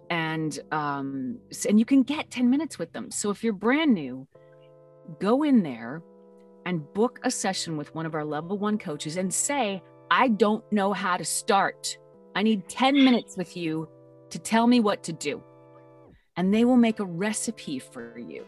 And 0.10 0.60
um 0.74 1.40
and 1.70 1.80
you 1.80 1.86
can 1.86 2.04
get 2.04 2.32
10 2.32 2.50
minutes 2.50 2.78
with 2.78 2.92
them. 2.92 3.12
So 3.12 3.30
if 3.30 3.46
you're 3.46 3.54
brand 3.54 3.94
new, 3.94 4.28
go 5.20 5.44
in 5.44 5.64
there 5.64 6.02
and 6.66 6.84
book 6.94 7.20
a 7.24 7.32
session 7.32 7.78
with 7.78 7.96
one 7.96 8.06
of 8.06 8.14
our 8.14 8.26
level 8.26 8.58
1 8.58 8.78
coaches 8.78 9.16
and 9.16 9.34
say, 9.34 9.82
"I 10.12 10.28
don't 10.28 10.70
know 10.70 10.92
how 10.92 11.16
to 11.16 11.24
start." 11.24 11.98
I 12.36 12.44
need 12.44 12.68
10 12.70 13.04
minutes 13.04 13.38
with 13.38 13.58
you 13.58 13.90
to 14.30 14.40
tell 14.40 14.68
me 14.68 14.80
what 14.80 15.04
to 15.04 15.14
do. 15.14 15.44
And 16.38 16.54
they 16.54 16.66
will 16.66 16.78
make 16.78 17.00
a 17.00 17.06
recipe 17.06 17.80
for 17.80 18.18
you 18.18 18.46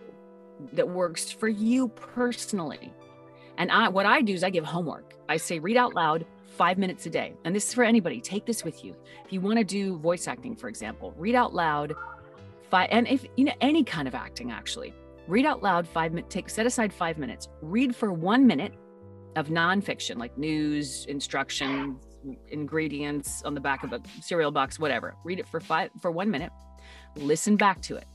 that 0.71 0.87
works 0.87 1.31
for 1.31 1.47
you 1.47 1.89
personally. 1.89 2.93
And 3.57 3.71
I, 3.71 3.89
what 3.89 4.05
I 4.05 4.21
do 4.21 4.33
is 4.33 4.43
I 4.43 4.49
give 4.49 4.63
homework. 4.63 5.15
I 5.29 5.37
say, 5.37 5.59
read 5.59 5.77
out 5.77 5.93
loud 5.93 6.25
five 6.45 6.77
minutes 6.77 7.05
a 7.05 7.09
day. 7.09 7.33
And 7.43 7.55
this 7.55 7.67
is 7.67 7.73
for 7.73 7.83
anybody. 7.83 8.21
Take 8.21 8.45
this 8.45 8.63
with 8.63 8.83
you. 8.83 8.95
If 9.25 9.33
you 9.33 9.41
want 9.41 9.57
to 9.57 9.63
do 9.63 9.97
voice 9.97 10.27
acting, 10.27 10.55
for 10.55 10.69
example, 10.69 11.13
read 11.17 11.35
out 11.35 11.53
loud 11.53 11.93
five, 12.69 12.89
and 12.91 13.07
if 13.07 13.25
you 13.35 13.45
know 13.45 13.53
any 13.61 13.83
kind 13.83 14.07
of 14.07 14.15
acting, 14.15 14.51
actually, 14.51 14.93
read 15.27 15.45
out 15.45 15.61
loud 15.61 15.87
five 15.87 16.13
minutes, 16.13 16.33
take 16.33 16.49
set 16.49 16.65
aside 16.65 16.93
five 16.93 17.17
minutes, 17.17 17.49
read 17.61 17.95
for 17.95 18.13
one 18.13 18.47
minute 18.47 18.73
of 19.35 19.47
nonfiction 19.47 20.17
like 20.17 20.37
news, 20.37 21.05
instructions, 21.07 21.97
ingredients 22.49 23.43
on 23.43 23.53
the 23.53 23.59
back 23.61 23.83
of 23.83 23.93
a 23.93 24.01
cereal 24.21 24.51
box, 24.51 24.79
whatever. 24.79 25.15
Read 25.23 25.39
it 25.39 25.47
for 25.47 25.59
five 25.59 25.89
for 26.01 26.11
one 26.11 26.29
minute, 26.29 26.51
listen 27.15 27.55
back 27.55 27.81
to 27.83 27.95
it. 27.95 28.05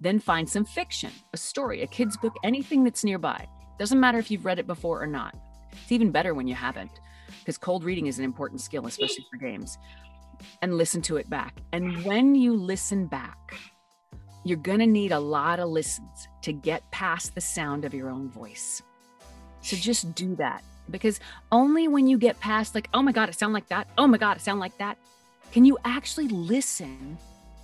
Then 0.00 0.18
find 0.18 0.48
some 0.48 0.64
fiction, 0.64 1.10
a 1.34 1.36
story, 1.36 1.82
a 1.82 1.86
kid's 1.86 2.16
book, 2.16 2.34
anything 2.42 2.84
that's 2.84 3.04
nearby. 3.04 3.46
Doesn't 3.78 4.00
matter 4.00 4.18
if 4.18 4.30
you've 4.30 4.44
read 4.44 4.58
it 4.58 4.66
before 4.66 5.02
or 5.02 5.06
not. 5.06 5.34
It's 5.72 5.92
even 5.92 6.10
better 6.10 6.34
when 6.34 6.48
you 6.48 6.54
haven't, 6.54 6.90
because 7.40 7.58
cold 7.58 7.84
reading 7.84 8.06
is 8.06 8.18
an 8.18 8.24
important 8.24 8.60
skill, 8.60 8.86
especially 8.86 9.26
for 9.30 9.36
games. 9.36 9.78
And 10.62 10.78
listen 10.78 11.02
to 11.02 11.16
it 11.16 11.28
back. 11.28 11.60
And 11.72 12.02
when 12.04 12.34
you 12.34 12.54
listen 12.54 13.06
back, 13.06 13.58
you're 14.44 14.56
going 14.56 14.78
to 14.78 14.86
need 14.86 15.12
a 15.12 15.18
lot 15.18 15.60
of 15.60 15.68
listens 15.68 16.28
to 16.42 16.52
get 16.52 16.90
past 16.92 17.34
the 17.34 17.42
sound 17.42 17.84
of 17.84 17.92
your 17.92 18.08
own 18.08 18.30
voice. 18.30 18.82
So 19.60 19.76
just 19.76 20.14
do 20.14 20.34
that 20.36 20.64
because 20.90 21.20
only 21.50 21.88
when 21.88 22.06
you 22.06 22.18
get 22.18 22.38
past 22.40 22.74
like 22.74 22.88
oh 22.92 23.02
my 23.02 23.12
god 23.12 23.28
it 23.28 23.34
sound 23.34 23.52
like 23.52 23.68
that. 23.68 23.88
Oh 23.96 24.06
my 24.06 24.18
god 24.18 24.36
it 24.36 24.40
sound 24.40 24.60
like 24.60 24.76
that 24.78 24.98
can 25.52 25.64
you 25.64 25.76
actually 25.84 26.28
listen 26.28 27.18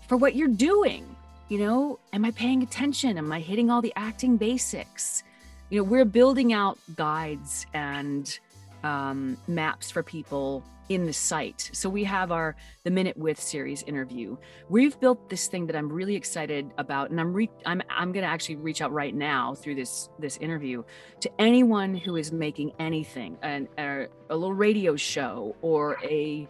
for 0.09 0.17
what 0.17 0.35
you're 0.35 0.49
doing 0.49 1.05
you 1.49 1.59
know? 1.59 1.99
Am 2.13 2.25
i 2.25 2.31
paying 2.33 2.63
attention? 2.63 3.19
Am 3.19 3.31
i 3.31 3.41
hitting 3.41 3.71
all 3.71 3.81
the 3.81 3.93
acting 3.97 4.37
basics? 4.37 5.23
You 5.71 5.79
know 5.79 5.85
we're 5.85 6.05
building 6.05 6.53
out 6.53 6.79
guides 6.95 7.67
and 7.75 8.39
um, 8.83 9.37
maps 9.49 9.91
for 9.91 10.03
people 10.03 10.63
in 10.89 11.07
the 11.07 11.13
site. 11.13 11.71
So 11.73 11.89
we 11.89 12.05
have 12.05 12.33
our 12.33 12.57
the 12.85 12.91
Minute 12.91 13.17
with 13.17 13.41
series 13.41 13.83
interview. 13.83 14.37
We've 14.69 14.99
built 15.01 15.29
this 15.29 15.49
thing 15.49 15.67
that 15.67 15.77
I'm 15.77 15.93
really 15.93 16.15
excited 16.15 16.71
about, 16.79 17.11
and 17.11 17.21
I'm 17.21 17.33
re- 17.33 17.51
I'm 17.65 17.83
I'm 17.91 18.13
going 18.13 18.25
to 18.25 18.31
actually 18.31 18.57
reach 18.57 18.81
out 18.81 18.93
right 18.93 19.15
now 19.15 19.55
through 19.55 19.75
this 19.75 20.09
this 20.19 20.37
interview 20.39 20.83
to 21.21 21.31
anyone 21.41 21.95
who 21.95 22.17
is 22.17 22.33
making 22.33 22.73
anything, 22.79 23.37
an, 23.43 23.69
a, 23.79 24.07
a 24.31 24.37
little 24.37 24.55
radio 24.55 24.97
show 24.97 25.57
or 25.63 25.99
a 26.03 26.49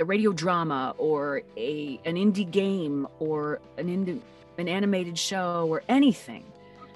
a 0.00 0.04
radio 0.04 0.32
drama 0.32 0.94
or 0.98 1.42
a 1.56 2.00
an 2.04 2.16
indie 2.16 2.50
game 2.50 3.06
or 3.18 3.60
an 3.78 3.88
indie, 3.88 4.20
an 4.58 4.68
animated 4.68 5.18
show 5.18 5.66
or 5.68 5.82
anything 5.88 6.44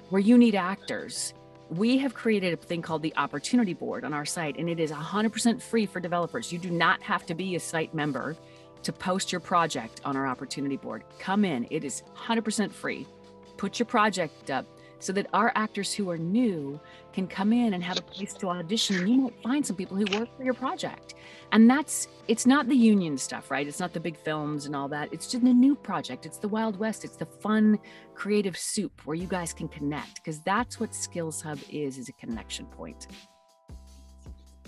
where 0.09 0.21
you 0.21 0.37
need 0.37 0.55
actors 0.55 1.33
we 1.71 1.97
have 1.99 2.13
created 2.13 2.53
a 2.53 2.57
thing 2.57 2.81
called 2.81 3.01
the 3.01 3.13
opportunity 3.15 3.73
board 3.73 4.03
on 4.03 4.13
our 4.13 4.25
site, 4.25 4.57
and 4.57 4.69
it 4.69 4.77
is 4.77 4.91
100% 4.91 5.61
free 5.61 5.85
for 5.85 6.01
developers. 6.01 6.51
You 6.51 6.59
do 6.59 6.69
not 6.69 7.01
have 7.01 7.25
to 7.27 7.33
be 7.33 7.55
a 7.55 7.59
site 7.61 7.93
member 7.93 8.35
to 8.83 8.91
post 8.91 9.31
your 9.31 9.39
project 9.39 10.01
on 10.03 10.17
our 10.17 10.27
opportunity 10.27 10.75
board. 10.75 11.03
Come 11.17 11.45
in, 11.45 11.65
it 11.69 11.85
is 11.85 12.03
100% 12.17 12.71
free. 12.71 13.07
Put 13.55 13.79
your 13.79 13.85
project 13.85 14.51
up 14.51 14.65
so 15.01 15.11
that 15.13 15.27
our 15.33 15.51
actors 15.55 15.93
who 15.93 16.09
are 16.09 16.17
new 16.17 16.79
can 17.11 17.27
come 17.27 17.51
in 17.51 17.73
and 17.73 17.83
have 17.83 17.97
a 17.97 18.01
place 18.01 18.33
to 18.33 18.49
audition 18.49 18.97
and 18.97 19.09
you 19.09 19.17
might 19.21 19.43
find 19.43 19.65
some 19.65 19.75
people 19.75 19.97
who 19.97 20.05
work 20.17 20.29
for 20.37 20.43
your 20.43 20.53
project. 20.53 21.15
And 21.51 21.69
that's 21.69 22.07
it's 22.27 22.45
not 22.45 22.69
the 22.69 22.75
union 22.75 23.17
stuff 23.17 23.51
right? 23.51 23.67
It's 23.67 23.79
not 23.79 23.93
the 23.93 23.99
big 23.99 24.17
films 24.17 24.65
and 24.65 24.75
all 24.75 24.87
that. 24.89 25.11
It's 25.11 25.27
just 25.27 25.43
the 25.43 25.53
new 25.53 25.75
project. 25.75 26.25
It's 26.25 26.37
the 26.37 26.47
wild 26.47 26.77
west. 26.77 27.03
It's 27.03 27.17
the 27.17 27.25
fun 27.25 27.79
creative 28.13 28.57
soup 28.57 29.01
where 29.05 29.15
you 29.15 29.27
guys 29.27 29.53
can 29.53 29.67
connect 29.67 30.15
because 30.15 30.39
that's 30.41 30.79
what 30.79 30.93
skills 30.93 31.41
hub 31.41 31.59
is 31.69 31.97
is 31.97 32.07
a 32.07 32.13
connection 32.13 32.65
point. 32.67 33.07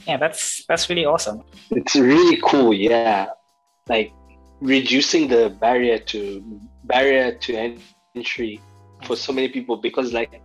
Yeah 0.07 0.17
that's 0.17 0.65
that's 0.65 0.89
really 0.89 1.05
awesome. 1.05 1.43
It's 1.69 1.95
really 1.95 2.41
cool 2.43 2.73
yeah. 2.73 3.27
Like 3.87 4.11
reducing 4.61 5.27
the 5.27 5.55
barrier 5.59 5.99
to 5.99 6.59
barrier 6.85 7.35
to 7.35 7.77
entry 8.15 8.59
for 9.05 9.15
so 9.15 9.33
many 9.33 9.49
people 9.49 9.77
because 9.77 10.13
like 10.13 10.41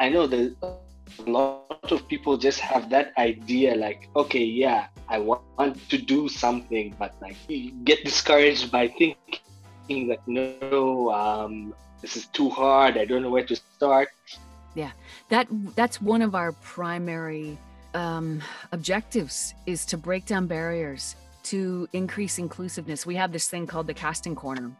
i 0.00 0.08
know 0.08 0.26
that 0.26 0.54
a 0.62 1.30
lot 1.30 1.90
of 1.90 2.06
people 2.08 2.36
just 2.36 2.60
have 2.60 2.90
that 2.90 3.12
idea 3.18 3.74
like 3.74 4.08
okay 4.16 4.44
yeah 4.44 4.86
i 5.08 5.18
want 5.18 5.76
to 5.88 5.98
do 5.98 6.28
something 6.28 6.94
but 6.98 7.14
like 7.20 7.36
you 7.48 7.70
get 7.84 8.04
discouraged 8.04 8.70
by 8.70 8.88
thinking 8.88 10.08
that 10.08 10.20
no 10.26 11.10
um, 11.12 11.74
this 12.02 12.16
is 12.16 12.26
too 12.26 12.48
hard 12.48 12.96
i 12.98 13.04
don't 13.04 13.22
know 13.22 13.30
where 13.30 13.46
to 13.46 13.56
start. 13.56 14.08
Yeah 14.74 14.90
that 15.30 15.46
that's 15.74 16.02
one 16.02 16.22
of 16.22 16.34
our 16.34 16.52
primary 16.52 17.58
um, 17.94 18.42
objectives 18.72 19.54
is 19.64 19.86
to 19.86 19.96
break 19.96 20.26
down 20.26 20.46
barriers 20.46 21.16
to 21.44 21.88
increase 21.92 22.38
inclusiveness. 22.38 23.06
We 23.06 23.14
have 23.14 23.32
this 23.32 23.48
thing 23.48 23.66
called 23.66 23.86
the 23.86 23.94
casting 23.94 24.34
corner 24.34 24.72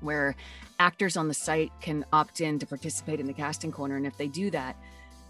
where 0.00 0.34
actors 0.78 1.16
on 1.16 1.28
the 1.28 1.34
site 1.34 1.72
can 1.80 2.04
opt 2.12 2.40
in 2.40 2.58
to 2.58 2.66
participate 2.66 3.20
in 3.20 3.26
the 3.26 3.32
casting 3.32 3.72
corner. 3.72 3.96
And 3.96 4.06
if 4.06 4.16
they 4.16 4.28
do 4.28 4.50
that 4.50 4.76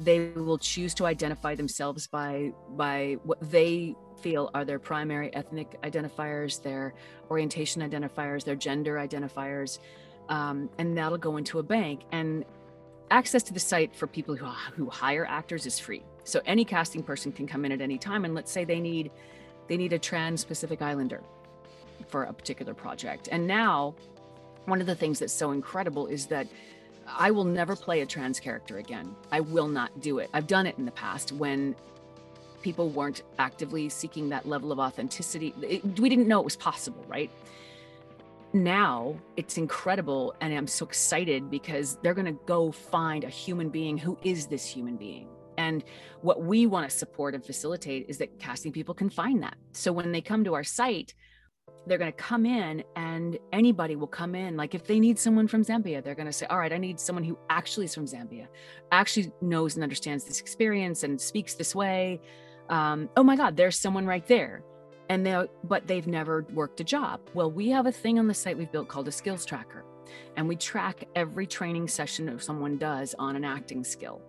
they 0.01 0.29
will 0.29 0.59
choose 0.59 0.95
to 0.95 1.05
identify 1.07 1.57
themselves 1.57 2.07
by 2.07 2.53
by 2.77 3.17
what 3.25 3.37
they 3.51 3.97
feel 4.21 4.49
are 4.55 4.65
their 4.65 4.79
primary 4.79 5.35
ethnic 5.35 5.77
identifiers 5.83 6.63
their 6.63 6.95
orientation 7.31 7.83
identifiers 7.83 8.45
their 8.45 8.55
gender 8.55 8.95
identifiers 8.95 9.81
um, 10.29 10.69
and 10.79 10.97
that'll 10.97 11.19
go 11.19 11.37
into 11.37 11.59
a 11.59 11.63
bank. 11.63 12.03
And 12.13 12.45
access 13.11 13.43
to 13.45 13.55
the 13.55 13.61
site 13.61 13.95
for 13.95 14.07
people 14.07 14.37
who, 14.37 14.47
who 14.75 14.89
hire 14.89 15.27
actors 15.27 15.67
is 15.67 15.79
free. 15.79 16.03
So 16.25 16.41
any 16.47 16.65
casting 16.65 17.03
person 17.03 17.33
can 17.33 17.47
come 17.47 17.65
in 17.65 17.73
at 17.73 17.81
any 17.81 17.99
time. 17.99 18.25
And 18.25 18.35
let's 18.35 18.53
say 18.53 18.65
they 18.65 18.81
need 18.81 19.11
they 19.67 19.77
need 19.77 19.93
a 19.93 19.99
trans 19.99 20.45
pacific 20.45 20.81
islander 20.81 21.23
for 22.07 22.25
a 22.25 22.33
particular 22.33 22.73
project. 22.73 23.29
And 23.31 23.47
now 23.47 23.95
one 24.69 24.81
of 24.81 24.87
the 24.87 24.95
things 24.95 25.19
that's 25.19 25.33
so 25.33 25.51
incredible 25.53 26.07
is 26.07 26.27
that 26.27 26.47
I 27.07 27.31
will 27.31 27.45
never 27.45 27.75
play 27.75 28.03
a 28.03 28.07
trans 28.07 28.39
character 28.39 28.79
again. 28.79 29.15
I 29.33 29.41
will 29.41 29.69
not 29.69 30.01
do 30.01 30.19
it. 30.19 30.29
I've 30.35 30.47
done 30.47 30.67
it 30.67 30.77
in 30.79 30.85
the 30.85 30.93
past 30.93 31.33
when 31.33 31.75
people 32.63 32.91
weren't 32.91 33.23
actively 33.39 33.89
seeking 33.89 34.29
that 34.29 34.47
level 34.47 34.73
of 34.73 34.79
authenticity. 34.79 35.55
It, 35.63 35.99
we 35.99 36.09
didn't 36.09 36.29
know 36.29 36.41
it 36.41 36.45
was 36.45 36.57
possible, 36.57 37.05
right? 37.09 37.31
Now 38.53 39.17
it's 39.37 39.57
incredible. 39.57 40.35
And 40.41 40.53
I'm 40.53 40.67
so 40.67 40.85
excited 40.85 41.51
because 41.51 41.97
they're 42.03 42.15
going 42.15 42.27
to 42.27 42.41
go 42.47 42.71
find 42.71 43.25
a 43.25 43.29
human 43.29 43.71
being 43.71 43.97
who 43.97 44.19
is 44.23 44.47
this 44.47 44.67
human 44.67 44.97
being. 44.97 45.29
And 45.57 45.83
what 46.21 46.43
we 46.43 46.67
want 46.67 46.89
to 46.89 46.97
support 46.97 47.35
and 47.35 47.45
facilitate 47.45 48.07
is 48.09 48.19
that 48.19 48.39
casting 48.39 48.71
people 48.71 48.95
can 48.95 49.11
find 49.11 49.43
that. 49.43 49.57
So 49.73 49.93
when 49.93 50.13
they 50.13 50.21
come 50.21 50.45
to 50.45 50.55
our 50.55 50.65
site, 50.65 51.15
they're 51.87 51.99
going 51.99 52.13
to 52.13 52.17
come 52.17 52.45
in 52.45 52.85
and 52.97 53.39
anybody 53.53 53.97
will 53.97 54.07
come 54.07 54.35
in. 54.35 54.57
Like 54.57 54.75
if 54.75 54.85
they 54.85 55.01
need 55.01 55.19
someone 55.19 55.49
from 55.49 55.65
zambia 55.65 56.03
they're 56.03 56.15
going 56.15 56.27
to 56.27 56.33
say 56.33 56.47
all 56.47 56.59
right 56.59 56.73
i 56.73 56.79
need 56.79 57.01
someone 57.01 57.25
who 57.25 57.39
actually 57.51 57.87
is 57.87 57.95
from 57.95 58.07
zambia 58.07 58.47
actually 58.93 59.33
knows 59.41 59.75
and 59.75 59.83
understands 59.83 60.25
this 60.25 60.41
experience 60.41 61.03
and 61.03 61.21
speaks 61.21 61.55
this 61.55 61.75
way. 61.75 62.21
Um, 62.69 63.09
oh 63.17 63.23
my 63.23 63.37
god 63.37 63.57
there's 63.57 63.79
someone 63.79 64.07
right 64.07 64.27
there. 64.27 64.63
And 65.11 65.25
they 65.25 65.47
but 65.65 65.87
they've 65.87 66.07
never 66.07 66.47
worked 66.53 66.81
a 66.81 66.85
job. 66.85 67.21
Well 67.35 67.51
we 67.51 67.69
have 67.71 67.87
a 67.87 67.93
thing 67.93 68.19
on 68.19 68.29
the 68.29 68.35
site 68.35 68.59
we've 68.59 68.73
built 68.73 68.89
called 68.89 69.09
a 69.09 69.13
skills 69.13 69.45
tracker 69.45 69.85
and 70.37 70.49
we 70.49 70.57
track 70.57 71.05
every 71.15 71.47
training 71.47 71.89
session 71.89 72.39
someone 72.39 72.79
does 72.79 73.15
on 73.19 73.37
an 73.37 73.45
acting 73.45 73.85
skill. 73.85 74.21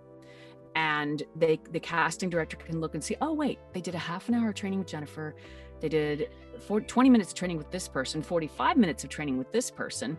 And 0.76 1.24
they 1.36 1.60
the 1.72 1.80
casting 1.80 2.30
director 2.30 2.56
can 2.56 2.80
look 2.80 2.94
and 2.94 3.04
see 3.04 3.18
oh 3.22 3.34
wait 3.34 3.60
they 3.74 3.82
did 3.82 3.96
a 3.96 4.00
half 4.00 4.30
an 4.30 4.36
hour 4.36 4.54
training 4.54 4.80
with 4.80 4.88
jennifer 4.88 5.36
they 5.82 5.90
did 5.90 6.30
for 6.68 6.82
20 6.82 7.10
minutes 7.10 7.32
of 7.32 7.38
training 7.38 7.58
with 7.58 7.72
this 7.72 7.88
person, 7.88 8.22
45 8.22 8.78
minutes 8.78 9.04
of 9.04 9.10
training 9.10 9.38
with 9.38 9.52
this 9.52 9.72
person. 9.72 10.18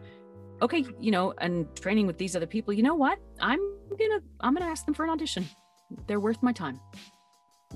Okay, 0.63 0.85
you 0.99 1.11
know, 1.11 1.33
and 1.39 1.75
training 1.77 2.07
with 2.07 2.19
these 2.19 2.37
other 2.37 2.47
people. 2.47 2.75
You 2.75 2.83
know 2.83 2.95
what? 2.95 3.19
I'm 3.41 3.61
gonna 3.99 4.21
I'm 4.41 4.55
gonna 4.55 4.71
ask 4.71 4.85
them 4.85 4.95
for 4.95 5.05
an 5.05 5.11
audition. 5.11 5.49
They're 6.07 6.21
worth 6.21 6.43
my 6.43 6.53
time. 6.53 6.81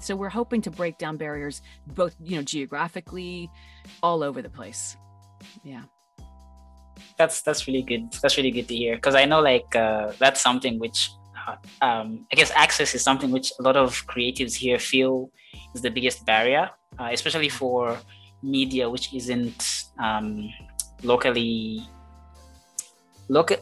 So 0.00 0.16
we're 0.16 0.28
hoping 0.28 0.60
to 0.62 0.70
break 0.70 0.98
down 0.98 1.16
barriers 1.16 1.62
both, 1.86 2.16
you 2.22 2.36
know, 2.36 2.42
geographically, 2.42 3.48
all 4.02 4.22
over 4.22 4.42
the 4.42 4.50
place. 4.50 4.96
Yeah. 5.62 5.82
That's 7.16 7.42
that's 7.42 7.66
really 7.66 7.82
good. 7.82 8.12
That's 8.22 8.36
really 8.36 8.50
good 8.50 8.68
to 8.68 8.76
hear 8.76 8.96
because 8.96 9.14
I 9.14 9.24
know 9.24 9.40
like 9.40 9.74
uh, 9.74 10.12
that's 10.18 10.40
something 10.40 10.78
which 10.78 11.10
um, 11.82 12.26
I 12.32 12.36
guess 12.36 12.50
access 12.54 12.94
is 12.94 13.02
something 13.02 13.30
which 13.30 13.52
a 13.58 13.62
lot 13.62 13.76
of 13.76 14.06
creatives 14.06 14.54
here 14.54 14.78
feel 14.78 15.30
is 15.74 15.82
the 15.82 15.90
biggest 15.90 16.24
barrier, 16.26 16.70
uh, 16.98 17.08
especially 17.12 17.48
for 17.48 17.98
media 18.42 18.88
which 18.88 19.12
isn't 19.14 19.84
um, 19.98 20.50
locally 21.02 21.82
local 23.28 23.56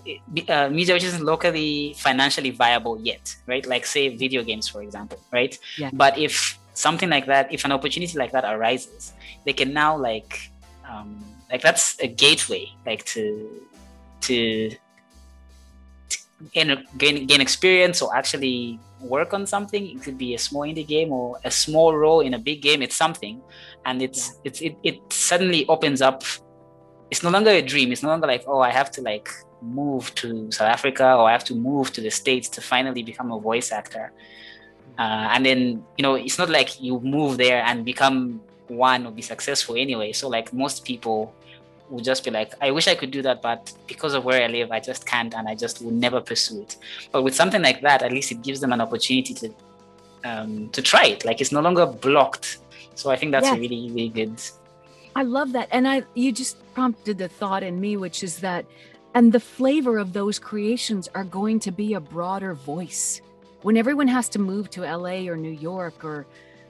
uh, 0.49 0.69
media 0.69 0.95
which 0.95 1.05
isn't 1.05 1.25
locally 1.25 1.95
financially 1.97 2.51
viable 2.51 3.01
yet 3.01 3.35
right 3.47 3.65
like 3.67 3.87
say 3.87 4.17
video 4.17 4.43
games 4.43 4.67
for 4.67 4.83
example 4.83 5.19
right 5.33 5.57
yeah. 5.79 5.89
but 5.93 6.19
if 6.19 6.59
something 6.75 7.09
like 7.09 7.27
that 7.27 7.53
if 7.53 7.65
an 7.65 7.71
opportunity 7.71 8.19
like 8.19 8.33
that 8.33 8.45
arises 8.45 9.13
they 9.45 9.53
can 9.53 9.73
now 9.73 9.97
like 9.97 10.51
um, 10.89 11.25
like 11.51 11.63
that's 11.63 11.99
a 12.01 12.09
gateway 12.09 12.67
like 12.87 13.05
to 13.05 13.49
to, 14.23 14.71
to 14.71 14.77
gain, 16.53 16.85
gain 16.99 17.27
gain 17.27 17.41
experience 17.41 18.03
or 18.03 18.15
actually 18.17 18.79
work 19.01 19.35
on 19.35 19.47
something 19.47 19.91
it 19.91 20.03
could 20.03 20.17
be 20.17 20.35
a 20.35 20.39
small 20.39 20.63
indie 20.63 20.87
game 20.87 21.13
or 21.13 21.39
a 21.45 21.51
small 21.51 21.95
role 21.97 22.21
in 22.21 22.35
a 22.35 22.39
big 22.39 22.63
game 22.63 22.83
it's 22.83 22.97
something. 22.97 23.41
And 23.85 24.03
it's 24.03 24.31
yeah. 24.31 24.41
it's 24.45 24.61
it, 24.61 24.77
it 24.83 25.13
suddenly 25.13 25.67
opens 25.69 26.03
up. 26.03 26.23
It's 27.11 27.23
no 27.23 27.31
longer 27.31 27.51
a 27.51 27.63
dream. 27.63 27.93
It's 27.93 28.03
no 28.03 28.09
longer 28.09 28.27
like 28.27 28.45
oh 28.47 28.61
i 28.61 28.71
have 28.71 28.91
to 28.93 29.03
like 29.03 29.29
move 29.61 30.13
to 30.17 30.51
south 30.51 30.67
africa 30.67 31.15
or 31.15 31.29
i 31.29 31.33
have 31.33 31.45
to 31.45 31.55
move 31.55 31.93
to 31.93 32.01
the 32.01 32.11
states 32.11 32.49
to 32.49 32.61
finally 32.61 33.03
become 33.03 33.31
a 33.33 33.39
voice 33.39 33.71
actor. 33.73 34.13
Uh, 34.99 35.29
and 35.35 35.47
then 35.47 35.85
you 35.97 36.03
know 36.03 36.15
it's 36.15 36.39
not 36.39 36.51
like 36.51 36.81
you 36.81 37.01
move 37.01 37.39
there 37.39 37.63
and 37.65 37.85
become 37.85 38.41
one 38.69 39.07
or 39.07 39.13
be 39.13 39.23
successful 39.23 39.77
anyway. 39.77 40.13
So 40.13 40.29
like 40.29 40.53
most 40.53 40.85
people 40.85 41.35
would 41.93 42.05
just 42.05 42.25
be 42.25 42.31
like, 42.31 42.55
I 42.61 42.71
wish 42.71 42.89
I 42.89 42.95
could 42.95 43.11
do 43.11 43.23
that, 43.23 43.43
but 43.43 43.73
because 43.87 44.15
of 44.15 44.25
where 44.25 44.43
I 44.43 44.49
live, 44.49 44.73
I 44.73 44.81
just 44.81 45.07
can't, 45.07 45.35
and 45.35 45.47
I 45.47 45.55
just 45.55 45.83
will 45.83 45.93
never 45.93 46.21
pursue 46.21 46.63
it. 46.63 46.77
But 47.13 47.23
with 47.23 47.35
something 47.35 47.63
like 47.63 47.83
that, 47.83 48.03
at 48.03 48.11
least 48.11 48.33
it 48.33 48.43
gives 48.43 48.61
them 48.61 48.73
an 48.73 48.81
opportunity 48.81 49.35
to 49.35 49.55
um, 50.25 50.69
to 50.71 50.81
try 50.83 51.05
it. 51.07 51.25
Like 51.25 51.41
it's 51.41 51.53
no 51.53 51.61
longer 51.61 51.87
blocked. 51.87 52.59
So 52.95 53.11
I 53.11 53.17
think 53.17 53.33
that's 53.33 53.47
yeah. 53.47 53.57
really 53.57 53.91
really 53.91 54.09
good. 54.09 54.41
I 55.15 55.23
love 55.23 55.53
that, 55.53 55.69
and 55.71 55.87
I 55.87 56.05
you 56.15 56.33
just 56.33 56.57
prompted 56.75 57.19
the 57.19 57.29
thought 57.29 57.63
in 57.63 57.81
me, 57.81 57.97
which 57.97 58.25
is 58.25 58.39
that, 58.39 58.65
and 59.15 59.33
the 59.33 59.41
flavor 59.41 59.99
of 59.99 60.13
those 60.13 60.39
creations 60.39 61.09
are 61.15 61.25
going 61.25 61.61
to 61.61 61.71
be 61.71 61.95
a 61.95 62.01
broader 62.01 62.55
voice. 62.55 63.21
When 63.63 63.77
everyone 63.77 64.09
has 64.09 64.29
to 64.31 64.39
move 64.39 64.71
to 64.71 64.81
LA 64.83 65.29
or 65.31 65.37
New 65.37 65.53
York 65.53 66.05
or, 66.05 66.27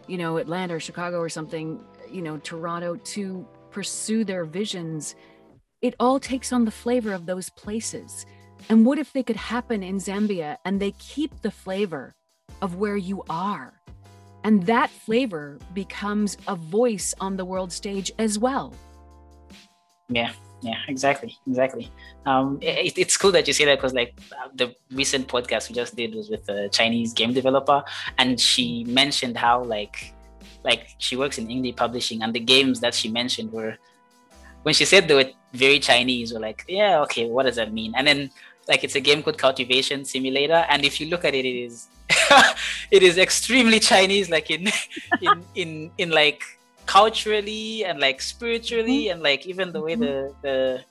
you 0.09 0.19
know, 0.19 0.37
Atlanta 0.37 0.75
or 0.75 0.81
Chicago 0.81 1.19
or 1.19 1.31
something, 1.31 1.81
you 2.11 2.21
know, 2.21 2.37
Toronto 2.37 2.97
to 2.97 3.47
pursue 3.73 4.25
their 4.25 4.45
visions, 4.45 5.17
it 5.81 5.95
all 5.99 6.21
takes 6.21 6.53
on 6.53 6.65
the 6.65 6.71
flavor 6.71 7.13
of 7.13 7.27
those 7.27 7.51
places. 7.51 8.25
And 8.69 8.87
what 8.87 8.99
if 8.99 9.13
they 9.13 9.23
could 9.23 9.37
happen 9.37 9.83
in 9.83 9.97
Zambia 9.97 10.57
and 10.65 10.79
they 10.79 10.93
keep 10.93 11.43
the 11.43 11.51
flavor 11.51 12.15
of 12.61 12.77
where 12.77 12.97
you 12.97 13.25
are? 13.29 13.73
And 14.45 14.65
that 14.67 14.91
flavor 14.91 15.59
becomes 15.75 16.37
a 16.47 16.57
voice 16.57 17.15
on 17.21 17.37
the 17.37 17.45
world 17.45 17.73
stage 17.73 18.13
as 18.19 18.39
well. 18.39 18.73
Yeah, 20.09 20.33
yeah, 20.63 20.79
exactly, 20.89 21.37
exactly. 21.47 21.91
Um, 22.27 22.59
it, 22.61 22.99
it's 22.99 23.17
cool 23.17 23.33
that 23.33 23.47
you 23.47 23.53
say 23.53 23.65
that 23.65 23.79
because 23.79 23.95
like 23.95 24.19
the 24.55 24.75
recent 24.93 25.27
podcast 25.29 25.69
we 25.69 25.75
just 25.75 25.97
did 25.97 26.15
was 26.15 26.29
with 26.29 26.49
a 26.49 26.69
Chinese 26.69 27.13
game 27.13 27.33
developer, 27.33 27.83
and 28.19 28.39
she 28.39 28.85
mentioned 28.85 29.37
how 29.37 29.63
like 29.65 30.15
like 30.65 30.89
she 30.99 31.17
works 31.17 31.39
in 31.39 31.47
indie 31.49 31.77
publishing 31.77 32.23
and 32.23 32.33
the 32.35 32.41
games 32.41 32.81
that 32.81 32.95
she 32.95 33.09
mentioned 33.09 33.53
were 33.53 33.77
when 34.63 34.75
she 34.75 34.85
said 34.85 35.09
they 35.09 35.15
were 35.15 35.31
very 35.53 35.79
chinese 35.79 36.33
we're 36.33 36.41
like 36.41 36.65
yeah 36.69 37.01
okay 37.01 37.29
what 37.29 37.45
does 37.45 37.57
that 37.57 37.73
mean? 37.73 37.93
And 37.97 38.07
then 38.07 38.31
like 38.69 38.85
it's 38.85 38.95
a 38.95 39.01
game 39.01 39.23
called 39.23 39.39
cultivation 39.39 40.05
simulator 40.05 40.65
and 40.69 40.85
if 40.85 41.01
you 41.01 41.09
look 41.09 41.25
at 41.25 41.35
it 41.35 41.45
it 41.45 41.59
is 41.67 41.89
it 42.91 43.03
is 43.03 43.19
extremely 43.19 43.81
Chinese, 43.81 44.31
like 44.31 44.51
in 44.51 44.69
in 45.21 45.45
in 45.55 45.91
in 45.99 46.11
like 46.11 46.43
culturally 46.87 47.85
and 47.85 48.01
like 48.01 48.21
spiritually 48.21 49.09
and 49.09 49.23
like 49.23 49.47
even 49.47 49.73
the 49.73 49.81
way 49.81 49.95
the 49.95 50.35
the 50.43 50.85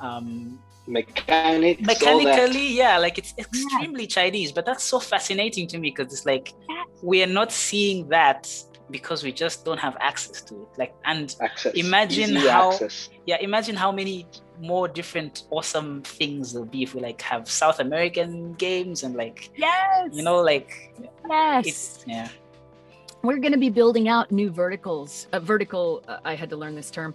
um 0.00 0.58
mechanics 0.90 1.80
mechanically 1.82 2.68
yeah 2.68 2.98
like 2.98 3.16
it's 3.18 3.34
extremely 3.38 4.04
yeah. 4.04 4.08
chinese 4.08 4.52
but 4.52 4.66
that's 4.66 4.84
so 4.84 4.98
fascinating 4.98 5.66
to 5.66 5.78
me 5.78 5.90
because 5.90 6.12
it's 6.12 6.26
like 6.26 6.52
we 7.02 7.22
are 7.22 7.32
not 7.40 7.50
seeing 7.52 8.08
that 8.08 8.48
because 8.90 9.22
we 9.22 9.32
just 9.32 9.64
don't 9.64 9.78
have 9.78 9.96
access 10.00 10.42
to 10.42 10.54
it 10.62 10.68
like 10.76 10.94
and 11.04 11.36
access. 11.40 11.72
imagine 11.74 12.30
Easy 12.36 12.48
how 12.48 12.72
access. 12.72 13.08
yeah 13.26 13.38
imagine 13.40 13.76
how 13.76 13.92
many 13.92 14.26
more 14.60 14.88
different 14.88 15.44
awesome 15.50 16.02
things 16.02 16.52
there'll 16.52 16.66
be 16.66 16.82
if 16.82 16.94
we 16.94 17.00
like 17.00 17.20
have 17.22 17.48
south 17.48 17.80
american 17.80 18.52
games 18.54 19.02
and 19.04 19.14
like 19.14 19.50
yes 19.56 20.10
you 20.12 20.22
know 20.22 20.40
like 20.40 20.92
yes 21.28 22.04
yeah 22.06 22.28
we're 23.22 23.38
going 23.38 23.52
to 23.52 23.58
be 23.58 23.70
building 23.70 24.08
out 24.08 24.30
new 24.30 24.50
verticals 24.50 25.28
uh, 25.32 25.40
vertical 25.40 26.02
uh, 26.08 26.18
i 26.24 26.34
had 26.34 26.50
to 26.50 26.56
learn 26.56 26.74
this 26.74 26.90
term 26.90 27.14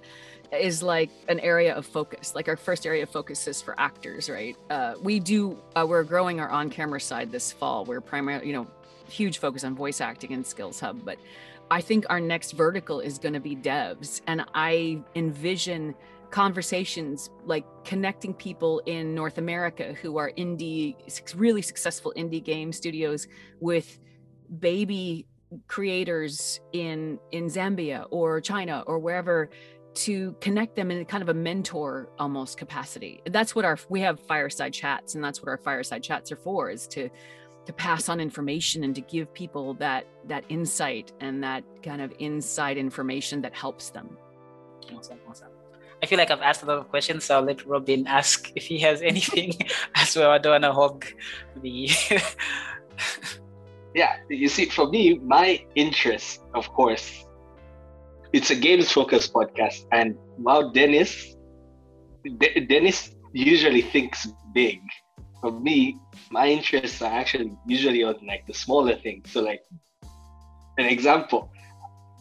is 0.62 0.84
like 0.84 1.10
an 1.28 1.40
area 1.40 1.74
of 1.76 1.86
focus. 1.86 2.36
Like 2.36 2.48
our 2.48 2.58
first 2.58 2.86
area 2.86 3.04
of 3.04 3.10
focus 3.10 3.48
is 3.48 3.62
for 3.62 3.80
actors 3.80 4.30
right? 4.30 4.56
Uh, 4.70 4.96
we 5.02 5.20
do 5.20 5.58
uh, 5.76 5.86
we're 5.88 6.04
growing 6.04 6.40
our 6.40 6.50
on-camera 6.50 7.00
side 7.00 7.32
this 7.32 7.52
fall. 7.52 7.86
We're 7.86 8.02
primarily 8.02 8.48
you 8.48 8.54
know 8.54 8.68
huge 9.08 9.38
focus 9.38 9.64
on 9.64 9.76
voice 9.76 10.02
acting 10.02 10.34
and 10.34 10.46
skills 10.46 10.80
hub 10.80 11.04
but 11.06 11.18
i 11.72 11.82
think 11.82 12.06
our 12.10 12.20
next 12.20 12.52
vertical 12.52 13.00
is 13.00 13.18
going 13.18 13.34
to 13.34 13.40
be 13.40 13.56
devs. 13.56 14.22
And 14.28 14.46
i 14.54 15.02
envision 15.16 15.96
conversations 16.32 17.30
like 17.46 17.66
connecting 17.84 18.34
people 18.34 18.82
in 18.86 19.14
north 19.14 19.38
america 19.38 19.94
who 20.02 20.18
are 20.18 20.32
indie 20.38 20.96
really 21.36 21.62
successful 21.62 22.14
indie 22.18 22.44
game 22.44 22.74
studios 22.74 23.28
with 23.60 24.00
baby 24.60 25.28
creators 25.68 26.60
in 26.74 27.20
in 27.32 27.46
zambia 27.46 28.06
or 28.10 28.42
china 28.42 28.84
or 28.88 29.00
wherever 29.00 29.50
to 29.96 30.36
connect 30.42 30.76
them 30.76 30.92
in 30.92 31.06
kind 31.06 31.22
of 31.22 31.30
a 31.30 31.34
mentor 31.34 32.10
almost 32.20 32.58
capacity. 32.58 33.22
That's 33.28 33.56
what 33.56 33.66
our 33.66 33.78
we 33.90 34.02
have 34.02 34.20
fireside 34.20 34.74
chats 34.74 35.16
and 35.16 35.24
that's 35.24 35.42
what 35.42 35.50
our 35.50 35.58
fireside 35.58 36.04
chats 36.04 36.32
are 36.32 36.38
for 36.38 36.70
is 36.70 36.88
to 36.88 37.10
to 37.66 37.74
pass 37.74 38.10
on 38.10 38.20
information 38.20 38.84
and 38.84 38.94
to 38.94 39.02
give 39.02 39.34
people 39.34 39.74
that 39.76 40.06
that 40.28 40.44
insight 40.50 41.12
and 41.20 41.44
that 41.44 41.64
kind 41.82 42.02
of 42.02 42.14
inside 42.20 42.78
information 42.78 43.42
that 43.42 43.54
helps 43.54 43.90
them. 43.90 44.18
Awesome, 44.96 45.20
awesome. 45.28 45.50
I 46.04 46.06
feel 46.06 46.20
like 46.20 46.30
I've 46.30 46.42
asked 46.42 46.62
a 46.62 46.66
lot 46.66 46.78
of 46.78 46.90
questions, 46.90 47.24
so 47.24 47.38
I'll 47.38 47.42
let 47.42 47.66
Robin 47.66 48.06
ask 48.06 48.52
if 48.56 48.66
he 48.66 48.80
has 48.80 49.02
anything 49.02 49.54
as 49.96 50.16
well. 50.16 50.32
I 50.32 50.38
don't 50.38 50.52
want 50.52 50.64
to 50.64 50.74
hog 50.74 51.06
the. 51.62 51.90
yeah, 53.96 54.18
you 54.30 54.48
see, 54.50 54.66
for 54.66 54.88
me, 54.88 55.18
my 55.20 55.64
interest, 55.76 56.42
of 56.54 56.68
course, 56.74 57.25
it's 58.34 58.50
a 58.52 58.56
games 58.56 58.92
focused 58.92 59.34
podcast. 59.34 59.86
And 59.92 60.16
wow, 60.38 60.72
Dennis, 60.72 61.36
De- 62.40 62.66
Dennis 62.66 63.12
usually 63.34 63.82
thinks 63.82 64.28
big. 64.54 64.80
For 65.42 65.52
me, 65.52 65.98
my 66.32 66.48
interests 66.48 67.02
are 67.02 67.12
actually 67.12 67.52
usually 67.68 68.04
on 68.04 68.16
like 68.26 68.46
the 68.48 68.54
smaller 68.54 68.96
things. 68.96 69.32
So, 69.32 69.42
like 69.42 69.62
an 70.78 70.86
example, 70.86 71.52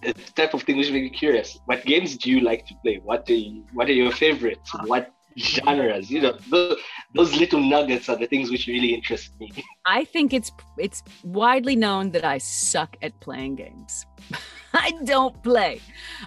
the 0.03 0.13
type 0.35 0.55
of 0.55 0.63
thing 0.63 0.77
which 0.77 0.91
make 0.91 1.05
me 1.05 1.11
curious. 1.11 1.59
What 1.67 1.85
games 1.85 2.17
do 2.17 2.31
you 2.31 2.41
like 2.41 2.67
to 2.67 2.75
play? 2.83 3.01
What 3.03 3.25
do 3.27 3.35
you, 3.35 3.65
what 3.73 3.89
are 3.89 3.93
your 3.93 4.13
favorites? 4.13 4.71
What 4.87 5.11
genres? 5.39 6.11
You 6.11 6.21
know, 6.23 6.39
those, 6.51 6.79
those 7.15 7.37
little 7.37 7.61
nuggets 7.61 8.09
are 8.09 8.17
the 8.17 8.27
things 8.27 8.51
which 8.51 8.67
really 8.67 8.95
interest 8.95 9.31
me. 9.41 9.51
I 9.87 10.05
think 10.05 10.33
it's 10.33 10.53
it's 10.79 11.03
widely 11.23 11.77
known 11.77 12.11
that 12.13 12.25
I 12.25 12.39
suck 12.39 12.97
at 13.03 13.19
playing 13.21 13.57
games. 13.57 14.07
I 14.75 14.93
don't 15.05 15.41
play. 15.43 15.81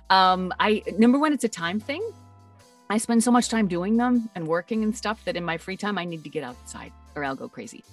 Um, 0.09 0.53
I 0.59 0.81
number 0.97 1.19
one, 1.19 1.33
it's 1.33 1.43
a 1.43 1.49
time 1.49 1.79
thing. 1.79 2.01
I 2.89 2.97
spend 2.97 3.23
so 3.23 3.31
much 3.31 3.49
time 3.49 3.67
doing 3.67 3.97
them 3.97 4.29
and 4.33 4.47
working 4.47 4.83
and 4.83 4.95
stuff 4.95 5.23
that 5.25 5.35
in 5.35 5.43
my 5.43 5.57
free 5.57 5.75
time 5.75 5.97
I 5.97 6.05
need 6.05 6.23
to 6.23 6.29
get 6.29 6.43
outside 6.43 6.93
or 7.15 7.23
I'll 7.23 7.35
go 7.35 7.49
crazy. 7.49 7.83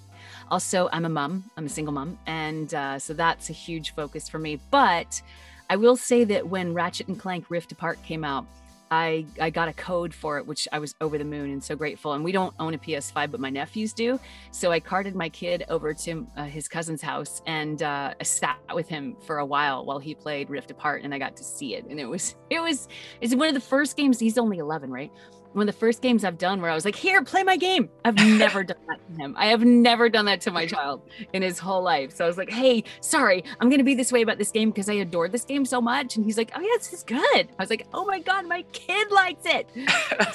Also, 0.51 0.89
I'm 0.93 1.05
a 1.05 1.09
mom. 1.09 1.45
I'm 1.57 1.67
a 1.67 1.69
single 1.69 1.93
mom, 1.93 2.19
and 2.27 2.73
uh, 2.75 2.99
so 2.99 3.13
that's 3.13 3.51
a 3.51 3.53
huge 3.53 3.95
focus 3.95 4.29
for 4.29 4.39
me. 4.39 4.61
But 4.71 5.21
I 5.69 5.77
will 5.77 5.97
say 5.97 6.25
that 6.25 6.49
when 6.49 6.75
Ratchet 6.75 7.09
and 7.09 7.19
Clank 7.19 7.51
Rift 7.51 7.73
Apart 7.73 8.03
came 8.03 8.25
out, 8.25 8.47
I, 8.95 9.27
I 9.41 9.51
got 9.51 9.69
a 9.69 9.73
code 9.73 10.15
for 10.15 10.39
it, 10.39 10.47
which 10.47 10.69
I 10.73 10.79
was 10.79 10.95
over 11.01 11.19
the 11.19 11.25
moon 11.25 11.51
and 11.51 11.63
so 11.63 11.75
grateful. 11.75 12.13
And 12.13 12.25
we 12.25 12.33
don't 12.33 12.55
own 12.61 12.75
a 12.75 12.79
PS5, 12.79 13.31
but 13.31 13.41
my 13.41 13.51
nephews 13.51 13.93
do. 13.93 14.21
So 14.53 14.71
I 14.71 14.81
carted 14.81 15.15
my 15.15 15.29
kid 15.29 15.65
over 15.69 15.93
to 15.95 16.27
uh, 16.37 16.45
his 16.45 16.69
cousin's 16.69 17.03
house 17.03 17.43
and 17.47 17.83
uh, 17.83 18.15
I 18.19 18.23
sat 18.23 18.59
with 18.73 18.89
him 18.89 19.17
for 19.27 19.39
a 19.39 19.47
while 19.47 19.85
while 19.85 19.99
he 19.99 20.15
played 20.15 20.49
Rift 20.49 20.71
Apart, 20.71 21.03
and 21.03 21.13
I 21.13 21.19
got 21.19 21.37
to 21.37 21.45
see 21.45 21.75
it. 21.75 21.85
And 21.87 21.99
it 21.99 22.07
was 22.07 22.37
it 22.51 22.61
was 22.61 22.89
it's 23.21 23.35
one 23.35 23.49
of 23.49 23.55
the 23.55 23.61
first 23.61 23.97
games. 23.97 24.19
He's 24.21 24.39
only 24.39 24.59
11, 24.59 24.91
right? 24.91 25.11
One 25.55 25.69
of 25.69 25.75
the 25.75 25.79
first 25.79 26.03
games 26.03 26.25
I've 26.25 26.37
done 26.37 26.61
where 26.61 26.71
I 26.71 26.75
was 26.75 26.85
like, 26.85 26.97
here, 26.97 27.23
play 27.23 27.45
my 27.45 27.57
game. 27.57 27.89
I've 28.05 28.17
never 28.17 28.65
done 28.65 28.77
that 28.89 28.99
to 29.09 29.23
him. 29.23 29.35
I 29.39 29.47
have 29.47 29.65
never 29.65 30.09
done 30.09 30.25
that 30.25 30.41
to 30.43 30.51
my 30.51 30.67
child 30.67 31.09
in 31.33 31.43
his 31.43 31.59
whole 31.59 31.83
life. 31.83 32.15
So 32.15 32.25
I 32.25 32.29
was 32.29 32.37
like, 32.37 32.51
hey, 32.51 32.83
sorry, 33.01 33.45
I'm 33.61 33.69
going 33.69 33.79
to 33.79 33.85
be 33.85 33.95
this 33.95 34.11
way 34.11 34.23
about 34.23 34.39
this 34.39 34.51
game 34.51 34.71
because 34.71 34.89
I 34.89 34.95
adore 34.95 35.29
this 35.29 35.45
game 35.45 35.65
so 35.65 35.81
much. 35.81 36.17
And 36.17 36.25
he's 36.25 36.37
like, 36.37 36.51
oh, 36.57 36.61
yeah, 36.61 36.77
this 36.77 36.93
is 36.93 37.05
good. 37.05 37.21
I 37.23 37.63
was 37.63 37.71
like, 37.71 37.87
oh 37.95 38.05
my 38.05 38.19
God, 38.19 38.47
my 38.47 38.63
kid 38.73 39.11
likes 39.13 39.45
it. 39.47 39.69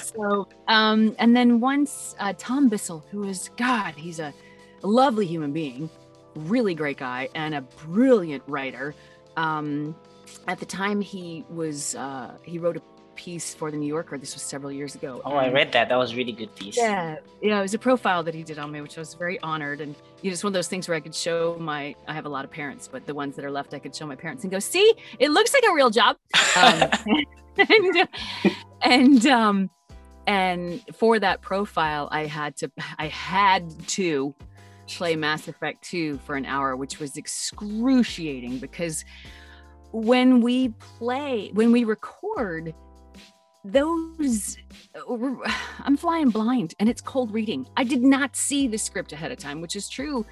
so, 0.00 0.48
um, 0.68 1.14
and 1.18 1.36
then 1.36 1.60
once 1.60 2.14
uh, 2.18 2.32
Tom 2.38 2.68
Bissell, 2.68 3.04
who 3.10 3.24
is, 3.24 3.50
God, 3.56 3.94
he's 3.94 4.20
a 4.20 4.32
lovely 4.82 5.26
human 5.26 5.52
being, 5.52 5.90
really 6.34 6.74
great 6.74 6.96
guy, 6.96 7.28
and 7.34 7.54
a 7.54 7.60
brilliant 7.60 8.42
writer. 8.46 8.94
Um, 9.36 9.94
at 10.48 10.58
the 10.58 10.66
time 10.66 11.00
he 11.00 11.44
was 11.50 11.94
uh, 11.94 12.36
he 12.42 12.58
wrote 12.58 12.76
a 12.76 12.82
piece 13.20 13.52
for 13.52 13.70
the 13.70 13.76
New 13.76 13.86
Yorker. 13.86 14.16
This 14.16 14.32
was 14.32 14.42
several 14.42 14.72
years 14.72 14.94
ago. 14.94 15.20
Oh, 15.26 15.34
I 15.34 15.50
read 15.50 15.72
that. 15.72 15.90
That 15.90 15.98
was 15.98 16.14
really 16.14 16.32
good 16.32 16.54
piece. 16.56 16.78
Yeah, 16.78 17.16
yeah, 17.42 17.58
it 17.58 17.62
was 17.62 17.74
a 17.74 17.78
profile 17.78 18.22
that 18.22 18.34
he 18.34 18.42
did 18.42 18.58
on 18.58 18.72
me, 18.72 18.80
which 18.80 18.96
I 18.96 19.02
was 19.02 19.12
very 19.12 19.38
honored. 19.42 19.82
And 19.82 19.94
you 20.22 20.30
know, 20.30 20.32
it's 20.32 20.42
one 20.42 20.52
of 20.52 20.54
those 20.54 20.68
things 20.68 20.88
where 20.88 20.96
I 20.96 21.00
could 21.00 21.14
show 21.14 21.58
my. 21.60 21.94
I 22.08 22.14
have 22.14 22.24
a 22.24 22.30
lot 22.30 22.46
of 22.46 22.50
parents, 22.50 22.88
but 22.88 23.04
the 23.04 23.14
ones 23.14 23.36
that 23.36 23.44
are 23.44 23.50
left, 23.50 23.74
I 23.74 23.78
could 23.78 23.94
show 23.94 24.06
my 24.06 24.16
parents 24.16 24.42
and 24.44 24.50
go, 24.50 24.58
"See, 24.58 24.94
it 25.18 25.30
looks 25.30 25.52
like 25.52 25.64
a 25.70 25.74
real 25.74 25.90
job." 25.90 26.16
Um, 26.56 26.90
and 27.58 28.08
and 28.82 29.26
um, 29.26 29.70
and 30.26 30.82
for 30.94 31.18
that 31.18 31.42
profile, 31.42 32.08
I 32.10 32.24
had 32.24 32.56
to. 32.56 32.72
I 32.98 33.08
had 33.08 33.78
to 33.88 34.34
play 34.88 35.14
Mass 35.14 35.46
Effect 35.46 35.84
2 35.84 36.18
for 36.24 36.36
an 36.36 36.46
hour, 36.46 36.74
which 36.74 36.98
was 36.98 37.16
excruciating 37.16 38.58
because 38.58 39.04
when 39.92 40.40
we 40.40 40.70
play, 40.98 41.50
when 41.52 41.70
we 41.70 41.84
record, 41.84 42.74
those 43.64 44.56
uh, 44.94 45.16
i'm 45.80 45.96
flying 45.96 46.30
blind 46.30 46.74
and 46.78 46.88
it's 46.88 47.00
cold 47.00 47.32
reading. 47.32 47.66
I 47.76 47.84
did 47.84 48.02
not 48.02 48.36
see 48.36 48.68
the 48.68 48.78
script 48.78 49.12
ahead 49.12 49.32
of 49.32 49.38
time 49.38 49.60
which 49.60 49.76
is 49.76 49.88
true. 49.88 50.24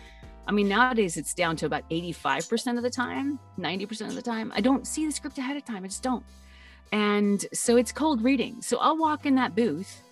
I 0.46 0.52
mean 0.52 0.68
nowadays 0.68 1.16
it's 1.16 1.34
down 1.34 1.56
to 1.56 1.66
about 1.66 1.88
85% 1.90 2.76
of 2.76 2.82
the 2.82 2.90
time 2.90 3.38
90% 3.58 4.08
of 4.08 4.14
the 4.14 4.22
time. 4.22 4.52
I 4.54 4.60
don't 4.60 4.86
see 4.86 5.06
the 5.06 5.12
script 5.12 5.38
ahead 5.38 5.56
of 5.56 5.64
time 5.64 5.84
i 5.84 5.88
just 5.88 6.02
don't. 6.02 6.24
And 6.90 7.44
so 7.52 7.76
it's 7.76 7.92
cold 7.92 8.22
reading. 8.22 8.62
So 8.62 8.78
i'll 8.78 8.96
walk 8.96 9.26
in 9.26 9.34
that 9.34 9.54
booth. 9.54 10.02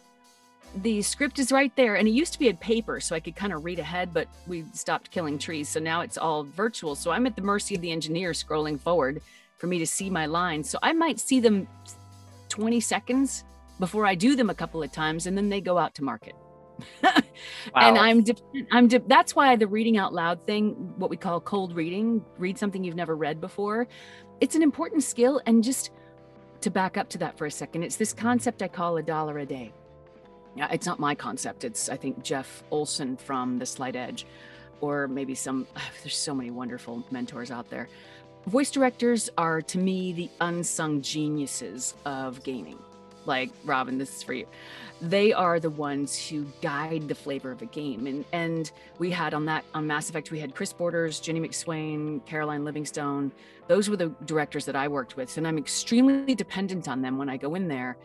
The 0.83 1.01
script 1.01 1.39
is 1.39 1.51
right 1.53 1.75
there 1.75 1.95
and 1.95 2.07
it 2.07 2.11
used 2.11 2.35
to 2.35 2.39
be 2.39 2.49
a 2.51 2.55
paper 2.55 3.01
so 3.01 3.17
i 3.17 3.21
could 3.21 3.35
kind 3.35 3.55
of 3.55 3.65
read 3.65 3.79
ahead 3.79 4.13
but 4.13 4.29
we 4.47 4.65
stopped 4.75 5.11
killing 5.11 5.39
trees. 5.39 5.71
So 5.71 5.81
now 5.81 6.03
it's 6.03 6.19
all 6.19 6.45
virtual. 6.45 6.95
So 6.95 7.13
i'm 7.13 7.27
at 7.27 7.35
the 7.35 7.43
mercy 7.43 7.75
of 7.75 7.81
the 7.81 7.93
engineer 7.93 8.33
scrolling 8.33 8.79
forward 8.79 9.23
for 9.57 9.69
me 9.69 9.79
to 9.79 9.87
see 9.87 10.11
my 10.11 10.27
lines. 10.27 10.69
So 10.69 10.79
i 10.83 10.93
might 10.93 11.19
see 11.19 11.41
them 11.41 11.67
20 12.57 12.81
seconds 12.81 13.45
before 13.79 14.07
I 14.07 14.15
do 14.15 14.35
them 14.35 14.49
a 14.49 14.55
couple 14.55 14.83
of 14.83 14.91
times 14.91 15.27
and 15.27 15.37
then 15.37 15.51
they 15.51 15.61
go 15.61 15.77
out 15.77 15.95
to 15.97 16.05
market. 16.05 16.35
wow. 17.03 17.13
And 17.77 17.99
I'm 17.99 18.23
de- 18.23 18.67
I'm 18.71 18.89
de- 18.89 19.01
that's 19.01 19.37
why 19.37 19.57
the 19.57 19.67
reading 19.67 19.99
out 19.99 20.15
loud 20.15 20.47
thing, 20.47 20.71
what 20.97 21.11
we 21.11 21.17
call 21.17 21.41
cold 21.41 21.75
reading, 21.75 22.25
read 22.39 22.59
something 22.59 22.83
you've 22.83 22.97
never 22.97 23.15
read 23.15 23.41
before, 23.41 23.87
it's 24.41 24.55
an 24.55 24.63
important 24.63 25.03
skill 25.03 25.41
and 25.47 25.63
just 25.63 25.91
to 26.63 26.71
back 26.71 26.97
up 26.97 27.09
to 27.11 27.19
that 27.19 27.37
for 27.37 27.47
a 27.47 27.51
second, 27.51 27.83
it's 27.83 27.97
this 27.97 28.15
concept 28.15 28.63
I 28.63 28.69
call 28.69 28.97
a 28.97 29.03
dollar 29.03 29.39
a 29.39 29.47
day. 29.47 29.73
Yeah, 30.55 30.69
it's 30.71 30.87
not 30.87 30.99
my 30.99 31.15
concept. 31.15 31.65
It's 31.65 31.91
I 31.91 31.97
think 31.97 32.23
Jeff 32.23 32.63
Olson 32.71 33.19
from 33.19 33.59
The 33.59 33.67
Slight 33.67 33.97
Edge 33.97 34.27
or 34.81 35.09
maybe 35.09 35.35
some 35.35 35.67
there's 36.03 36.17
so 36.17 36.35
many 36.35 36.51
wonderful 36.51 37.05
mentors 37.11 37.51
out 37.51 37.69
there. 37.69 37.89
Voice 38.47 38.71
directors 38.71 39.29
are, 39.37 39.61
to 39.61 39.79
me, 39.79 40.13
the 40.13 40.31
unsung 40.41 41.03
geniuses 41.03 41.95
of 42.05 42.43
gaming. 42.45 42.79
Like, 43.25 43.51
Robin, 43.65 43.99
this 43.99 44.17
is 44.17 44.23
for 44.23 44.35
you. 44.35 44.47
They 45.01 45.33
are 45.33 45.59
the 45.59 45.69
ones 45.69 46.17
who 46.17 46.47
guide 46.63 47.09
the 47.09 47.15
flavor 47.15 47.51
of 47.51 47.61
a 47.61 47.67
game. 47.67 48.07
And 48.07 48.25
and 48.33 48.71
we 49.01 49.11
had 49.11 49.35
on 49.35 49.47
that 49.47 49.65
on 49.75 49.87
Mass 49.89 50.09
Effect, 50.09 50.31
we 50.31 50.39
had 50.39 50.55
Chris 50.55 50.73
Borders, 50.73 51.19
Ginny 51.19 51.41
McSwain, 51.41 52.25
Caroline 52.25 52.65
Livingstone. 52.65 53.33
Those 53.67 53.91
were 53.91 53.97
the 53.97 54.15
directors 54.27 54.65
that 54.67 54.77
I 54.77 54.87
worked 54.87 55.17
with. 55.17 55.37
And 55.37 55.47
I'm 55.47 55.59
extremely 55.59 56.37
dependent 56.37 56.87
on 56.87 57.03
them 57.03 57.19
when 57.19 57.29
I 57.29 57.37
go 57.37 57.57
in 57.57 57.67
there. 57.67 57.99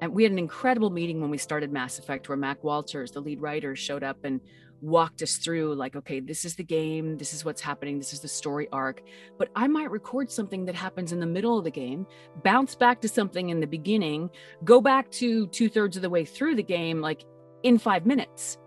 And 0.00 0.12
we 0.12 0.22
had 0.22 0.30
an 0.30 0.38
incredible 0.38 0.90
meeting 0.90 1.20
when 1.20 1.28
we 1.28 1.38
started 1.38 1.72
Mass 1.72 1.98
Effect 1.98 2.28
where 2.28 2.38
Mac 2.38 2.62
Walters, 2.62 3.10
the 3.10 3.20
lead 3.20 3.40
writer, 3.40 3.74
showed 3.74 4.04
up 4.04 4.18
and 4.22 4.40
walked 4.80 5.22
us 5.22 5.36
through 5.36 5.74
like 5.74 5.96
okay 5.96 6.20
this 6.20 6.44
is 6.44 6.54
the 6.54 6.62
game 6.62 7.16
this 7.16 7.34
is 7.34 7.44
what's 7.44 7.60
happening 7.60 7.98
this 7.98 8.12
is 8.12 8.20
the 8.20 8.28
story 8.28 8.68
arc 8.72 9.02
but 9.36 9.48
i 9.56 9.66
might 9.66 9.90
record 9.90 10.30
something 10.30 10.64
that 10.64 10.74
happens 10.74 11.12
in 11.12 11.20
the 11.20 11.26
middle 11.26 11.58
of 11.58 11.64
the 11.64 11.70
game 11.70 12.06
bounce 12.44 12.74
back 12.74 13.00
to 13.00 13.08
something 13.08 13.48
in 13.50 13.60
the 13.60 13.66
beginning 13.66 14.30
go 14.64 14.80
back 14.80 15.10
to 15.10 15.46
two-thirds 15.48 15.96
of 15.96 16.02
the 16.02 16.10
way 16.10 16.24
through 16.24 16.54
the 16.54 16.62
game 16.62 17.00
like 17.00 17.24
in 17.62 17.78
five 17.78 18.06
minutes. 18.06 18.58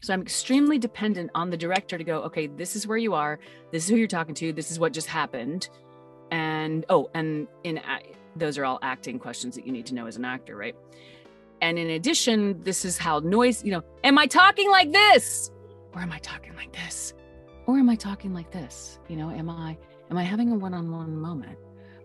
So 0.00 0.14
i'm 0.14 0.22
extremely 0.22 0.78
dependent 0.78 1.30
on 1.34 1.50
the 1.50 1.56
director 1.56 1.98
to 1.98 2.04
go 2.04 2.22
okay 2.22 2.46
this 2.46 2.76
is 2.76 2.86
where 2.86 2.98
you 2.98 3.14
are 3.14 3.40
this 3.72 3.84
is 3.84 3.90
who 3.90 3.96
you're 3.96 4.06
talking 4.06 4.34
to 4.36 4.52
this 4.52 4.70
is 4.70 4.78
what 4.78 4.92
just 4.92 5.08
happened 5.08 5.68
and 6.30 6.84
oh 6.88 7.10
and 7.14 7.48
in 7.64 7.80
those 8.36 8.58
are 8.58 8.64
all 8.64 8.78
acting 8.82 9.18
questions 9.18 9.56
that 9.56 9.66
you 9.66 9.72
need 9.72 9.86
to 9.86 9.94
know 9.94 10.06
as 10.06 10.16
an 10.16 10.24
actor 10.24 10.56
right 10.56 10.76
and 11.60 11.78
in 11.78 11.90
addition, 11.90 12.62
this 12.62 12.84
is 12.84 12.98
how 12.98 13.18
noise, 13.20 13.64
you 13.64 13.72
know, 13.72 13.82
am 14.04 14.18
I 14.18 14.26
talking 14.26 14.70
like 14.70 14.92
this? 14.92 15.50
Or 15.94 16.00
am 16.00 16.12
I 16.12 16.18
talking 16.18 16.54
like 16.56 16.72
this? 16.72 17.14
Or 17.66 17.76
am 17.78 17.90
I 17.90 17.96
talking 17.96 18.32
like 18.32 18.50
this? 18.50 18.98
You 19.08 19.16
know, 19.16 19.30
am 19.30 19.50
I 19.50 19.76
am 20.10 20.16
I 20.16 20.22
having 20.22 20.52
a 20.52 20.54
one-on-one 20.54 21.16
moment? 21.16 21.58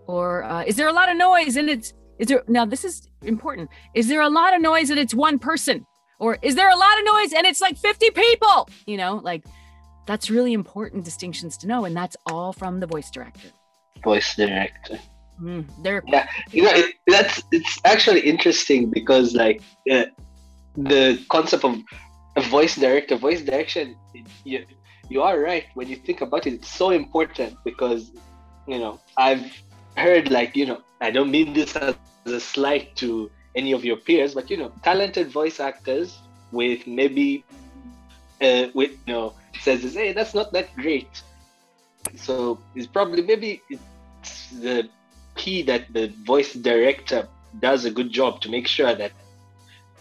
Or 0.08 0.44
uh, 0.44 0.64
is 0.64 0.76
there 0.76 0.88
a 0.88 0.94
lot 0.94 1.10
of 1.10 1.18
noise 1.18 1.56
and 1.56 1.70
it's 1.70 1.94
is 2.20 2.28
there 2.28 2.44
now 2.48 2.66
this 2.66 2.84
is 2.84 3.10
important. 3.22 3.70
Is 3.94 4.08
there 4.08 4.22
a 4.22 4.30
lot 4.30 4.54
of 4.56 4.62
noise 4.62 4.90
and 4.90 5.00
it's 5.00 5.14
one 5.14 5.40
person? 5.40 5.86
Or 6.20 6.38
is 6.42 6.56
there 6.56 6.70
a 6.70 6.76
lot 6.76 6.98
of 7.00 7.06
noise 7.06 7.34
and 7.34 7.46
it's 7.46 7.62
like 7.62 7.78
50 7.78 8.12
people? 8.12 8.70
You 8.86 8.98
know, 8.98 9.16
like 9.24 9.46
that's 10.06 10.30
really 10.30 10.54
important 10.54 11.06
distinctions 11.06 11.58
to 11.58 11.68
know. 11.68 11.86
And 11.86 11.96
that's 11.96 12.16
all 12.26 12.54
from 12.54 12.80
the 12.80 12.88
voice 12.88 13.10
director. 13.10 13.50
Voice 14.04 14.36
director. 14.36 15.00
Mm, 15.42 15.68
they're 15.84 16.04
yeah, 16.08 16.28
you 16.52 16.64
know, 16.64 16.72
it, 16.72 16.96
that's 17.08 17.42
it's 17.52 17.80
actually 17.86 18.22
interesting 18.22 18.90
because 18.90 19.34
like 19.34 19.62
uh, 19.92 20.06
the 20.78 21.20
concept 21.30 21.64
of 21.64 21.82
a 22.36 22.42
voice 22.42 22.76
director, 22.76 23.16
voice 23.16 23.42
direction, 23.42 23.96
you 24.44 24.66
you 25.10 25.22
are 25.22 25.40
right 25.40 25.66
when 25.74 25.88
you 25.88 25.96
think 25.96 26.22
about 26.22 26.48
it. 26.48 26.54
It's 26.54 26.70
so 26.70 26.92
important 26.92 27.58
because 27.64 28.12
you 28.68 28.80
know 28.80 29.00
I've 29.18 29.46
heard 29.98 30.32
like 30.32 30.56
you 30.56 30.66
know 30.66 30.82
I 31.02 31.12
don't 31.12 31.32
mean 31.32 31.54
this 31.54 31.76
as 31.76 31.96
a 32.26 32.40
slight 32.40 32.96
to 32.98 33.30
any 33.56 33.72
of 33.72 33.84
your 33.84 33.98
peers, 33.98 34.34
but 34.34 34.50
you 34.50 34.58
know 34.58 34.72
talented 34.84 35.32
voice 35.32 35.60
actors 35.60 36.20
with 36.52 36.86
maybe 36.88 37.44
uh, 38.42 38.68
with 38.74 38.92
you 39.08 39.14
know 39.14 39.34
says 39.62 39.94
hey 39.94 40.14
that's 40.14 40.34
not 40.34 40.54
that 40.54 40.74
great. 40.76 41.24
So 42.16 42.60
it's 42.76 42.88
probably 42.88 43.24
maybe 43.24 43.62
it's 43.70 44.50
the 44.52 44.90
key 45.36 45.62
that 45.64 45.92
the 45.94 46.08
voice 46.26 46.54
director 46.54 47.28
does 47.60 47.86
a 47.86 47.92
good 47.92 48.12
job 48.12 48.42
to 48.42 48.50
make 48.50 48.68
sure 48.68 48.94
that 48.96 49.12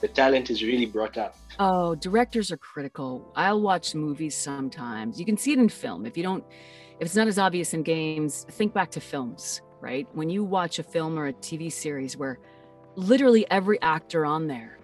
the 0.00 0.08
talent 0.08 0.50
is 0.50 0.62
really 0.62 0.86
brought 0.86 1.16
out. 1.16 1.34
Oh, 1.58 1.94
directors 1.94 2.50
are 2.50 2.56
critical. 2.56 3.30
I'll 3.36 3.60
watch 3.60 3.94
movies 3.94 4.34
sometimes. 4.34 5.18
You 5.18 5.26
can 5.26 5.36
see 5.36 5.52
it 5.52 5.58
in 5.58 5.68
film. 5.68 6.06
If 6.06 6.16
you 6.16 6.22
don't, 6.22 6.44
if 6.98 7.06
it's 7.06 7.16
not 7.16 7.28
as 7.28 7.38
obvious 7.38 7.74
in 7.74 7.82
games, 7.82 8.46
think 8.50 8.72
back 8.72 8.90
to 8.92 9.00
films, 9.00 9.60
right? 9.80 10.08
When 10.12 10.28
you 10.30 10.44
watch 10.44 10.78
a 10.78 10.82
film 10.82 11.18
or 11.18 11.28
a 11.28 11.32
TV 11.32 11.70
series 11.70 12.16
where 12.16 12.38
literally 12.96 13.48
every 13.50 13.80
actor 13.82 14.26
on 14.26 14.46
there 14.46 14.78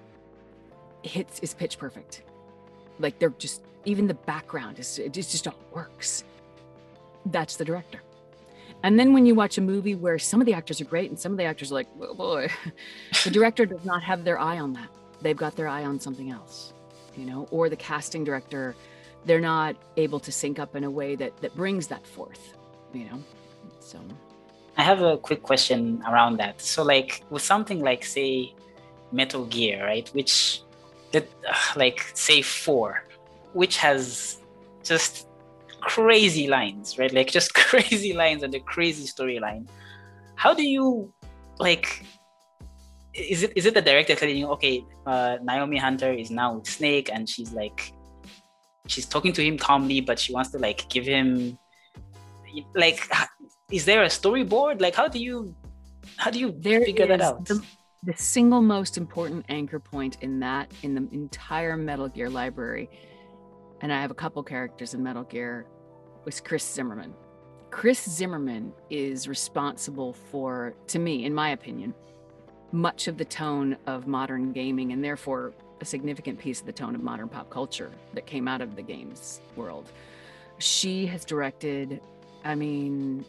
hits 1.03 1.41
is 1.41 1.55
pitch 1.55 1.79
perfect. 1.79 2.23
Like 2.99 3.19
they're 3.19 3.31
just 3.31 3.63
even 3.85 4.07
the 4.07 4.15
background 4.15 4.79
is 4.79 4.99
it 4.99 5.13
just 5.13 5.47
all 5.47 5.55
works. 5.73 6.25
That's 7.27 7.57
the 7.57 7.65
director. 7.65 8.01
And 8.83 8.99
then 8.99 9.13
when 9.13 9.27
you 9.27 9.35
watch 9.35 9.59
a 9.59 9.61
movie 9.61 9.95
where 9.95 10.19
some 10.19 10.41
of 10.41 10.47
the 10.47 10.55
actors 10.55 10.81
are 10.81 10.85
great 10.85 11.11
and 11.11 11.19
some 11.19 11.33
of 11.33 11.39
the 11.39 11.45
actors 11.45 11.73
are 11.73 11.75
like, 11.75 11.89
oh 12.01 12.15
boy, 12.15 12.49
the 13.25 13.31
director 13.31 13.67
does 13.67 13.85
not 13.85 14.03
have 14.03 14.25
their 14.25 14.39
eye 14.39 14.59
on 14.59 14.73
that. 14.75 14.89
They've 15.21 15.37
got 15.37 15.57
their 15.57 15.69
eye 15.69 15.85
on 15.85 15.99
something 15.99 16.31
else, 16.31 16.73
you 17.17 17.27
know, 17.27 17.49
or 17.51 17.69
the 17.69 17.77
casting 17.77 18.23
director, 18.23 18.77
they're 19.25 19.41
not 19.41 19.77
able 19.97 20.21
to 20.21 20.33
sync 20.33 20.59
up 20.59 20.77
in 20.77 20.85
a 20.85 20.91
way 20.91 21.17
that 21.17 21.37
that 21.39 21.55
brings 21.55 21.87
that 21.89 22.07
forth, 22.07 22.55
you 22.93 23.05
know. 23.05 23.23
So 23.81 23.99
I 24.77 24.83
have 24.83 25.03
a 25.03 25.19
quick 25.19 25.43
question 25.43 26.03
around 26.09 26.39
that. 26.39 26.61
So 26.61 26.83
like 26.85 27.23
with 27.31 27.43
something 27.43 27.81
like 27.81 28.05
say 28.05 28.55
Metal 29.13 29.45
Gear, 29.47 29.85
right? 29.85 30.09
Which 30.15 30.63
that 31.13 31.27
like 31.77 32.11
say 32.15 32.43
4, 32.43 33.05
which 33.53 33.77
has 33.79 34.39
just 34.85 35.28
crazy 35.81 36.49
lines, 36.49 36.99
right? 36.99 37.13
Like 37.13 37.31
just 37.31 37.55
crazy 37.69 38.13
lines 38.13 38.43
and 38.43 38.55
a 38.55 38.61
crazy 38.61 39.07
storyline. 39.07 39.69
How 40.37 40.55
do 40.55 40.63
you 40.63 41.13
like? 41.59 42.05
Is 43.15 43.43
it 43.43 43.53
is 43.57 43.67
it 43.67 43.75
the 43.75 43.83
director 43.83 44.15
telling 44.15 44.37
you, 44.37 44.49
okay, 44.53 44.85
uh, 45.07 45.39
Naomi 45.43 45.79
Hunter 45.79 46.13
is 46.13 46.31
now 46.31 46.55
with 46.55 46.67
Snake, 46.69 47.11
and 47.13 47.29
she's 47.29 47.53
like, 47.53 47.93
she's 48.87 49.07
talking 49.07 49.33
to 49.33 49.43
him 49.43 49.59
calmly, 49.59 50.01
but 50.01 50.19
she 50.19 50.33
wants 50.33 50.51
to 50.51 50.59
like 50.59 50.89
give 50.89 51.05
him, 51.05 51.59
like, 52.75 53.01
is 53.73 53.85
there 53.85 54.03
a 54.03 54.09
storyboard? 54.09 54.81
Like, 54.81 54.95
how 54.95 55.09
do 55.09 55.19
you, 55.19 55.55
how 56.17 56.31
do 56.31 56.39
you 56.39 56.55
there 56.59 56.81
figure 56.83 57.07
that 57.07 57.21
out? 57.21 57.45
The, 57.45 57.61
the 58.05 58.15
single 58.17 58.63
most 58.63 58.97
important 58.97 59.45
anchor 59.49 59.81
point 59.81 60.19
in 60.21 60.39
that 60.41 60.71
in 60.83 60.95
the 60.95 61.09
entire 61.13 61.77
Metal 61.77 62.09
Gear 62.09 62.31
library 62.31 62.89
and 63.81 63.93
I 63.93 64.01
have 64.01 64.11
a 64.11 64.15
couple 64.15 64.43
characters 64.43 64.95
in 64.95 65.03
Metal 65.03 65.25
Gear, 65.25 65.67
was 66.25 66.41
Kris 66.41 66.65
Zimmerman. 66.65 67.15
Kris 67.71 68.03
Zimmerman 68.09 68.73
is 68.91 69.29
responsible 69.29 70.13
for, 70.13 70.75
to 70.89 70.99
me, 70.99 71.25
in 71.25 71.35
my 71.35 71.51
opinion, 71.51 71.95
much 72.73 73.09
of 73.09 73.17
the 73.17 73.25
tone 73.25 73.77
of 73.87 74.07
modern 74.07 74.53
gaming 74.53 74.93
and 74.93 75.03
therefore 75.03 75.53
a 75.81 75.85
significant 75.85 76.39
piece 76.39 76.61
of 76.61 76.67
the 76.67 76.73
tone 76.73 76.95
of 76.95 77.03
modern 77.03 77.29
pop 77.29 77.51
culture 77.51 77.91
that 78.15 78.27
came 78.27 78.49
out 78.49 78.61
of 78.61 78.75
the 78.77 78.83
games 78.83 79.41
world. 79.57 79.91
She 80.59 81.07
has 81.07 81.25
directed, 81.25 82.01
I 82.45 82.55
mean, 82.55 83.25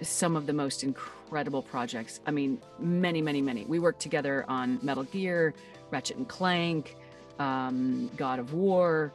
some 0.00 0.36
of 0.36 0.46
the 0.46 0.52
most 0.52 0.84
incredible 0.84 1.62
projects. 1.62 2.20
I 2.26 2.30
mean, 2.30 2.60
many, 2.78 3.20
many, 3.20 3.42
many. 3.42 3.64
We 3.64 3.78
worked 3.78 4.00
together 4.00 4.44
on 4.48 4.78
Metal 4.82 5.04
Gear, 5.04 5.52
Ratchet 5.90 6.16
and 6.16 6.28
Clank, 6.28 6.96
um, 7.38 8.10
God 8.16 8.38
of 8.38 8.54
War, 8.54 9.12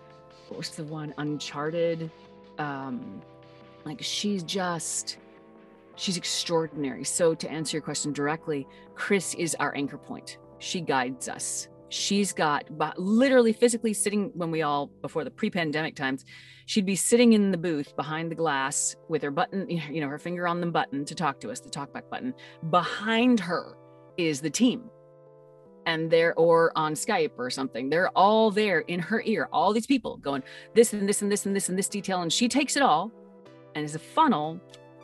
was 0.50 0.70
the 0.72 0.84
one 0.84 1.14
uncharted 1.18 2.10
um 2.58 3.22
like 3.86 4.02
she's 4.02 4.44
just 4.44 5.18
she's 5.96 6.18
extraordinary. 6.18 7.04
So 7.04 7.34
to 7.36 7.50
answer 7.50 7.78
your 7.78 7.82
question 7.82 8.12
directly 8.14 8.68
Kris 8.96 9.34
is 9.36 9.56
our 9.56 9.76
anchor 9.76 9.98
point. 9.98 10.38
She 10.60 10.82
guides 10.82 11.30
us. 11.30 11.68
She's 11.90 12.34
got 12.34 12.66
literally 12.98 13.54
physically 13.54 13.94
sitting 13.94 14.32
when 14.34 14.52
we 14.52 14.64
all 14.64 14.88
before 15.02 15.24
the 15.24 15.32
pre-pandemic 15.32 15.96
times 15.96 16.26
she'd 16.66 16.86
be 16.86 16.96
sitting 16.96 17.34
in 17.34 17.52
the 17.52 17.58
booth 17.58 17.96
behind 17.96 18.32
the 18.32 18.36
glass 18.36 18.96
with 19.08 19.22
her 19.22 19.32
button 19.32 19.70
you 19.70 20.02
know 20.02 20.08
her 20.08 20.18
finger 20.18 20.48
on 20.48 20.60
the 20.60 20.68
button 20.68 21.06
to 21.06 21.16
talk 21.16 21.40
to 21.40 21.52
us 21.52 21.60
the 21.60 21.70
talkback 21.70 22.10
button. 22.10 22.34
Behind 22.70 23.40
her 23.40 23.78
is 24.18 24.42
the 24.42 24.50
team 24.50 24.90
and 25.86 26.10
they're 26.10 26.34
or 26.36 26.72
on 26.76 26.94
Skype 26.94 27.32
or 27.38 27.50
something. 27.50 27.90
They're 27.90 28.10
all 28.10 28.52
there 28.52 28.80
in 28.80 29.00
her 29.00 29.22
ear, 29.26 29.48
all 29.52 29.74
these 29.74 29.88
people 29.88 30.18
going 30.18 30.44
this 30.74 30.94
and 30.94 31.08
this 31.08 31.22
and 31.22 31.32
this 31.32 31.46
and 31.46 31.56
this 31.56 31.70
and 31.70 31.78
this 31.78 31.88
detail. 31.88 32.22
And 32.22 32.32
she 32.32 32.48
takes 32.48 32.76
it 32.76 32.84
all. 32.84 33.12
And 33.76 33.84
as 33.84 33.96
a 33.96 34.00
funnel 34.00 34.60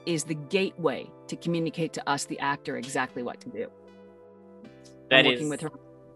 is 0.06 0.24
the 0.24 0.36
gateway 0.36 1.10
to 1.28 1.36
communicate 1.36 1.94
to 1.94 2.10
us, 2.10 2.26
the 2.26 2.40
actor, 2.40 2.78
exactly 2.78 3.24
what 3.24 3.40
to 3.42 3.50
do. 3.50 3.68
That 5.10 5.26
working 5.26 5.44
is, 5.44 5.50
with 5.50 5.62
her. 5.62 5.72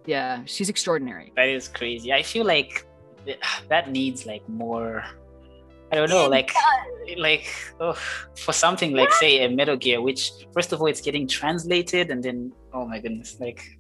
Yeah, 0.05 0.41
she's 0.45 0.70
extraordinary. 0.70 1.34
That 1.36 1.49
is 1.49 1.68
crazy. 1.68 2.13
I 2.13 2.24
feel 2.24 2.45
like 2.45 2.86
that 3.70 3.91
needs 3.91 4.26
like 4.26 4.47
more 4.47 5.03
I 5.91 5.97
don't 5.97 6.09
know, 6.09 6.28
like, 6.28 6.51
like 7.18 7.47
oh, 7.80 7.93
for 8.36 8.51
something 8.51 8.93
like 8.93 9.11
say 9.13 9.45
a 9.45 9.49
Metal 9.49 9.78
Gear, 9.78 10.01
which 10.01 10.32
first 10.51 10.74
of 10.74 10.82
all 10.82 10.88
it's 10.88 11.01
getting 11.01 11.28
translated, 11.28 12.09
and 12.09 12.24
then 12.24 12.51
oh 12.74 12.86
my 12.88 12.99
goodness, 12.99 13.38
like 13.39 13.80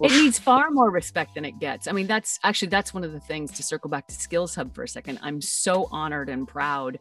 it 0.00 0.10
needs 0.22 0.38
far 0.38 0.70
more 0.70 0.90
respect 0.90 1.34
than 1.34 1.44
it 1.44 1.58
gets. 1.58 1.88
I 1.88 1.92
mean, 1.92 2.06
that's 2.06 2.38
actually 2.44 2.68
that's 2.68 2.94
one 2.94 3.04
of 3.04 3.12
the 3.12 3.20
things 3.20 3.52
to 3.52 3.62
circle 3.62 3.90
back 3.90 4.06
to 4.08 4.14
Skills 4.14 4.54
Hub 4.54 4.74
for 4.74 4.84
a 4.84 4.88
second. 4.88 5.18
I'm 5.22 5.40
so 5.40 5.88
honored 5.90 6.28
and 6.28 6.46
proud 6.46 6.98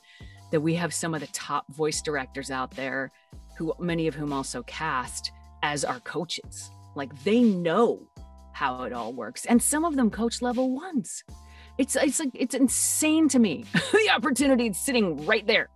that 0.52 0.62
we 0.62 0.76
have 0.76 0.94
some 0.94 1.14
of 1.14 1.22
the 1.22 1.28
top 1.28 1.66
voice 1.74 2.02
directors 2.02 2.52
out 2.52 2.72
there 2.72 3.12
who 3.58 3.74
many 3.80 4.08
of 4.08 4.16
whom 4.16 4.32
also 4.32 4.64
cast 4.64 5.32
as 5.64 5.84
our 5.84 6.00
coaches. 6.02 6.72
Like 6.96 7.24
they 7.24 7.42
know 7.42 8.08
how 8.54 8.84
it 8.84 8.94
all 8.94 9.14
works. 9.14 9.46
And 9.46 9.62
some 9.62 9.86
of 9.86 9.96
them 9.96 10.10
coach 10.10 10.42
level 10.42 10.74
ones. 10.74 11.24
It's 11.78 11.96
it's 11.96 12.20
like 12.20 12.32
it's 12.34 12.56
insane 12.56 13.30
to 13.30 13.40
me. 13.40 13.66
the 13.74 14.10
opportunity 14.16 14.68
is 14.68 14.80
sitting 14.80 15.26
right 15.26 15.46
there. 15.46 15.70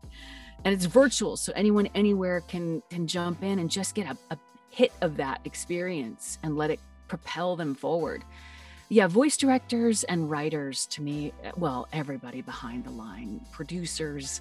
And 0.64 0.74
it's 0.74 0.86
virtual. 0.86 1.38
So 1.38 1.54
anyone 1.56 1.88
anywhere 1.94 2.42
can 2.42 2.82
can 2.90 3.08
jump 3.08 3.44
in 3.44 3.60
and 3.60 3.70
just 3.70 3.94
get 3.94 4.08
a, 4.08 4.18
a 4.32 4.38
hit 4.70 4.92
of 5.02 5.18
that 5.18 5.42
experience 5.46 6.40
and 6.44 6.56
let 6.56 6.72
it 6.72 6.80
propel 7.12 7.57
them 7.57 7.76
forward. 7.76 8.24
Yeah, 8.88 9.07
voice 9.07 9.36
directors 9.36 10.05
and 10.05 10.32
writers 10.32 10.86
to 10.93 11.01
me, 11.01 11.34
well, 11.57 11.89
everybody 11.91 12.41
behind 12.41 12.86
the 12.86 12.91
line, 12.91 13.41
producers, 13.51 14.39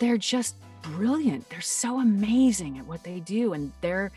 they're 0.00 0.18
just 0.18 0.56
brilliant. 0.82 1.48
They're 1.48 1.60
so 1.84 2.00
amazing 2.00 2.78
at 2.78 2.86
what 2.86 3.04
they 3.04 3.20
do. 3.20 3.52
And 3.52 3.70
they're 3.80 4.10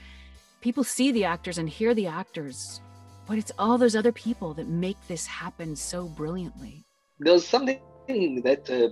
people 0.59 0.83
see 0.83 1.11
the 1.11 1.23
actors 1.23 1.59
and 1.59 1.69
hear 1.69 1.93
the 1.93 2.07
actors, 2.07 2.81
but 3.27 3.37
it's 3.37 3.51
all 3.59 3.77
those 3.77 3.95
other 3.95 4.11
people 4.11 4.55
that 4.55 4.67
make 4.67 4.97
this 5.07 5.27
happen 5.27 5.75
so 5.75 6.07
brilliantly. 6.19 6.83
There's 7.19 7.45
something 7.47 8.41
that 8.43 8.63
uh, 8.71 8.89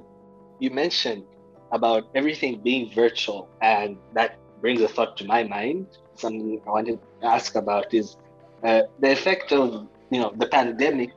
you 0.60 0.70
mentioned 0.70 1.24
about 1.72 2.04
everything 2.14 2.62
being 2.62 2.94
virtual, 2.94 3.50
and 3.62 3.98
that 4.14 4.38
brings 4.62 4.82
a 4.82 4.88
thought 4.88 5.18
to 5.18 5.26
my 5.26 5.42
mind. 5.44 5.88
Something 6.14 6.62
I 6.68 6.70
wanted 6.70 7.00
to 7.02 7.28
ask 7.28 7.56
about 7.56 7.92
is 7.92 8.18
uh, 8.66 8.82
the 9.00 9.12
effect 9.12 9.52
of 9.52 9.88
you 10.10 10.20
know 10.20 10.34
the 10.36 10.48
pandemic 10.48 11.12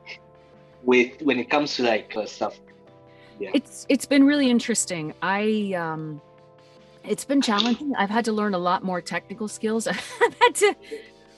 with 0.83 1.21
when 1.21 1.39
it 1.39 1.49
comes 1.49 1.75
to 1.75 1.83
like 1.83 2.15
uh, 2.15 2.25
stuff. 2.25 2.59
Yeah. 3.39 3.51
It's 3.53 3.85
it's 3.89 4.05
been 4.05 4.25
really 4.25 4.49
interesting. 4.49 5.13
I 5.21 5.73
um, 5.77 6.21
it's 7.03 7.25
been 7.25 7.41
challenging. 7.41 7.95
I've 7.95 8.09
had 8.09 8.25
to 8.25 8.31
learn 8.31 8.53
a 8.53 8.59
lot 8.59 8.83
more 8.83 9.01
technical 9.01 9.47
skills. 9.47 9.87
I've 10.21 10.35
had 10.39 10.55
to 10.55 10.75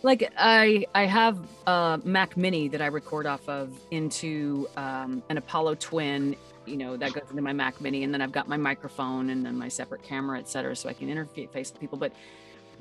like 0.04 0.32
I 0.38 0.86
I 0.94 1.06
have 1.06 1.40
a 1.68 2.02
Mac 2.04 2.36
Mini 2.36 2.68
that 2.68 2.82
I 2.82 2.88
record 2.88 3.26
off 3.26 3.48
of 3.48 3.72
into 3.92 4.68
um, 4.76 5.24
an 5.30 5.38
Apollo 5.38 5.76
Twin. 5.76 6.36
You 6.66 6.78
know 6.78 6.98
that 6.98 7.14
goes 7.14 7.30
into 7.30 7.42
my 7.42 7.54
Mac 7.54 7.80
Mini, 7.82 8.04
and 8.04 8.14
then 8.14 8.22
I've 8.22 8.32
got 8.32 8.48
my 8.48 8.58
microphone 8.58 9.30
and 9.30 9.46
then 9.46 9.58
my 9.58 9.68
separate 9.68 10.04
camera, 10.04 10.40
et 10.40 10.50
cetera, 10.50 10.76
so 10.76 10.90
I 10.90 10.94
can 10.94 11.08
interface 11.08 11.72
with 11.72 11.80
people. 11.80 11.98
But 11.98 12.14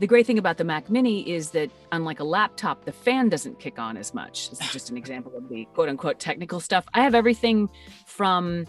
the 0.00 0.06
great 0.06 0.26
thing 0.26 0.38
about 0.38 0.56
the 0.56 0.64
Mac 0.64 0.88
Mini 0.88 1.28
is 1.30 1.50
that 1.50 1.70
unlike 1.92 2.20
a 2.20 2.24
laptop, 2.24 2.86
the 2.86 2.92
fan 2.92 3.28
doesn't 3.28 3.60
kick 3.60 3.78
on 3.78 3.98
as 3.98 4.14
much. 4.14 4.48
This 4.48 4.60
is 4.62 4.72
just 4.72 4.90
an 4.90 4.96
example 4.96 5.36
of 5.36 5.46
the 5.50 5.66
quote 5.74 5.90
unquote 5.90 6.18
technical 6.18 6.58
stuff. 6.58 6.86
I 6.94 7.02
have 7.02 7.14
everything 7.14 7.68
from 8.06 8.66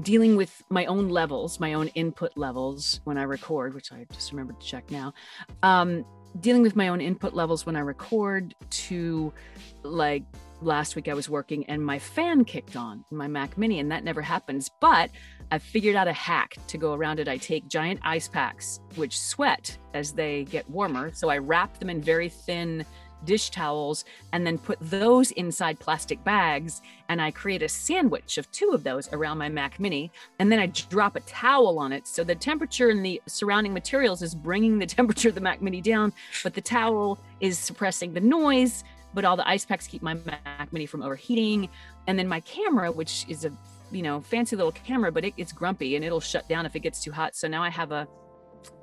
dealing 0.00 0.36
with 0.36 0.62
my 0.70 0.86
own 0.86 1.08
levels, 1.08 1.58
my 1.58 1.72
own 1.72 1.88
input 1.88 2.36
levels 2.36 3.00
when 3.02 3.18
I 3.18 3.24
record, 3.24 3.74
which 3.74 3.90
I 3.90 4.06
just 4.12 4.30
remembered 4.30 4.60
to 4.60 4.66
check 4.66 4.88
now. 4.88 5.12
Um, 5.64 6.04
dealing 6.40 6.62
with 6.62 6.76
my 6.76 6.86
own 6.88 7.00
input 7.00 7.34
levels 7.34 7.66
when 7.66 7.74
I 7.74 7.80
record 7.80 8.54
to 8.70 9.32
like 9.82 10.22
last 10.60 10.96
week 10.96 11.08
I 11.08 11.14
was 11.14 11.28
working 11.28 11.64
and 11.66 11.84
my 11.84 11.98
fan 11.98 12.44
kicked 12.44 12.76
on 12.76 13.04
my 13.10 13.28
Mac 13.28 13.56
Mini 13.56 13.78
and 13.80 13.90
that 13.90 14.04
never 14.04 14.22
happens. 14.22 14.70
But 14.80 15.10
I've 15.50 15.62
figured 15.62 15.96
out 15.96 16.08
a 16.08 16.12
hack 16.12 16.56
to 16.68 16.78
go 16.78 16.94
around 16.94 17.20
it. 17.20 17.28
I 17.28 17.36
take 17.36 17.68
giant 17.68 18.00
ice 18.02 18.28
packs 18.28 18.80
which 18.96 19.18
sweat 19.18 19.76
as 19.94 20.12
they 20.12 20.44
get 20.44 20.68
warmer. 20.70 21.12
So 21.12 21.28
I 21.28 21.38
wrap 21.38 21.78
them 21.78 21.90
in 21.90 22.02
very 22.02 22.28
thin 22.28 22.84
dish 23.24 23.50
towels 23.50 24.04
and 24.32 24.46
then 24.46 24.58
put 24.58 24.78
those 24.80 25.30
inside 25.32 25.78
plastic 25.78 26.22
bags. 26.24 26.82
And 27.08 27.20
I 27.20 27.30
create 27.30 27.62
a 27.62 27.68
sandwich 27.68 28.38
of 28.38 28.50
two 28.52 28.70
of 28.70 28.84
those 28.84 29.08
around 29.12 29.38
my 29.38 29.48
Mac 29.48 29.80
Mini. 29.80 30.12
And 30.38 30.50
then 30.52 30.58
I 30.58 30.66
drop 30.66 31.16
a 31.16 31.20
towel 31.20 31.78
on 31.78 31.92
it. 31.92 32.06
So 32.06 32.24
the 32.24 32.34
temperature 32.34 32.90
in 32.90 33.02
the 33.02 33.20
surrounding 33.26 33.72
materials 33.72 34.22
is 34.22 34.34
bringing 34.34 34.78
the 34.78 34.86
temperature 34.98 35.30
of 35.30 35.34
the 35.34 35.40
Mac 35.40 35.62
Mini 35.62 35.80
down, 35.80 36.12
but 36.42 36.54
the 36.54 36.60
towel 36.60 37.18
is 37.40 37.58
suppressing 37.58 38.12
the 38.12 38.20
noise. 38.20 38.84
But 39.18 39.24
all 39.24 39.36
the 39.36 39.48
ice 39.48 39.64
packs 39.64 39.88
keep 39.88 40.00
my 40.00 40.14
Mac 40.14 40.72
Mini 40.72 40.86
from 40.86 41.02
overheating. 41.02 41.68
And 42.06 42.16
then 42.16 42.28
my 42.28 42.38
camera, 42.38 42.92
which 42.92 43.26
is 43.28 43.44
a 43.44 43.50
you 43.90 44.00
know 44.00 44.20
fancy 44.20 44.54
little 44.54 44.70
camera, 44.70 45.10
but 45.10 45.24
it, 45.24 45.34
it's 45.36 45.50
grumpy 45.50 45.96
and 45.96 46.04
it'll 46.04 46.20
shut 46.20 46.48
down 46.48 46.64
if 46.66 46.76
it 46.76 46.80
gets 46.80 47.02
too 47.02 47.10
hot. 47.10 47.34
So 47.34 47.48
now 47.48 47.60
I 47.60 47.68
have 47.68 47.90
a 47.90 48.06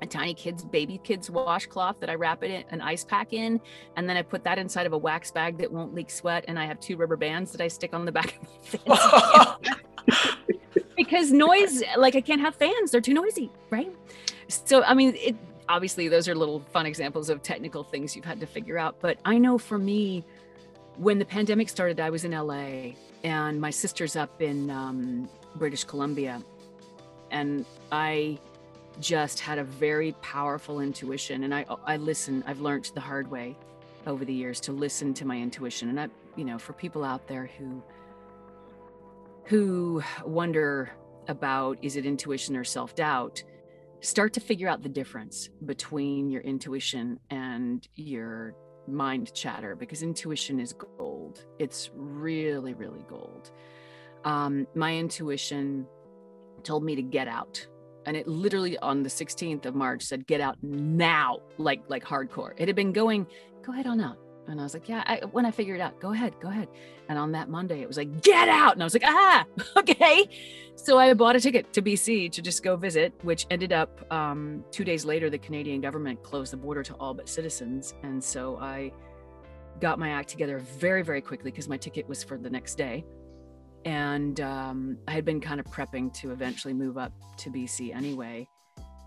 a 0.02 0.06
tiny 0.06 0.34
kid's 0.34 0.62
baby 0.62 1.00
kid's 1.02 1.30
washcloth 1.30 2.00
that 2.00 2.10
I 2.10 2.16
wrap 2.16 2.42
it 2.42 2.50
in 2.50 2.64
an 2.68 2.82
ice 2.82 3.02
pack 3.02 3.32
in, 3.32 3.58
and 3.96 4.06
then 4.06 4.18
I 4.18 4.20
put 4.20 4.44
that 4.44 4.58
inside 4.58 4.84
of 4.84 4.92
a 4.92 4.98
wax 4.98 5.30
bag 5.30 5.56
that 5.56 5.72
won't 5.72 5.94
leak 5.94 6.10
sweat, 6.10 6.44
and 6.48 6.58
I 6.58 6.66
have 6.66 6.80
two 6.80 6.98
rubber 6.98 7.16
bands 7.16 7.50
that 7.52 7.62
I 7.62 7.68
stick 7.68 7.94
on 7.94 8.04
the 8.04 8.12
back 8.12 8.38
of 8.74 8.86
my 8.86 9.56
because 10.98 11.32
noise, 11.32 11.82
like 11.96 12.14
I 12.14 12.20
can't 12.20 12.42
have 12.42 12.54
fans; 12.56 12.90
they're 12.90 13.00
too 13.00 13.14
noisy, 13.14 13.50
right? 13.70 13.90
So 14.48 14.82
I 14.82 14.92
mean, 14.92 15.14
it 15.16 15.34
obviously 15.68 16.08
those 16.08 16.28
are 16.28 16.34
little 16.34 16.60
fun 16.60 16.86
examples 16.86 17.28
of 17.30 17.42
technical 17.42 17.82
things 17.82 18.14
you've 18.14 18.24
had 18.24 18.40
to 18.40 18.46
figure 18.46 18.78
out. 18.78 18.96
But 19.00 19.18
I 19.24 19.38
know 19.38 19.58
for 19.58 19.78
me, 19.78 20.24
when 20.96 21.18
the 21.18 21.24
pandemic 21.24 21.68
started, 21.68 22.00
I 22.00 22.10
was 22.10 22.24
in 22.24 22.32
LA, 22.32 22.92
and 23.22 23.60
my 23.60 23.70
sister's 23.70 24.16
up 24.16 24.40
in 24.40 24.70
um, 24.70 25.28
British 25.56 25.84
Columbia, 25.84 26.42
and 27.30 27.66
I 27.92 28.38
just 29.00 29.40
had 29.40 29.58
a 29.58 29.64
very 29.64 30.12
powerful 30.22 30.80
intuition 30.80 31.44
and 31.44 31.54
i 31.54 31.64
i 31.84 31.96
listen 31.96 32.42
i've 32.46 32.60
learned 32.60 32.90
the 32.94 33.00
hard 33.00 33.30
way 33.30 33.54
over 34.06 34.24
the 34.24 34.32
years 34.32 34.60
to 34.60 34.72
listen 34.72 35.12
to 35.12 35.26
my 35.26 35.38
intuition 35.38 35.90
and 35.90 36.00
i 36.00 36.08
you 36.36 36.44
know 36.44 36.58
for 36.58 36.72
people 36.72 37.04
out 37.04 37.26
there 37.26 37.50
who 37.58 37.82
who 39.44 40.02
wonder 40.24 40.90
about 41.28 41.76
is 41.82 41.96
it 41.96 42.06
intuition 42.06 42.56
or 42.56 42.64
self-doubt 42.64 43.42
start 44.06 44.32
to 44.32 44.40
figure 44.40 44.68
out 44.68 44.82
the 44.82 44.88
difference 44.88 45.50
between 45.64 46.30
your 46.30 46.42
intuition 46.42 47.18
and 47.30 47.88
your 47.96 48.54
mind 48.86 49.34
chatter 49.34 49.74
because 49.74 50.02
intuition 50.02 50.60
is 50.60 50.72
gold 50.72 51.44
it's 51.58 51.90
really 51.94 52.72
really 52.74 53.04
gold 53.08 53.50
um, 54.24 54.66
my 54.74 54.96
intuition 54.96 55.86
told 56.62 56.84
me 56.84 56.94
to 56.94 57.02
get 57.02 57.26
out 57.26 57.66
and 58.06 58.16
it 58.16 58.28
literally 58.28 58.78
on 58.78 59.02
the 59.02 59.08
16th 59.08 59.66
of 59.66 59.74
March 59.74 60.02
said, 60.04 60.26
"Get 60.28 60.40
out 60.40 60.56
now!" 60.62 61.40
Like 61.58 61.82
like 61.88 62.04
hardcore. 62.04 62.52
It 62.56 62.68
had 62.68 62.76
been 62.76 62.92
going, 62.92 63.26
"Go 63.62 63.72
ahead 63.72 63.88
on 63.88 64.00
out," 64.00 64.16
and 64.48 64.60
I 64.60 64.62
was 64.62 64.74
like, 64.74 64.88
"Yeah." 64.88 65.02
I, 65.06 65.20
when 65.32 65.46
I 65.46 65.50
figured 65.50 65.80
it 65.80 65.82
out, 65.82 66.00
go 66.00 66.12
ahead, 66.12 66.34
go 66.40 66.48
ahead. 66.48 66.68
And 67.08 67.18
on 67.18 67.32
that 67.32 67.48
Monday, 67.48 67.80
it 67.80 67.88
was 67.88 67.96
like, 67.96 68.22
"Get 68.22 68.48
out!" 68.48 68.72
And 68.74 68.82
I 68.82 68.86
was 68.86 68.94
like, 68.94 69.04
"Ah, 69.04 69.44
okay." 69.76 70.28
So 70.74 70.98
I 70.98 71.14
bought 71.14 71.36
a 71.36 71.40
ticket 71.40 71.72
to 71.72 71.82
BC 71.82 72.30
to 72.32 72.42
just 72.42 72.62
go 72.62 72.76
visit, 72.76 73.12
which 73.22 73.46
ended 73.50 73.72
up 73.72 74.10
um, 74.12 74.64
two 74.70 74.84
days 74.84 75.04
later, 75.04 75.30
the 75.30 75.38
Canadian 75.38 75.80
government 75.80 76.22
closed 76.22 76.52
the 76.52 76.56
border 76.56 76.82
to 76.82 76.94
all 76.94 77.14
but 77.14 77.28
citizens, 77.28 77.94
and 78.02 78.22
so 78.22 78.58
I 78.58 78.92
got 79.80 79.98
my 79.98 80.10
act 80.10 80.30
together 80.30 80.58
very 80.58 81.02
very 81.02 81.20
quickly 81.20 81.50
because 81.50 81.68
my 81.68 81.76
ticket 81.76 82.08
was 82.08 82.24
for 82.24 82.38
the 82.38 82.48
next 82.48 82.76
day 82.76 83.04
and 83.86 84.40
um, 84.40 84.98
I 85.06 85.12
had 85.12 85.24
been 85.24 85.40
kind 85.40 85.60
of 85.60 85.66
prepping 85.66 86.12
to 86.14 86.32
eventually 86.32 86.74
move 86.74 86.98
up 86.98 87.12
to 87.38 87.50
BC 87.50 87.94
anyway, 87.94 88.48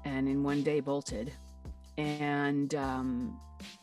and 0.06 0.28
in 0.28 0.42
one 0.42 0.64
day 0.64 0.80
bolted, 0.80 1.34
and 2.00 2.74
um, 2.76 3.40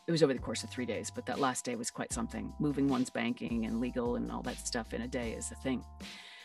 it 0.06 0.12
was 0.12 0.22
over 0.22 0.32
the 0.32 0.38
course 0.38 0.64
of 0.64 0.70
three 0.70 0.86
days. 0.86 1.10
But 1.10 1.26
that 1.26 1.38
last 1.38 1.64
day 1.64 1.76
was 1.76 1.90
quite 1.90 2.12
something. 2.12 2.52
Moving 2.58 2.88
one's 2.88 3.10
banking 3.10 3.66
and 3.66 3.80
legal 3.80 4.16
and 4.16 4.30
all 4.30 4.42
that 4.42 4.58
stuff 4.58 4.94
in 4.94 5.02
a 5.02 5.08
day 5.08 5.32
is 5.32 5.50
a 5.50 5.54
thing. 5.56 5.84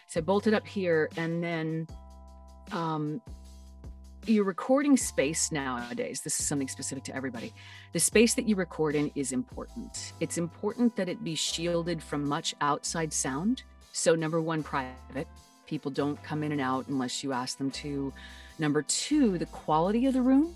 So 0.07 0.19
I 0.19 0.23
bolted 0.23 0.53
up 0.53 0.67
here, 0.67 1.09
and 1.15 1.43
then 1.43 1.87
um, 2.71 3.21
your 4.25 4.43
recording 4.43 4.97
space 4.97 5.51
nowadays 5.51 6.21
this 6.21 6.39
is 6.39 6.45
something 6.45 6.67
specific 6.67 7.03
to 7.03 7.15
everybody 7.15 7.51
the 7.91 7.99
space 7.99 8.35
that 8.35 8.47
you 8.47 8.55
record 8.55 8.93
in 8.93 9.09
is 9.15 9.31
important 9.31 10.13
it's 10.19 10.37
important 10.37 10.95
that 10.95 11.09
it 11.09 11.23
be 11.23 11.33
shielded 11.33 12.03
from 12.03 12.23
much 12.23 12.53
outside 12.61 13.11
sound 13.11 13.63
so, 13.93 14.15
number 14.15 14.41
one, 14.41 14.63
private. 14.63 15.27
People 15.65 15.91
don't 15.91 16.21
come 16.23 16.43
in 16.43 16.51
and 16.51 16.61
out 16.61 16.87
unless 16.87 17.23
you 17.23 17.33
ask 17.33 17.57
them 17.57 17.71
to. 17.71 18.13
Number 18.59 18.81
two, 18.83 19.37
the 19.37 19.45
quality 19.47 20.05
of 20.05 20.13
the 20.13 20.21
room. 20.21 20.55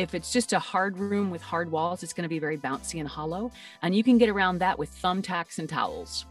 If 0.00 0.14
it's 0.14 0.32
just 0.32 0.54
a 0.54 0.58
hard 0.58 0.96
room 0.96 1.30
with 1.30 1.42
hard 1.42 1.70
walls, 1.70 2.02
it's 2.02 2.14
going 2.14 2.22
to 2.22 2.28
be 2.28 2.38
very 2.38 2.56
bouncy 2.56 3.00
and 3.00 3.06
hollow. 3.06 3.52
And 3.82 3.94
you 3.94 4.02
can 4.02 4.16
get 4.16 4.30
around 4.30 4.58
that 4.60 4.78
with 4.78 4.90
thumbtacks 4.90 5.58
and 5.58 5.68
towels. 5.68 6.24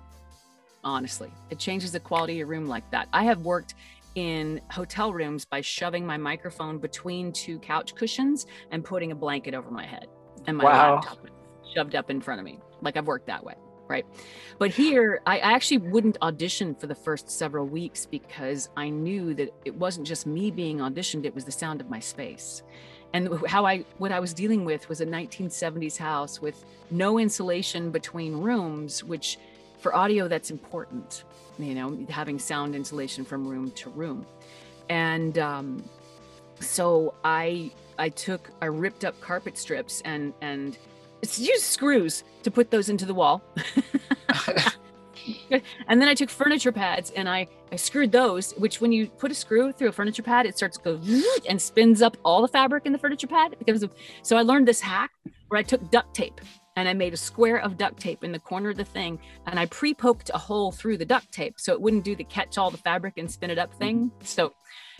Honestly, 0.83 1.31
it 1.51 1.59
changes 1.59 1.91
the 1.91 1.99
quality 1.99 2.33
of 2.33 2.37
your 2.39 2.47
room 2.47 2.67
like 2.67 2.89
that. 2.89 3.07
I 3.13 3.25
have 3.25 3.41
worked 3.41 3.75
in 4.15 4.59
hotel 4.71 5.13
rooms 5.13 5.45
by 5.45 5.61
shoving 5.61 6.03
my 6.03 6.17
microphone 6.17 6.79
between 6.79 7.31
two 7.31 7.59
couch 7.59 7.93
cushions 7.93 8.47
and 8.71 8.83
putting 8.83 9.11
a 9.11 9.15
blanket 9.15 9.53
over 9.53 9.69
my 9.69 9.85
head 9.85 10.07
and 10.47 10.57
my 10.57 10.63
wow. 10.63 10.95
laptop 10.95 11.19
shoved 11.75 11.93
up 11.93 12.09
in 12.09 12.21
front 12.21 12.39
of 12.39 12.45
me. 12.45 12.57
Like 12.81 12.97
I've 12.97 13.05
worked 13.05 13.27
that 13.27 13.43
way 13.43 13.53
right? 13.89 14.05
But 14.59 14.69
here, 14.69 15.19
I 15.25 15.39
actually 15.39 15.79
wouldn't 15.79 16.17
audition 16.21 16.75
for 16.75 16.85
the 16.85 16.95
first 16.95 17.29
several 17.29 17.65
weeks 17.65 18.05
because 18.05 18.69
I 18.77 18.89
knew 18.89 19.33
that 19.33 19.51
it 19.65 19.73
wasn't 19.73 20.05
just 20.05 20.27
me 20.27 20.51
being 20.51 20.77
auditioned, 20.77 21.25
it 21.25 21.33
was 21.33 21.43
the 21.43 21.51
sound 21.51 21.81
of 21.81 21.89
my 21.89 21.99
space. 21.99 22.61
And 23.13 23.45
how 23.47 23.65
I, 23.65 23.85
what 23.97 24.11
I 24.11 24.19
was 24.19 24.33
dealing 24.33 24.65
with 24.65 24.87
was 24.87 25.01
a 25.01 25.05
1970s 25.05 25.97
house 25.97 26.41
with 26.41 26.63
no 26.91 27.17
insulation 27.17 27.91
between 27.91 28.33
rooms, 28.33 29.03
which 29.03 29.37
for 29.79 29.95
audio, 29.95 30.27
that's 30.27 30.51
important, 30.51 31.23
you 31.57 31.73
know, 31.73 31.97
having 32.09 32.37
sound 32.37 32.75
insulation 32.75 33.25
from 33.25 33.47
room 33.47 33.71
to 33.71 33.89
room. 33.89 34.25
And 34.89 35.37
um, 35.37 35.83
so 36.59 37.13
I, 37.23 37.71
I 37.97 38.09
took, 38.09 38.49
I 38.61 38.65
ripped 38.65 39.05
up 39.05 39.19
carpet 39.21 39.57
strips 39.57 40.01
and, 40.05 40.33
and 40.41 40.77
use 41.35 41.63
screws 41.63 42.23
to 42.43 42.51
put 42.51 42.71
those 42.71 42.89
into 42.89 43.05
the 43.05 43.13
wall. 43.13 43.41
and 45.87 46.01
then 46.01 46.07
I 46.07 46.13
took 46.13 46.29
furniture 46.29 46.71
pads 46.71 47.11
and 47.11 47.27
I, 47.27 47.47
I 47.71 47.75
screwed 47.75 48.11
those, 48.11 48.53
which 48.53 48.81
when 48.81 48.91
you 48.91 49.07
put 49.07 49.31
a 49.31 49.35
screw 49.35 49.71
through 49.71 49.89
a 49.89 49.91
furniture 49.91 50.23
pad, 50.23 50.45
it 50.45 50.57
starts 50.57 50.77
to 50.77 50.83
go 50.83 51.01
and 51.49 51.61
spins 51.61 52.01
up 52.01 52.17
all 52.23 52.41
the 52.41 52.47
fabric 52.47 52.85
in 52.85 52.91
the 52.91 52.97
furniture 52.97 53.27
pad. 53.27 53.55
Because 53.59 53.83
of, 53.83 53.93
so 54.21 54.37
I 54.37 54.41
learned 54.41 54.67
this 54.67 54.81
hack 54.81 55.11
where 55.49 55.59
I 55.59 55.63
took 55.63 55.89
duct 55.91 56.13
tape 56.13 56.41
and 56.75 56.87
I 56.87 56.93
made 56.93 57.13
a 57.13 57.17
square 57.17 57.57
of 57.57 57.77
duct 57.77 57.99
tape 57.99 58.23
in 58.23 58.31
the 58.31 58.39
corner 58.39 58.69
of 58.69 58.77
the 58.77 58.85
thing 58.85 59.19
and 59.47 59.59
I 59.59 59.65
pre-poked 59.65 60.31
a 60.33 60.37
hole 60.37 60.71
through 60.71 60.97
the 60.97 61.05
duct 61.05 61.31
tape 61.31 61.55
so 61.57 61.73
it 61.73 61.81
wouldn't 61.81 62.05
do 62.05 62.15
the 62.15 62.23
catch 62.23 62.57
all 62.57 62.71
the 62.71 62.77
fabric 62.77 63.15
and 63.17 63.29
spin 63.29 63.49
it 63.49 63.57
up 63.57 63.73
thing. 63.73 64.05
Mm-hmm. 64.05 64.25
So 64.25 64.53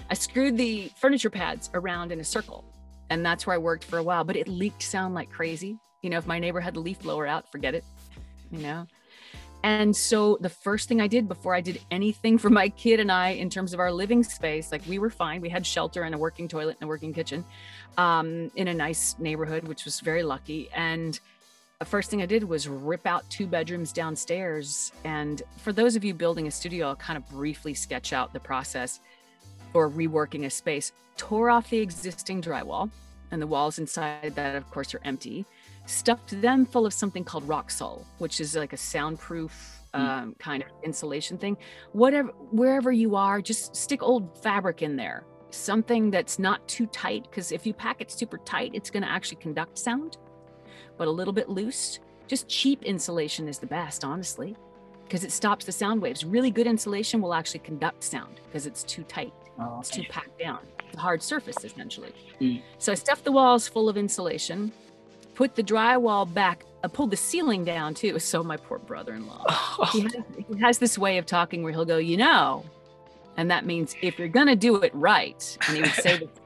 I 0.10 0.14
screwed 0.14 0.58
the 0.58 0.92
furniture 1.00 1.30
pads 1.30 1.70
around 1.74 2.12
in 2.12 2.20
a 2.20 2.24
circle 2.24 2.66
and 3.10 3.26
that's 3.26 3.48
where 3.48 3.56
I 3.56 3.58
worked 3.58 3.84
for 3.84 3.98
a 3.98 4.04
while, 4.04 4.24
but 4.24 4.36
it 4.36 4.48
leaked 4.48 4.84
sound 4.84 5.16
like 5.16 5.32
crazy. 5.32 5.78
You 6.02 6.10
know, 6.10 6.18
if 6.18 6.28
my 6.28 6.40
neighbor 6.40 6.60
had 6.60 6.76
the 6.76 6.80
leaf 6.80 7.00
blower 7.00 7.28
out, 7.28 7.52
forget 7.52 7.76
it, 7.76 7.84
you 8.52 8.60
know. 8.60 8.88
And 9.64 9.96
so 9.96 10.38
the 10.40 10.50
first 10.50 10.88
thing 10.88 11.02
I 11.02 11.08
did 11.08 11.28
before 11.28 11.54
I 11.54 11.62
did 11.62 11.82
anything 11.92 12.38
for 12.38 12.50
my 12.50 12.70
kid 12.70 13.00
and 13.00 13.12
I 13.12 13.30
in 13.30 13.50
terms 13.50 13.74
of 13.74 13.80
our 13.80 13.92
living 13.92 14.24
space, 14.24 14.72
like 14.72 14.82
we 14.88 15.00
were 15.00 15.10
fine. 15.10 15.42
We 15.42 15.50
had 15.50 15.66
shelter 15.66 16.04
and 16.04 16.16
a 16.16 16.18
working 16.18 16.48
toilet 16.48 16.78
and 16.80 16.88
a 16.88 16.88
working 16.88 17.14
kitchen 17.14 17.44
um, 17.98 18.52
in 18.56 18.70
a 18.70 18.74
nice 18.74 19.16
neighborhood, 19.20 19.68
which 19.68 19.84
was 19.86 20.00
very 20.00 20.24
lucky. 20.24 20.70
And 20.74 21.20
the 21.80 21.86
first 21.86 22.10
thing 22.10 22.22
I 22.22 22.26
did 22.26 22.44
was 22.44 22.68
rip 22.68 23.06
out 23.06 23.30
two 23.30 23.48
bedrooms 23.48 23.92
downstairs. 23.92 24.94
And 25.04 25.42
for 25.58 25.74
those 25.74 25.96
of 25.96 26.04
you 26.04 26.14
building 26.14 26.48
a 26.48 26.52
studio, 26.52 26.88
I'll 26.88 26.96
kind 26.96 27.18
of 27.18 27.28
briefly 27.30 27.74
sketch 27.74 28.14
out 28.14 28.32
the 28.32 28.40
process 28.40 29.02
or 29.74 29.90
reworking 29.90 30.46
a 30.46 30.50
space. 30.50 30.94
Tore 31.18 31.50
off 31.50 31.70
the 31.70 31.80
existing 31.80 32.42
drywall, 32.42 32.90
and 33.32 33.42
the 33.42 33.48
walls 33.48 33.80
inside 33.80 34.34
that, 34.36 34.56
of 34.56 34.70
course, 34.72 34.94
are 34.94 35.02
empty 35.04 35.46
stuffed 35.90 36.40
them 36.42 36.66
full 36.66 36.86
of 36.86 36.94
something 36.94 37.24
called 37.24 37.48
Roxul, 37.48 38.06
which 38.20 38.40
is 38.40 38.56
like 38.56 38.74
a 38.74 38.78
soundproof 38.78 39.80
hmm. 39.94 40.02
um, 40.02 40.36
kind 40.40 40.64
of 40.64 40.70
insulation 40.84 41.38
thing. 41.38 41.58
Whatever, 41.94 42.30
wherever 42.52 42.92
you 42.92 43.16
are, 43.16 43.42
just 43.42 43.76
stick 43.76 44.02
old 44.04 44.42
fabric 44.42 44.82
in 44.82 44.96
there. 44.96 45.26
Something 45.52 46.12
that's 46.12 46.38
not 46.38 46.68
too 46.68 46.86
tight, 46.88 47.24
because 47.24 47.52
if 47.52 47.66
you 47.66 47.74
pack 47.74 48.02
it 48.02 48.12
super 48.12 48.38
tight, 48.40 48.72
it's 48.74 48.92
going 48.92 49.04
to 49.04 49.10
actually 49.10 49.38
conduct 49.38 49.78
sound, 49.80 50.18
but 50.98 51.08
a 51.08 51.12
little 51.12 51.34
bit 51.34 51.50
loose. 51.50 52.00
Just 52.28 52.48
cheap 52.48 52.84
insulation 52.84 53.48
is 53.48 53.58
the 53.58 53.66
best, 53.66 54.04
honestly, 54.04 54.56
because 55.06 55.24
it 55.24 55.32
stops 55.32 55.66
the 55.66 55.72
sound 55.72 56.04
waves. 56.04 56.24
Really 56.24 56.52
good 56.52 56.68
insulation 56.68 57.20
will 57.20 57.34
actually 57.34 57.62
conduct 57.62 58.04
sound 58.04 58.42
because 58.46 58.68
it's 58.68 58.84
too 58.84 59.04
tight, 59.04 59.34
oh, 59.60 59.80
it's 59.80 59.90
too 59.90 60.04
packed 60.08 60.38
down. 60.38 60.60
It's 60.88 60.96
a 60.96 61.00
hard 61.00 61.24
surface, 61.24 61.64
essentially. 61.64 62.14
Mm. 62.40 62.62
So 62.78 62.92
I 62.92 62.96
stuffed 62.96 63.24
the 63.24 63.32
walls 63.32 63.68
full 63.68 63.90
of 63.90 63.98
insulation 63.98 64.72
put 65.40 65.56
the 65.56 65.64
drywall 65.64 66.32
back, 66.34 66.66
I 66.84 66.88
uh, 66.88 66.90
pulled 66.90 67.12
the 67.12 67.16
ceiling 67.16 67.64
down 67.64 67.94
too. 67.94 68.20
So 68.20 68.44
my 68.44 68.58
poor 68.58 68.78
brother-in-law, 68.78 69.46
he, 69.94 70.02
has, 70.02 70.16
he 70.36 70.60
has 70.60 70.78
this 70.80 70.98
way 70.98 71.18
of 71.18 71.26
talking 71.26 71.64
where 71.64 71.72
he'll 71.72 71.86
go, 71.86 71.96
you 71.96 72.18
know, 72.18 72.66
and 73.38 73.50
that 73.50 73.66
means 73.66 73.96
if 74.02 74.20
you're 74.20 74.28
gonna 74.28 74.58
do 74.58 74.82
it 74.82 74.94
right, 74.94 75.58
and 75.66 75.78
he 75.78 75.82
would 75.82 75.94
say 75.94 76.18
this. 76.18 76.30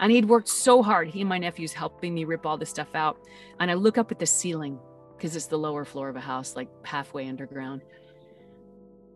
And 0.00 0.12
he'd 0.12 0.26
worked 0.26 0.48
so 0.48 0.80
hard. 0.80 1.08
He 1.08 1.22
and 1.22 1.28
my 1.28 1.38
nephew's 1.38 1.72
helping 1.72 2.14
me 2.14 2.22
rip 2.22 2.46
all 2.46 2.56
this 2.56 2.70
stuff 2.70 2.94
out. 2.94 3.18
And 3.58 3.68
I 3.68 3.74
look 3.74 3.98
up 3.98 4.12
at 4.12 4.20
the 4.20 4.26
ceiling 4.26 4.78
because 5.16 5.34
it's 5.34 5.46
the 5.46 5.58
lower 5.58 5.84
floor 5.84 6.08
of 6.08 6.14
a 6.14 6.20
house, 6.20 6.54
like 6.54 6.68
halfway 6.84 7.28
underground. 7.28 7.82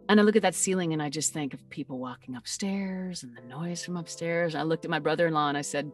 And 0.08 0.18
I 0.18 0.24
look 0.24 0.34
at 0.34 0.42
that 0.42 0.56
ceiling 0.56 0.92
and 0.92 1.00
I 1.00 1.08
just 1.08 1.32
think 1.32 1.54
of 1.54 1.70
people 1.70 2.00
walking 2.00 2.34
upstairs 2.34 3.22
and 3.22 3.36
the 3.36 3.42
noise 3.42 3.84
from 3.84 3.96
upstairs. 3.96 4.54
And 4.54 4.60
I 4.60 4.64
looked 4.64 4.84
at 4.84 4.90
my 4.90 4.98
brother 4.98 5.28
in 5.28 5.34
law 5.34 5.48
and 5.48 5.56
I 5.56 5.62
said, 5.62 5.92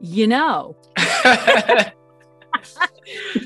you 0.00 0.26
know. 0.26 0.76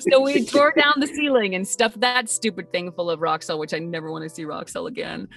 so 0.00 0.20
we 0.20 0.44
tore 0.44 0.72
down 0.76 0.94
the 0.98 1.06
ceiling 1.06 1.54
and 1.54 1.66
stuffed 1.66 2.00
that 2.00 2.28
stupid 2.28 2.70
thing 2.72 2.92
full 2.92 3.10
of 3.10 3.20
Roxul, 3.20 3.58
which 3.58 3.74
I 3.74 3.78
never 3.78 4.10
want 4.10 4.24
to 4.24 4.30
see 4.30 4.44
Roxul 4.44 4.88
again. 4.88 5.28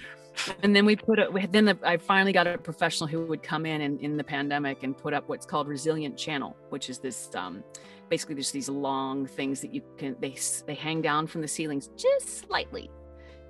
And 0.62 0.74
then 0.74 0.86
we 0.86 0.96
put 0.96 1.18
it. 1.18 1.52
Then 1.52 1.66
the, 1.66 1.78
I 1.84 1.98
finally 1.98 2.32
got 2.32 2.46
a 2.46 2.56
professional 2.56 3.06
who 3.06 3.24
would 3.26 3.42
come 3.42 3.66
in 3.66 3.82
and 3.82 4.00
in 4.00 4.16
the 4.16 4.24
pandemic 4.24 4.82
and 4.82 4.96
put 4.96 5.12
up 5.12 5.28
what's 5.28 5.44
called 5.44 5.68
resilient 5.68 6.16
channel, 6.16 6.56
which 6.70 6.88
is 6.88 6.98
this 6.98 7.28
um, 7.34 7.62
basically 8.08 8.34
there's 8.34 8.50
these 8.50 8.68
long 8.68 9.26
things 9.26 9.60
that 9.60 9.74
you 9.74 9.82
can 9.98 10.16
they 10.20 10.36
they 10.66 10.74
hang 10.74 11.02
down 11.02 11.26
from 11.26 11.42
the 11.42 11.48
ceilings 11.48 11.90
just 11.96 12.46
slightly, 12.46 12.90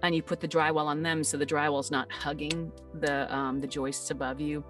and 0.03 0.15
you 0.15 0.23
put 0.23 0.41
the 0.41 0.49
drywall 0.49 0.87
on 0.87 1.03
them 1.03 1.23
so 1.23 1.37
the 1.37 1.47
drywall's 1.47 1.91
not 1.91 2.11
hugging 2.11 2.73
the 3.01 3.33
um, 3.35 3.61
the 3.61 3.67
joists 3.67 4.11
above 4.11 4.41
you. 4.41 4.65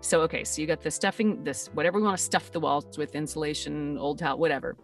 So, 0.00 0.20
okay, 0.22 0.44
so 0.44 0.60
you 0.60 0.68
got 0.68 0.80
the 0.80 0.90
stuffing, 0.90 1.42
this, 1.42 1.68
whatever 1.74 1.98
we 1.98 2.04
want 2.04 2.16
to 2.16 2.22
stuff 2.22 2.52
the 2.52 2.60
walls 2.60 2.96
with 2.96 3.14
insulation, 3.14 3.98
old 3.98 4.20
towel, 4.20 4.38
whatever. 4.38 4.76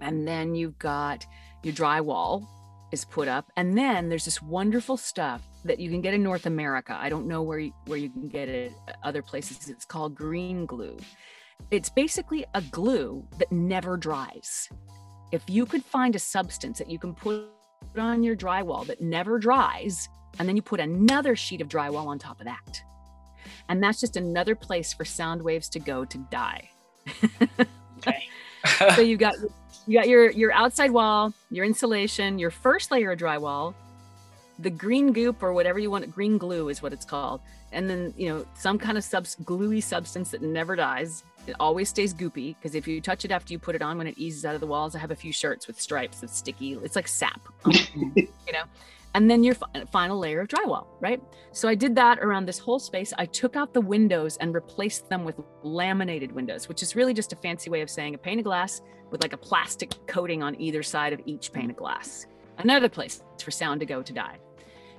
And 0.00 0.26
then 0.26 0.54
you've 0.54 0.78
got 0.78 1.24
your 1.62 1.72
drywall 1.72 2.46
is 2.92 3.04
put 3.04 3.28
up. 3.28 3.50
And 3.56 3.78
then 3.78 4.08
there's 4.08 4.24
this 4.24 4.42
wonderful 4.42 4.96
stuff 4.96 5.42
that 5.64 5.78
you 5.78 5.90
can 5.90 6.00
get 6.00 6.14
in 6.14 6.22
North 6.22 6.46
America. 6.46 6.96
I 6.98 7.08
don't 7.08 7.26
know 7.26 7.42
where 7.42 7.58
you, 7.60 7.72
where 7.86 7.98
you 7.98 8.10
can 8.10 8.28
get 8.28 8.48
it 8.48 8.72
uh, 8.88 8.92
other 9.04 9.22
places. 9.22 9.68
It's 9.68 9.84
called 9.84 10.14
green 10.14 10.66
glue. 10.66 10.96
It's 11.70 11.90
basically 11.90 12.44
a 12.54 12.62
glue 12.62 13.26
that 13.38 13.52
never 13.52 13.96
dries. 13.96 14.68
If 15.30 15.48
you 15.48 15.66
could 15.66 15.84
find 15.84 16.16
a 16.16 16.18
substance 16.18 16.78
that 16.78 16.90
you 16.90 16.98
can 16.98 17.14
put 17.14 17.46
on 17.96 18.22
your 18.22 18.34
drywall 18.34 18.86
that 18.86 19.00
never 19.00 19.38
dries, 19.38 20.08
and 20.38 20.48
then 20.48 20.56
you 20.56 20.62
put 20.62 20.80
another 20.80 21.36
sheet 21.36 21.60
of 21.60 21.68
drywall 21.68 22.06
on 22.06 22.18
top 22.18 22.40
of 22.40 22.46
that, 22.46 22.82
and 23.68 23.82
that's 23.82 24.00
just 24.00 24.16
another 24.16 24.54
place 24.54 24.92
for 24.92 25.04
sound 25.04 25.42
waves 25.42 25.68
to 25.70 25.78
go 25.78 26.04
to 26.04 26.18
die. 26.30 26.70
okay. 27.98 28.28
so 28.94 29.00
you 29.00 29.16
got 29.16 29.34
you 29.86 29.98
got 29.98 30.08
your 30.08 30.30
your 30.30 30.52
outside 30.52 30.90
wall, 30.90 31.32
your 31.50 31.64
insulation, 31.64 32.38
your 32.38 32.50
first 32.50 32.90
layer 32.90 33.12
of 33.12 33.18
drywall, 33.18 33.74
the 34.58 34.70
green 34.70 35.12
goop 35.12 35.42
or 35.42 35.52
whatever 35.52 35.78
you 35.78 35.90
want, 35.90 36.10
green 36.14 36.38
glue 36.38 36.68
is 36.68 36.82
what 36.82 36.92
it's 36.92 37.04
called. 37.04 37.40
And 37.72 37.88
then, 37.88 38.12
you 38.16 38.28
know, 38.28 38.44
some 38.54 38.78
kind 38.78 38.98
of 38.98 39.04
subs 39.04 39.36
gluey 39.44 39.80
substance 39.80 40.30
that 40.32 40.42
never 40.42 40.76
dies. 40.76 41.22
It 41.46 41.56
always 41.58 41.88
stays 41.88 42.12
goopy 42.12 42.56
because 42.56 42.74
if 42.74 42.86
you 42.86 43.00
touch 43.00 43.24
it 43.24 43.30
after 43.30 43.52
you 43.52 43.58
put 43.58 43.74
it 43.74 43.82
on 43.82 43.96
when 43.96 44.06
it 44.06 44.18
eases 44.18 44.44
out 44.44 44.54
of 44.54 44.60
the 44.60 44.66
walls, 44.66 44.94
I 44.94 44.98
have 44.98 45.10
a 45.10 45.16
few 45.16 45.32
shirts 45.32 45.66
with 45.66 45.80
stripes 45.80 46.22
of 46.22 46.30
sticky. 46.30 46.74
It's 46.82 46.96
like 46.96 47.08
sap, 47.08 47.40
um, 47.64 47.72
you 48.14 48.52
know 48.52 48.64
and 49.14 49.30
then 49.30 49.42
your 49.42 49.56
final 49.90 50.18
layer 50.18 50.40
of 50.40 50.48
drywall, 50.48 50.86
right? 51.00 51.20
So 51.52 51.68
I 51.68 51.74
did 51.74 51.94
that 51.96 52.20
around 52.20 52.46
this 52.46 52.58
whole 52.58 52.78
space. 52.78 53.12
I 53.18 53.26
took 53.26 53.56
out 53.56 53.74
the 53.74 53.80
windows 53.80 54.36
and 54.36 54.54
replaced 54.54 55.08
them 55.08 55.24
with 55.24 55.36
laminated 55.62 56.30
windows, 56.32 56.68
which 56.68 56.82
is 56.82 56.94
really 56.94 57.12
just 57.12 57.32
a 57.32 57.36
fancy 57.36 57.70
way 57.70 57.80
of 57.80 57.90
saying 57.90 58.14
a 58.14 58.18
pane 58.18 58.38
of 58.38 58.44
glass 58.44 58.82
with 59.10 59.22
like 59.22 59.32
a 59.32 59.36
plastic 59.36 59.94
coating 60.06 60.42
on 60.42 60.60
either 60.60 60.82
side 60.82 61.12
of 61.12 61.20
each 61.26 61.52
pane 61.52 61.70
of 61.70 61.76
glass. 61.76 62.26
Another 62.58 62.88
place 62.88 63.22
for 63.42 63.50
sound 63.50 63.80
to 63.80 63.86
go 63.86 64.02
to 64.02 64.12
die. 64.12 64.38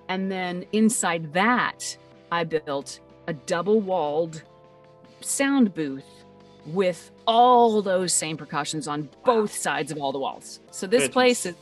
And 0.10 0.30
then 0.30 0.66
inside 0.74 1.32
that, 1.34 1.98
I 2.32 2.44
built 2.44 3.00
a 3.28 3.34
double 3.34 3.80
walled 3.80 4.44
sound 5.22 5.74
booth 5.74 6.26
with 6.66 7.12
all 7.26 7.82
those 7.82 8.12
same 8.12 8.36
precautions 8.36 8.88
on 8.88 9.10
both 9.24 9.54
sides 9.54 9.92
of 9.92 10.00
all 10.00 10.12
the 10.12 10.20
walls. 10.20 10.60
So 10.72 10.86
this 10.86 11.04
Goodness. 11.04 11.14
place 11.14 11.46
is 11.46 11.56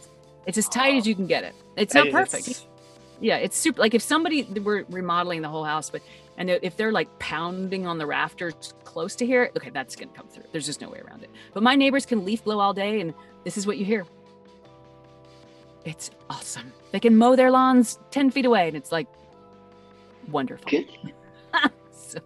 it's 0.46 0.58
as 0.58 0.68
tight 0.68 0.96
as 0.96 1.06
you 1.06 1.14
can 1.14 1.28
get 1.28 1.44
it. 1.44 1.54
It's 1.80 1.94
not 1.94 2.10
perfect. 2.12 2.66
Yeah, 3.22 3.38
it's 3.38 3.58
super. 3.58 3.82
Like 3.82 3.94
if 3.94 4.02
somebody 4.02 4.44
were 4.44 4.86
remodeling 4.90 5.42
the 5.42 5.50
whole 5.50 5.64
house, 5.64 5.90
but 5.90 6.02
and 6.38 6.50
if 6.50 6.78
they're 6.78 6.92
like 6.92 7.20
pounding 7.20 7.86
on 7.86 7.98
the 7.98 8.06
rafters 8.06 8.74
close 8.86 9.16
to 9.18 9.26
here, 9.26 9.52
okay, 9.58 9.70
that's 9.70 9.96
gonna 9.96 10.12
come 10.14 10.28
through. 10.28 10.46
There's 10.52 10.66
just 10.66 10.82
no 10.82 10.90
way 10.90 11.00
around 11.00 11.24
it. 11.24 11.30
But 11.54 11.64
my 11.64 11.76
neighbors 11.76 12.06
can 12.06 12.24
leaf 12.24 12.44
blow 12.44 12.60
all 12.60 12.74
day, 12.74 13.02
and 13.02 13.14
this 13.44 13.58
is 13.58 13.68
what 13.68 13.78
you 13.78 13.86
hear. 13.86 14.06
It's 15.86 16.12
awesome. 16.30 16.72
They 16.92 17.00
can 17.00 17.18
mow 17.18 17.36
their 17.36 17.52
lawns 17.52 18.00
ten 18.12 18.32
feet 18.32 18.46
away, 18.46 18.68
and 18.68 18.78
it's 18.78 18.92
like 18.92 19.08
wonderful. 20.32 20.70
so 21.92 22.20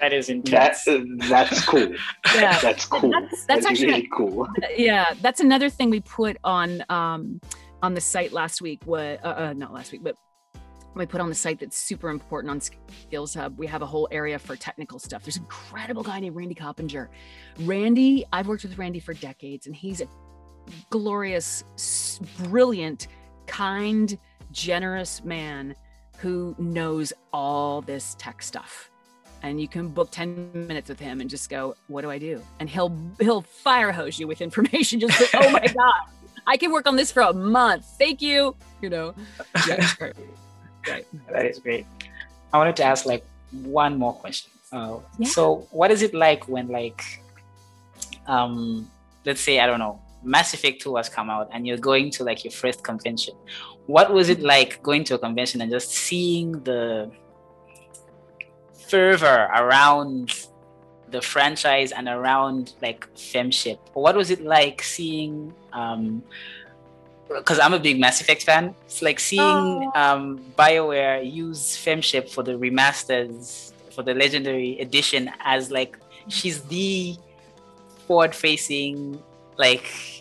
that 0.00 0.12
is 0.14 0.30
intense. 0.30 0.84
That's 0.84 1.28
that's 1.28 1.64
cool. 1.64 1.94
Yeah, 2.34 2.58
that's 2.60 2.86
cool. 2.86 3.10
That's, 3.10 3.30
that's, 3.30 3.46
that's 3.46 3.66
actually 3.66 3.86
really 3.88 4.08
cool. 4.12 4.48
Yeah, 4.76 5.14
that's 5.20 5.40
another 5.40 5.68
thing 5.68 5.90
we 5.90 6.00
put 6.00 6.38
on 6.44 6.82
um, 6.88 7.40
on 7.82 7.94
the 7.94 8.00
site 8.00 8.32
last 8.32 8.60
week. 8.60 8.80
What 8.84 9.24
uh, 9.24 9.28
uh, 9.28 9.52
not 9.56 9.72
last 9.72 9.92
week, 9.92 10.02
but 10.02 10.16
we 10.94 11.06
put 11.06 11.20
on 11.20 11.28
the 11.28 11.34
site 11.34 11.60
that's 11.60 11.76
super 11.76 12.10
important 12.10 12.50
on 12.50 12.60
Skills 12.60 13.34
Hub. 13.34 13.58
We 13.58 13.66
have 13.68 13.82
a 13.82 13.86
whole 13.86 14.08
area 14.10 14.38
for 14.38 14.56
technical 14.56 14.98
stuff. 14.98 15.22
There's 15.22 15.36
an 15.36 15.44
incredible 15.44 16.02
guy 16.02 16.18
named 16.20 16.34
Randy 16.34 16.54
Coppinger. 16.54 17.08
Randy, 17.60 18.24
I've 18.32 18.48
worked 18.48 18.64
with 18.64 18.76
Randy 18.76 18.98
for 18.98 19.14
decades, 19.14 19.66
and 19.66 19.76
he's 19.76 20.00
a 20.00 20.08
glorious, 20.90 21.64
brilliant, 22.38 23.06
kind, 23.46 24.18
generous 24.52 25.22
man 25.24 25.74
who 26.18 26.54
knows 26.58 27.12
all 27.32 27.80
this 27.82 28.14
tech 28.18 28.42
stuff 28.42 28.90
and 29.42 29.60
you 29.60 29.68
can 29.68 29.88
book 29.88 30.10
10 30.10 30.50
minutes 30.66 30.88
with 30.88 31.00
him 31.00 31.20
and 31.20 31.30
just 31.30 31.48
go 31.48 31.74
what 31.86 32.02
do 32.02 32.10
i 32.10 32.18
do 32.18 32.42
and 32.58 32.68
he'll 32.68 32.94
he'll 33.20 33.40
fire 33.40 33.90
hose 33.90 34.18
you 34.18 34.26
with 34.26 34.40
information 34.40 35.00
just 35.00 35.18
like 35.18 35.30
oh 35.34 35.50
my 35.50 35.60
god 35.74 36.19
i 36.46 36.56
can 36.56 36.72
work 36.72 36.86
on 36.86 36.96
this 36.96 37.10
for 37.12 37.22
a 37.22 37.32
month. 37.32 37.84
Thank 37.98 38.22
you. 38.22 38.56
You 38.80 38.90
know? 38.90 39.14
Yeah, 40.86 41.00
that 41.30 41.44
is 41.44 41.58
great. 41.58 41.84
I 42.54 42.56
wanted 42.56 42.74
to 42.76 42.84
ask 42.84 43.04
like 43.04 43.22
one 43.52 43.98
more 43.98 44.14
question. 44.14 44.50
Uh, 44.72 45.00
yeah. 45.18 45.28
so 45.28 45.68
what 45.72 45.90
is 45.90 46.00
it 46.00 46.14
like 46.14 46.48
when 46.48 46.68
like 46.68 47.02
um 48.28 48.88
let's 49.26 49.40
say 49.40 49.58
i 49.58 49.66
don't 49.66 49.80
know 49.80 50.00
mass 50.22 50.54
effect 50.54 50.82
2 50.82 50.96
has 50.96 51.08
come 51.08 51.30
out 51.30 51.48
and 51.52 51.66
you're 51.66 51.78
going 51.78 52.10
to 52.12 52.24
like 52.24 52.44
your 52.44 52.50
first 52.50 52.84
convention? 52.84 53.34
What 53.86 54.12
was 54.12 54.28
it 54.28 54.40
like 54.40 54.82
going 54.82 55.04
to 55.04 55.14
a 55.14 55.18
convention 55.18 55.60
and 55.60 55.70
just 55.70 55.90
seeing 55.90 56.52
the 56.64 57.10
fervor 58.88 59.48
around 59.54 60.46
the 61.10 61.20
franchise 61.20 61.92
and 61.92 62.08
around 62.08 62.74
like 62.82 63.12
FemShep 63.14 63.78
what 63.94 64.16
was 64.16 64.30
it 64.30 64.42
like 64.42 64.82
seeing 64.82 65.52
um 65.72 66.22
because 67.28 67.58
i'm 67.60 67.74
a 67.74 67.78
big 67.78 68.00
mass 68.00 68.20
effect 68.20 68.42
fan 68.42 68.74
it's 68.84 69.02
like 69.02 69.20
seeing 69.20 69.40
oh. 69.40 69.92
um 69.94 70.40
bioware 70.58 71.20
use 71.30 71.76
FemShep 71.76 72.28
for 72.28 72.42
the 72.42 72.52
remasters 72.52 73.72
for 73.92 74.02
the 74.02 74.14
legendary 74.14 74.78
edition 74.80 75.30
as 75.40 75.70
like 75.70 75.98
she's 76.28 76.62
the 76.64 77.16
forward 78.06 78.34
facing 78.34 79.20
like 79.56 80.20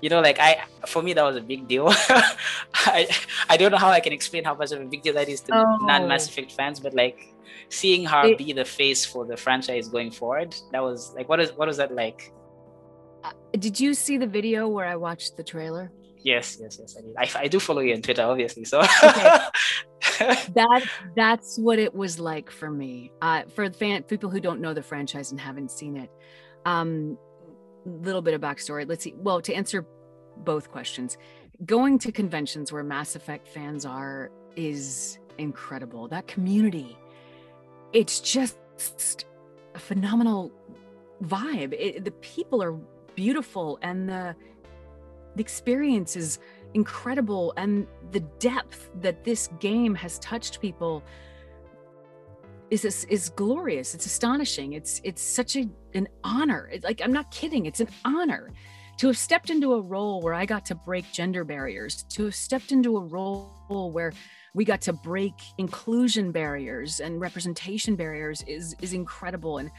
you 0.00 0.08
know, 0.08 0.20
like 0.20 0.38
I 0.40 0.64
for 0.86 1.02
me 1.02 1.12
that 1.12 1.22
was 1.22 1.36
a 1.36 1.40
big 1.40 1.68
deal. 1.68 1.88
I 2.74 3.08
I 3.48 3.56
don't 3.56 3.70
know 3.70 3.78
how 3.78 3.90
I 3.90 4.00
can 4.00 4.12
explain 4.12 4.44
how 4.44 4.54
much 4.54 4.72
of 4.72 4.80
a 4.80 4.84
big 4.84 5.02
deal 5.02 5.14
that 5.14 5.28
is 5.28 5.40
to 5.42 5.54
Oh. 5.54 5.76
non 5.82 6.08
Mass 6.08 6.28
Effect 6.28 6.52
fans, 6.52 6.80
but 6.80 6.94
like 6.94 7.29
seeing 7.68 8.04
her 8.06 8.26
It- 8.26 8.38
be 8.38 8.52
the 8.52 8.64
face 8.64 9.04
for 9.04 9.26
the 9.26 9.36
franchise 9.36 9.88
going 9.88 10.10
forward, 10.10 10.54
that 10.72 10.82
was 10.82 11.12
like 11.14 11.28
what 11.28 11.40
is 11.40 11.52
what 11.52 11.68
was 11.68 11.76
that 11.78 11.94
like? 11.94 12.32
Uh, 13.22 13.32
Did 13.58 13.78
you 13.78 13.94
see 13.94 14.16
the 14.16 14.26
video 14.26 14.66
where 14.68 14.86
I 14.86 14.96
watched 14.96 15.36
the 15.36 15.44
trailer? 15.44 15.92
Yes, 16.22 16.58
yes, 16.60 16.78
yes, 16.80 16.96
I 16.98 17.00
did. 17.00 17.14
I, 17.36 17.44
I 17.44 17.48
do 17.48 17.58
follow 17.58 17.80
you 17.80 17.94
on 17.94 18.02
Twitter, 18.02 18.22
obviously. 18.22 18.64
So 18.64 18.82
that 20.18 20.82
that's 21.16 21.58
what 21.58 21.78
it 21.78 21.94
was 21.94 22.18
like 22.20 22.50
for 22.50 22.70
me. 22.70 23.10
Uh, 23.22 23.42
for 23.54 23.70
fan 23.70 24.02
people 24.02 24.28
who 24.30 24.40
don't 24.40 24.60
know 24.60 24.74
the 24.74 24.82
franchise 24.82 25.30
and 25.30 25.40
haven't 25.40 25.70
seen 25.70 25.96
it, 25.96 26.10
um, 26.66 27.16
little 27.86 28.22
bit 28.22 28.34
of 28.34 28.40
backstory. 28.40 28.86
Let's 28.88 29.04
see. 29.04 29.14
Well, 29.16 29.40
to 29.42 29.54
answer 29.54 29.86
both 30.38 30.70
questions, 30.70 31.16
going 31.64 31.98
to 32.00 32.12
conventions 32.12 32.72
where 32.72 32.82
Mass 32.82 33.16
Effect 33.16 33.48
fans 33.48 33.86
are 33.86 34.30
is 34.56 35.18
incredible. 35.38 36.08
That 36.08 36.26
community, 36.26 36.98
it's 37.92 38.20
just 38.20 38.56
a 39.74 39.78
phenomenal 39.78 40.50
vibe. 41.24 41.72
It, 41.72 42.04
the 42.04 42.12
people 42.12 42.62
are 42.62 42.72
beautiful, 43.14 43.78
and 43.82 44.08
the 44.08 44.34
the 45.36 45.40
experience 45.40 46.16
is 46.16 46.38
incredible 46.74 47.52
and 47.56 47.86
the 48.12 48.20
depth 48.38 48.90
that 49.00 49.24
this 49.24 49.48
game 49.58 49.94
has 49.94 50.18
touched 50.18 50.60
people 50.60 51.02
is 52.70 52.84
is, 52.84 53.04
is 53.06 53.30
glorious. 53.30 53.94
It's 53.94 54.06
astonishing. 54.06 54.74
It's 54.74 55.00
it's 55.04 55.22
such 55.22 55.56
a 55.56 55.68
an 55.94 56.08
honor. 56.22 56.68
It's 56.72 56.84
like 56.84 57.00
i'm 57.02 57.12
not 57.12 57.30
kidding. 57.30 57.66
It's 57.66 57.80
an 57.80 57.88
honor 58.04 58.52
to 58.98 59.06
have 59.08 59.18
stepped 59.18 59.50
into 59.50 59.72
a 59.72 59.80
role 59.80 60.20
where 60.20 60.34
i 60.34 60.44
got 60.44 60.66
to 60.66 60.74
break 60.74 61.10
gender 61.10 61.42
barriers 61.42 62.04
to 62.10 62.24
have 62.26 62.34
stepped 62.34 62.70
into 62.70 62.98
a 62.98 63.00
role 63.00 63.90
where 63.92 64.12
we 64.54 64.64
got 64.64 64.80
to 64.82 64.92
break 64.92 65.34
inclusion 65.58 66.32
barriers 66.32 67.00
and 67.00 67.20
representation 67.20 67.96
barriers 67.96 68.42
is 68.46 68.74
is 68.80 68.92
incredible 68.92 69.58
and 69.58 69.70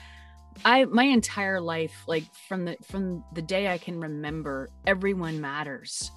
I 0.65 0.85
my 0.85 1.03
entire 1.05 1.59
life, 1.59 2.03
like 2.07 2.23
from 2.47 2.65
the 2.65 2.77
from 2.83 3.23
the 3.33 3.41
day 3.41 3.67
I 3.67 3.77
can 3.77 3.99
remember, 3.99 4.69
everyone 4.85 5.41
matters. 5.41 6.11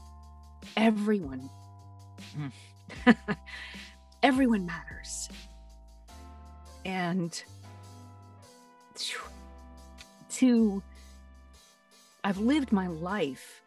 Everyone. 0.76 1.48
Mm. 2.36 3.16
everyone 4.22 4.66
matters. 4.66 5.28
And 6.84 7.42
to 10.30 10.82
I've 12.22 12.38
lived 12.38 12.72
my 12.72 12.86
life 12.88 13.62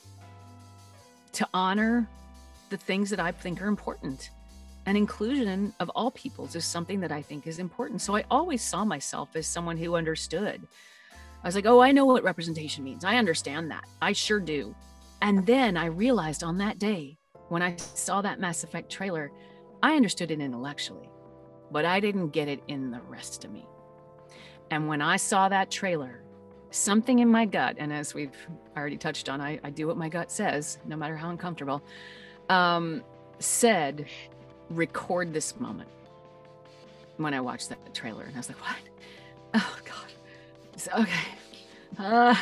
to 1.33 1.47
honor 1.53 2.07
the 2.69 2.77
things 2.77 3.09
that 3.09 3.19
I 3.19 3.31
think 3.31 3.61
are 3.61 3.67
important. 3.67 4.29
And 4.87 4.97
inclusion 4.97 5.73
of 5.81 5.89
all 5.89 6.11
peoples 6.11 6.55
is 6.55 6.63
something 6.63 7.01
that 7.01 7.11
I 7.11 7.21
think 7.21 7.45
is 7.45 7.59
important. 7.59 8.01
So 8.01 8.15
I 8.15 8.23
always 8.31 8.61
saw 8.61 8.85
myself 8.85 9.35
as 9.35 9.45
someone 9.45 9.75
who 9.75 9.95
understood. 9.95 10.65
I 11.43 11.47
was 11.47 11.55
like, 11.55 11.65
oh, 11.65 11.81
I 11.81 11.91
know 11.91 12.05
what 12.05 12.23
representation 12.23 12.85
means. 12.85 13.03
I 13.03 13.17
understand 13.17 13.69
that. 13.69 13.83
I 14.01 14.13
sure 14.13 14.39
do. 14.39 14.73
And 15.21 15.45
then 15.45 15.75
I 15.75 15.87
realized 15.87 16.41
on 16.41 16.57
that 16.59 16.79
day 16.79 17.17
when 17.49 17.61
I 17.61 17.75
saw 17.75 18.21
that 18.21 18.39
Mass 18.39 18.63
Effect 18.63 18.89
trailer, 18.89 19.29
I 19.83 19.95
understood 19.95 20.31
it 20.31 20.39
intellectually, 20.39 21.09
but 21.69 21.83
I 21.83 21.99
didn't 21.99 22.29
get 22.29 22.47
it 22.47 22.63
in 22.69 22.89
the 22.89 23.01
rest 23.01 23.43
of 23.43 23.51
me. 23.51 23.67
And 24.71 24.87
when 24.87 25.01
I 25.01 25.17
saw 25.17 25.49
that 25.49 25.69
trailer, 25.69 26.23
something 26.71 27.19
in 27.19 27.27
my 27.27 27.45
gut, 27.45 27.75
and 27.77 27.91
as 27.91 28.13
we've 28.13 28.37
already 28.77 28.97
touched 28.97 29.27
on, 29.27 29.41
I, 29.41 29.59
I 29.65 29.69
do 29.69 29.85
what 29.85 29.97
my 29.97 30.07
gut 30.07 30.31
says, 30.31 30.77
no 30.85 30.95
matter 30.95 31.17
how 31.17 31.29
uncomfortable, 31.29 31.83
um, 32.47 33.03
said, 33.39 34.07
record 34.69 35.33
this 35.33 35.59
moment 35.59 35.89
when 37.17 37.33
I 37.33 37.41
watched 37.41 37.69
that 37.69 37.93
trailer. 37.93 38.23
And 38.23 38.35
I 38.35 38.37
was 38.37 38.49
like, 38.49 38.59
what? 38.61 38.77
Oh, 39.55 39.77
God. 39.85 40.11
So, 40.75 40.91
okay. 40.99 41.27
Uh, 41.97 42.35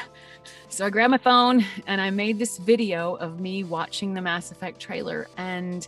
so 0.70 0.86
I 0.86 0.90
grabbed 0.90 1.12
my 1.12 1.18
phone 1.18 1.64
and 1.88 2.02
I 2.02 2.10
made 2.10 2.40
this 2.40 2.58
video 2.58 3.16
of 3.16 3.40
me 3.40 3.64
watching 3.64 4.14
the 4.14 4.22
Mass 4.22 4.52
Effect 4.52 4.80
trailer. 4.80 5.28
And 5.38 5.88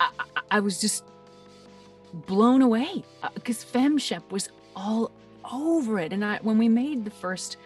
I, 0.00 0.10
I, 0.18 0.40
I 0.52 0.60
was 0.60 0.80
just 0.80 1.04
blown 2.12 2.62
away 2.62 3.04
because 3.34 3.64
FemShep 3.64 4.30
was 4.30 4.48
all 4.74 5.10
over 5.50 5.98
it. 5.98 6.12
And 6.12 6.24
I, 6.24 6.38
when 6.42 6.58
we 6.58 6.68
made 6.68 7.04
the 7.04 7.10
first, 7.10 7.56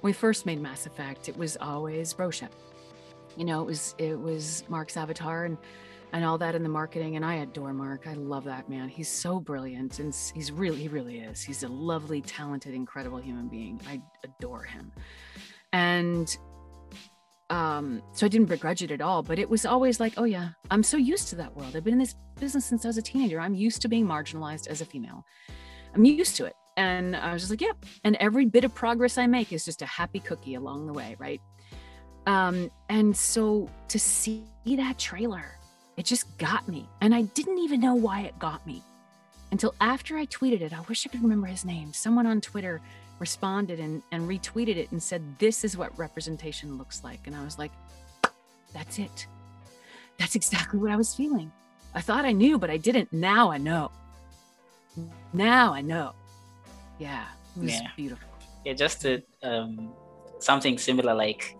when 0.00 0.10
we 0.10 0.12
first 0.12 0.46
made 0.46 0.60
Mass 0.60 0.86
Effect, 0.86 1.28
it 1.28 1.36
was 1.36 1.56
always 1.60 2.14
BroShep. 2.14 2.50
You 3.36 3.44
know, 3.44 3.62
it 3.62 3.66
was 3.66 3.94
it 3.98 4.18
was 4.18 4.64
Mark's 4.68 4.96
avatar 4.96 5.44
and 5.44 5.58
and 6.12 6.24
all 6.24 6.38
that 6.38 6.54
in 6.54 6.62
the 6.62 6.68
marketing. 6.68 7.16
And 7.16 7.24
I 7.24 7.36
adore 7.36 7.72
Mark. 7.72 8.06
I 8.06 8.14
love 8.14 8.44
that 8.44 8.68
man. 8.68 8.88
He's 8.88 9.08
so 9.08 9.40
brilliant, 9.40 9.98
and 9.98 10.14
he's 10.34 10.52
really 10.52 10.78
he 10.78 10.88
really 10.88 11.20
is. 11.20 11.42
He's 11.42 11.62
a 11.62 11.68
lovely, 11.68 12.20
talented, 12.20 12.74
incredible 12.74 13.18
human 13.18 13.48
being. 13.48 13.80
I 13.88 14.00
adore 14.24 14.62
him, 14.62 14.92
and 15.72 16.36
um 17.50 18.02
so 18.12 18.26
i 18.26 18.28
didn't 18.28 18.48
begrudge 18.48 18.82
it 18.82 18.90
at 18.90 19.00
all 19.00 19.22
but 19.22 19.38
it 19.38 19.48
was 19.48 19.64
always 19.64 20.00
like 20.00 20.12
oh 20.16 20.24
yeah 20.24 20.48
i'm 20.70 20.82
so 20.82 20.96
used 20.96 21.28
to 21.28 21.36
that 21.36 21.54
world 21.56 21.76
i've 21.76 21.84
been 21.84 21.92
in 21.92 21.98
this 21.98 22.16
business 22.40 22.64
since 22.64 22.84
i 22.84 22.88
was 22.88 22.98
a 22.98 23.02
teenager 23.02 23.38
i'm 23.38 23.54
used 23.54 23.80
to 23.80 23.88
being 23.88 24.06
marginalized 24.06 24.66
as 24.66 24.80
a 24.80 24.84
female 24.84 25.24
i'm 25.94 26.04
used 26.04 26.36
to 26.36 26.44
it 26.44 26.54
and 26.76 27.14
i 27.14 27.32
was 27.32 27.42
just 27.42 27.50
like 27.50 27.60
yep 27.60 27.76
and 28.02 28.16
every 28.16 28.46
bit 28.46 28.64
of 28.64 28.74
progress 28.74 29.16
i 29.16 29.26
make 29.26 29.52
is 29.52 29.64
just 29.64 29.80
a 29.80 29.86
happy 29.86 30.18
cookie 30.18 30.56
along 30.56 30.86
the 30.86 30.92
way 30.92 31.14
right 31.20 31.40
um 32.26 32.68
and 32.88 33.16
so 33.16 33.70
to 33.86 33.98
see 33.98 34.44
that 34.64 34.98
trailer 34.98 35.55
it 35.96 36.04
just 36.04 36.36
got 36.38 36.66
me 36.68 36.88
and 37.00 37.14
i 37.14 37.22
didn't 37.22 37.58
even 37.58 37.80
know 37.80 37.94
why 37.94 38.20
it 38.22 38.38
got 38.38 38.66
me. 38.66 38.82
Until 39.52 39.74
after 39.80 40.16
i 40.16 40.26
tweeted 40.26 40.60
it 40.60 40.72
i 40.72 40.80
wish 40.88 41.06
i 41.06 41.10
could 41.10 41.22
remember 41.22 41.46
his 41.46 41.64
name. 41.64 41.92
Someone 41.92 42.26
on 42.26 42.40
twitter 42.40 42.80
responded 43.18 43.80
and, 43.80 44.02
and 44.12 44.28
retweeted 44.28 44.76
it 44.76 44.90
and 44.92 45.02
said 45.02 45.22
this 45.38 45.64
is 45.64 45.76
what 45.76 45.96
representation 45.98 46.76
looks 46.78 47.02
like. 47.04 47.26
And 47.26 47.34
i 47.36 47.42
was 47.44 47.58
like 47.58 47.72
that's 48.74 48.98
it. 48.98 49.26
That's 50.18 50.34
exactly 50.34 50.78
what 50.80 50.90
i 50.90 50.96
was 50.96 51.14
feeling. 51.14 51.50
I 51.94 52.00
thought 52.00 52.24
i 52.24 52.32
knew 52.32 52.58
but 52.58 52.70
i 52.70 52.76
didn't. 52.76 53.12
Now 53.12 53.50
i 53.50 53.58
know. 53.58 53.90
Now 55.32 55.72
i 55.72 55.80
know. 55.80 56.12
Yeah 56.98 57.24
it 57.56 57.62
was 57.62 57.72
Yeah. 57.72 57.88
beautiful. 57.96 58.28
Yeah, 58.64 58.72
just 58.74 59.00
to, 59.02 59.22
um, 59.42 59.92
something 60.40 60.76
similar 60.76 61.14
like, 61.14 61.56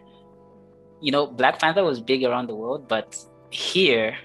you 1.01 1.13
know, 1.13 1.27
Black 1.27 1.59
Panther 1.59 1.85
was 1.85 2.01
big 2.01 2.25
around 2.25 2.49
the 2.49 2.55
world, 2.55 2.89
but 2.89 3.17
here, 3.51 4.17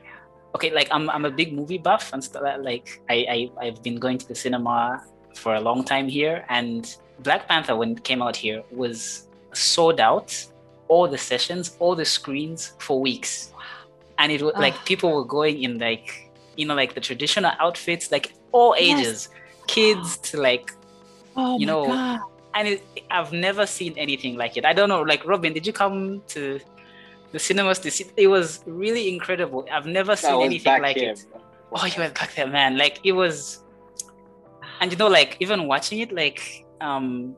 okay, 0.56 0.72
like 0.74 0.88
I'm 0.92 1.10
I'm 1.10 1.26
a 1.26 1.32
big 1.32 1.54
movie 1.54 1.78
buff 1.78 2.12
and 2.14 2.24
stuff. 2.24 2.44
Like 2.60 3.02
I, 3.10 3.50
I 3.60 3.66
I've 3.68 3.82
been 3.84 3.96
going 3.98 4.18
to 4.18 4.28
the 4.28 4.36
cinema 4.36 5.04
for 5.36 5.56
a 5.56 5.62
long 5.62 5.84
time 5.84 6.08
here, 6.08 6.46
and 6.50 6.96
Black 7.20 7.48
Panther 7.48 7.76
when 7.76 7.92
it 7.92 8.04
came 8.04 8.22
out 8.22 8.36
here 8.36 8.64
was 8.72 9.28
sold 9.54 10.00
out, 10.00 10.36
all 10.88 11.08
the 11.08 11.18
sessions, 11.18 11.76
all 11.80 11.96
the 11.96 12.06
screens 12.06 12.74
for 12.80 13.00
weeks, 13.00 13.54
and 14.20 14.32
it 14.32 14.42
was 14.42 14.54
like 14.58 14.84
people 14.86 15.14
were 15.16 15.26
going 15.26 15.64
in 15.64 15.78
like 15.78 16.32
you 16.58 16.66
know 16.66 16.76
like 16.76 16.94
the 16.94 17.02
traditional 17.02 17.52
outfits, 17.60 18.12
like 18.12 18.34
all 18.52 18.76
Yes. 18.78 19.00
ages, 19.00 19.30
kids 19.68 20.18
to 20.18 20.42
like 20.42 20.72
oh 21.36 21.58
You 21.58 21.66
know, 21.66 21.86
god. 21.88 22.20
and 22.56 22.68
it, 22.68 22.84
I've 23.10 23.32
never 23.32 23.66
seen 23.66 23.94
anything 23.98 24.36
like 24.38 24.58
it. 24.58 24.66
I 24.66 24.74
don't 24.74 24.90
know, 24.90 25.02
like 25.02 25.26
Robin, 25.26 25.54
did 25.54 25.66
you 25.66 25.74
come 25.74 26.22
to 26.30 26.60
the 27.32 27.40
cinemas 27.40 27.80
to 27.80 27.92
see? 27.92 28.06
It 28.18 28.28
was 28.28 28.64
really 28.66 29.14
incredible. 29.14 29.66
I've 29.72 29.86
never 29.86 30.16
seen 30.16 30.42
anything 30.42 30.82
like 30.82 30.98
it. 30.98 31.26
Oh, 31.74 31.86
you 31.86 32.02
were 32.02 32.10
back 32.10 32.36
there, 32.36 32.48
man! 32.48 32.78
Like 32.78 33.00
it 33.04 33.14
was, 33.14 33.64
and 34.82 34.92
you 34.92 34.98
know, 34.98 35.08
like 35.08 35.38
even 35.40 35.68
watching 35.68 36.00
it, 36.00 36.12
like 36.12 36.66
um, 36.82 37.36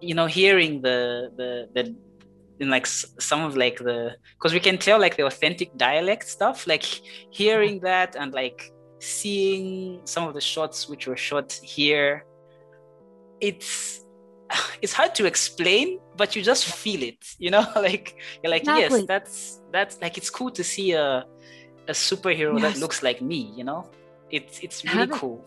you 0.00 0.14
know, 0.14 0.26
hearing 0.26 0.82
the 0.82 1.32
the 1.36 1.68
the 1.74 1.94
in 2.60 2.70
like 2.70 2.86
some 2.86 3.42
of 3.42 3.56
like 3.56 3.78
the 3.78 4.16
because 4.34 4.52
we 4.52 4.60
can 4.60 4.78
tell 4.78 4.98
like 5.00 5.16
the 5.16 5.26
authentic 5.26 5.76
dialect 5.76 6.28
stuff, 6.28 6.66
like 6.66 6.84
hearing 7.30 7.80
that 7.80 8.16
and 8.16 8.32
like 8.32 8.72
seeing 9.00 10.00
some 10.04 10.26
of 10.26 10.34
the 10.34 10.40
shots 10.40 10.88
which 10.88 11.06
were 11.06 11.16
shot 11.16 11.52
here. 11.62 12.24
It's 13.40 14.05
it's 14.82 14.92
hard 14.92 15.14
to 15.16 15.26
explain, 15.26 15.98
but 16.16 16.36
you 16.36 16.42
just 16.42 16.64
feel 16.66 17.02
it, 17.02 17.34
you 17.38 17.50
know, 17.50 17.66
like 17.76 18.16
you're 18.42 18.50
like, 18.50 18.62
Exactly. 18.62 19.00
yes, 19.00 19.06
that's 19.08 19.60
that's 19.72 20.00
like 20.00 20.16
it's 20.16 20.30
cool 20.30 20.50
to 20.50 20.64
see 20.64 20.92
a 20.92 21.26
a 21.88 21.92
superhero 21.92 22.60
that 22.60 22.76
looks 22.78 23.02
like 23.02 23.20
me, 23.22 23.52
you 23.56 23.64
know? 23.64 23.90
It's 24.30 24.58
it's 24.60 24.84
really 24.84 25.08
cool. 25.12 25.44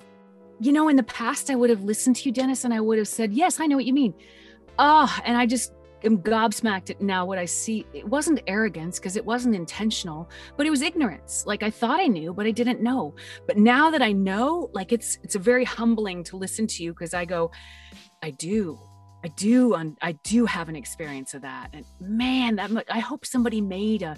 you 0.60 0.72
know, 0.72 0.88
in 0.89 0.95
the 0.95 1.04
past, 1.04 1.50
I 1.50 1.56
would 1.56 1.70
have 1.70 1.84
listened 1.84 2.16
to 2.18 2.24
you, 2.30 2.32
Dennis, 2.34 2.64
and 2.66 2.74
I 2.74 2.82
would 2.82 2.97
have 2.97 3.08
said, 3.08 3.34
Yes, 3.34 3.60
I 3.60 3.66
know 3.68 3.76
what 3.76 3.86
you 3.86 3.93
mean. 3.93 4.14
Ah, 4.78 5.22
and 5.26 5.36
I 5.38 5.45
just 5.45 5.74
am 6.06 6.18
gobsmacked 6.20 6.89
at 6.89 7.02
now 7.02 7.26
what 7.26 7.38
I 7.38 7.45
see. 7.45 7.86
It 7.93 8.08
wasn't 8.08 8.41
arrogance 8.47 9.00
because 9.00 9.18
it 9.18 9.26
wasn't 9.26 9.56
intentional, 9.56 10.30
but 10.56 10.66
it 10.66 10.70
was 10.70 10.82
ignorance. 10.82 11.43
Like 11.45 11.62
I 11.64 11.70
thought 11.70 12.00
I 12.00 12.08
knew, 12.08 12.34
but 12.34 12.45
I 12.45 12.52
didn't 12.52 12.82
know. 12.82 13.16
But 13.47 13.58
now 13.58 13.91
that 13.91 14.02
I 14.02 14.14
know, 14.14 14.70
like 14.74 14.93
it's 14.93 15.18
it's 15.24 15.36
a 15.36 15.39
very 15.39 15.66
humbling 15.66 16.24
to 16.26 16.38
listen 16.38 16.68
to 16.68 16.84
you 16.84 16.93
because 16.93 17.14
I 17.14 17.26
go, 17.26 17.52
I 18.24 18.32
do. 18.32 18.80
I 19.24 19.28
do, 19.30 19.76
I 20.01 20.13
do 20.24 20.45
have 20.45 20.70
an 20.70 20.76
experience 20.76 21.34
of 21.34 21.41
that, 21.41 21.70
and 21.74 21.86
man, 21.99 22.55
that 22.55 22.72
I 22.89 22.99
hope 22.99 23.26
somebody 23.26 23.59
made 23.59 24.01
a 24.01 24.15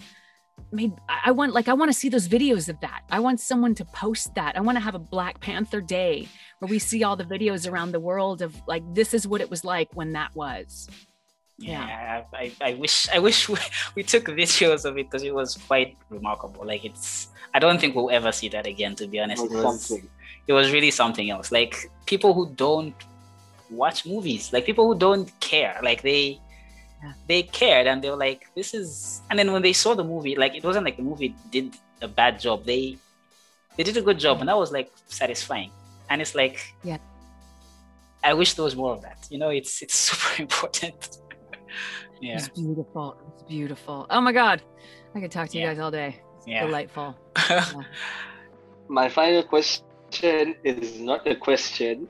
made 0.72 0.93
I 1.08 1.32
want 1.32 1.54
like 1.54 1.68
I 1.68 1.74
want 1.74 1.89
to 1.91 1.97
see 1.97 2.10
those 2.10 2.28
videos 2.28 2.70
of 2.70 2.80
that. 2.82 3.02
I 3.10 3.20
want 3.20 3.39
someone 3.39 3.76
to 3.76 3.86
post 3.86 4.36
that. 4.36 4.58
I 4.58 4.62
want 4.62 4.78
to 4.78 4.84
have 4.84 4.95
a 4.95 4.99
Black 4.99 5.39
Panther 5.39 5.82
day 5.82 6.28
where 6.60 6.70
we 6.70 6.80
see 6.80 7.04
all 7.04 7.16
the 7.16 7.24
videos 7.24 7.70
around 7.70 7.91
the 7.91 7.99
world 7.99 8.41
of 8.41 8.56
like 8.68 8.84
this 8.93 9.14
is 9.14 9.28
what 9.28 9.41
it 9.41 9.49
was 9.49 9.64
like 9.64 9.89
when 9.95 10.14
that 10.14 10.36
was. 10.36 10.88
Yeah, 11.58 11.88
yeah 11.88 12.24
I, 12.34 12.52
I, 12.62 12.74
wish 12.74 13.08
I 13.10 13.20
wish 13.20 13.47
we, 13.56 13.58
we 13.95 14.04
took 14.04 14.26
videos 14.26 14.86
of 14.86 14.97
it 14.97 15.10
because 15.10 15.24
it 15.24 15.34
was 15.34 15.56
quite 15.56 15.97
remarkable. 16.10 16.66
Like 16.66 16.86
it's 16.86 17.30
I 17.54 17.60
don't 17.60 17.80
think 17.80 17.95
we'll 17.95 18.12
ever 18.12 18.32
see 18.32 18.49
that 18.49 18.66
again. 18.68 18.95
To 18.95 19.08
be 19.08 19.20
honest, 19.20 19.43
it 19.43 19.52
was, 19.52 19.91
it 20.47 20.54
was 20.54 20.72
really 20.72 20.91
something 20.91 21.30
else. 21.30 21.52
Like 21.52 21.91
people 22.06 22.34
who 22.34 22.49
don't 22.56 22.95
watch 23.72 24.06
movies, 24.06 24.54
like 24.54 24.66
people 24.66 24.86
who 24.92 25.00
don't 25.00 25.32
care, 25.40 25.80
like 25.82 26.02
they 26.02 26.40
they 27.28 27.44
cared 27.44 27.88
and 27.88 28.02
they 28.04 28.10
were 28.10 28.16
like, 28.18 28.48
this 28.56 28.74
is. 28.74 29.22
And 29.30 29.40
then 29.40 29.52
when 29.52 29.62
they 29.62 29.74
saw 29.74 29.96
the 29.96 30.04
movie, 30.04 30.36
like 30.36 30.56
it 30.56 30.64
wasn't 30.64 30.86
like 30.86 30.98
the 30.98 31.04
movie 31.04 31.36
did 31.52 31.76
a 32.02 32.08
bad 32.08 32.40
job. 32.40 32.66
They 32.66 32.98
they 33.78 33.84
did 33.84 33.98
a 33.98 34.02
good 34.02 34.20
job, 34.20 34.40
and 34.40 34.50
that 34.50 34.58
was 34.58 34.72
like 34.72 34.92
satisfying. 35.08 35.72
And 36.10 36.22
it's 36.22 36.36
like, 36.36 36.60
yeah, 36.84 36.98
I 38.24 38.34
wish 38.34 38.54
there 38.54 38.66
was 38.66 38.76
more 38.76 38.94
of 38.94 39.02
that. 39.02 39.28
You 39.30 39.40
know, 39.40 39.50
it's 39.50 39.82
it's 39.82 39.96
super 40.10 40.42
important. 40.42 41.18
yeah, 42.22 42.36
it's 42.36 42.50
beautiful. 42.50 43.18
It's 43.34 43.44
beautiful. 43.44 44.06
Oh 44.10 44.22
my 44.22 44.32
god, 44.32 44.62
I 45.16 45.20
could 45.22 45.32
talk 45.32 45.50
to 45.50 45.58
you 45.58 45.64
yeah. 45.64 45.74
guys 45.74 45.80
all 45.80 45.92
day. 45.92 46.22
It's 46.38 46.48
yeah, 46.48 46.66
delightful. 46.66 47.18
yeah. 47.50 47.66
My 48.88 49.10
final 49.10 49.44
question 49.44 50.56
is 50.64 51.00
not 51.00 51.26
a 51.26 51.36
question, 51.36 52.10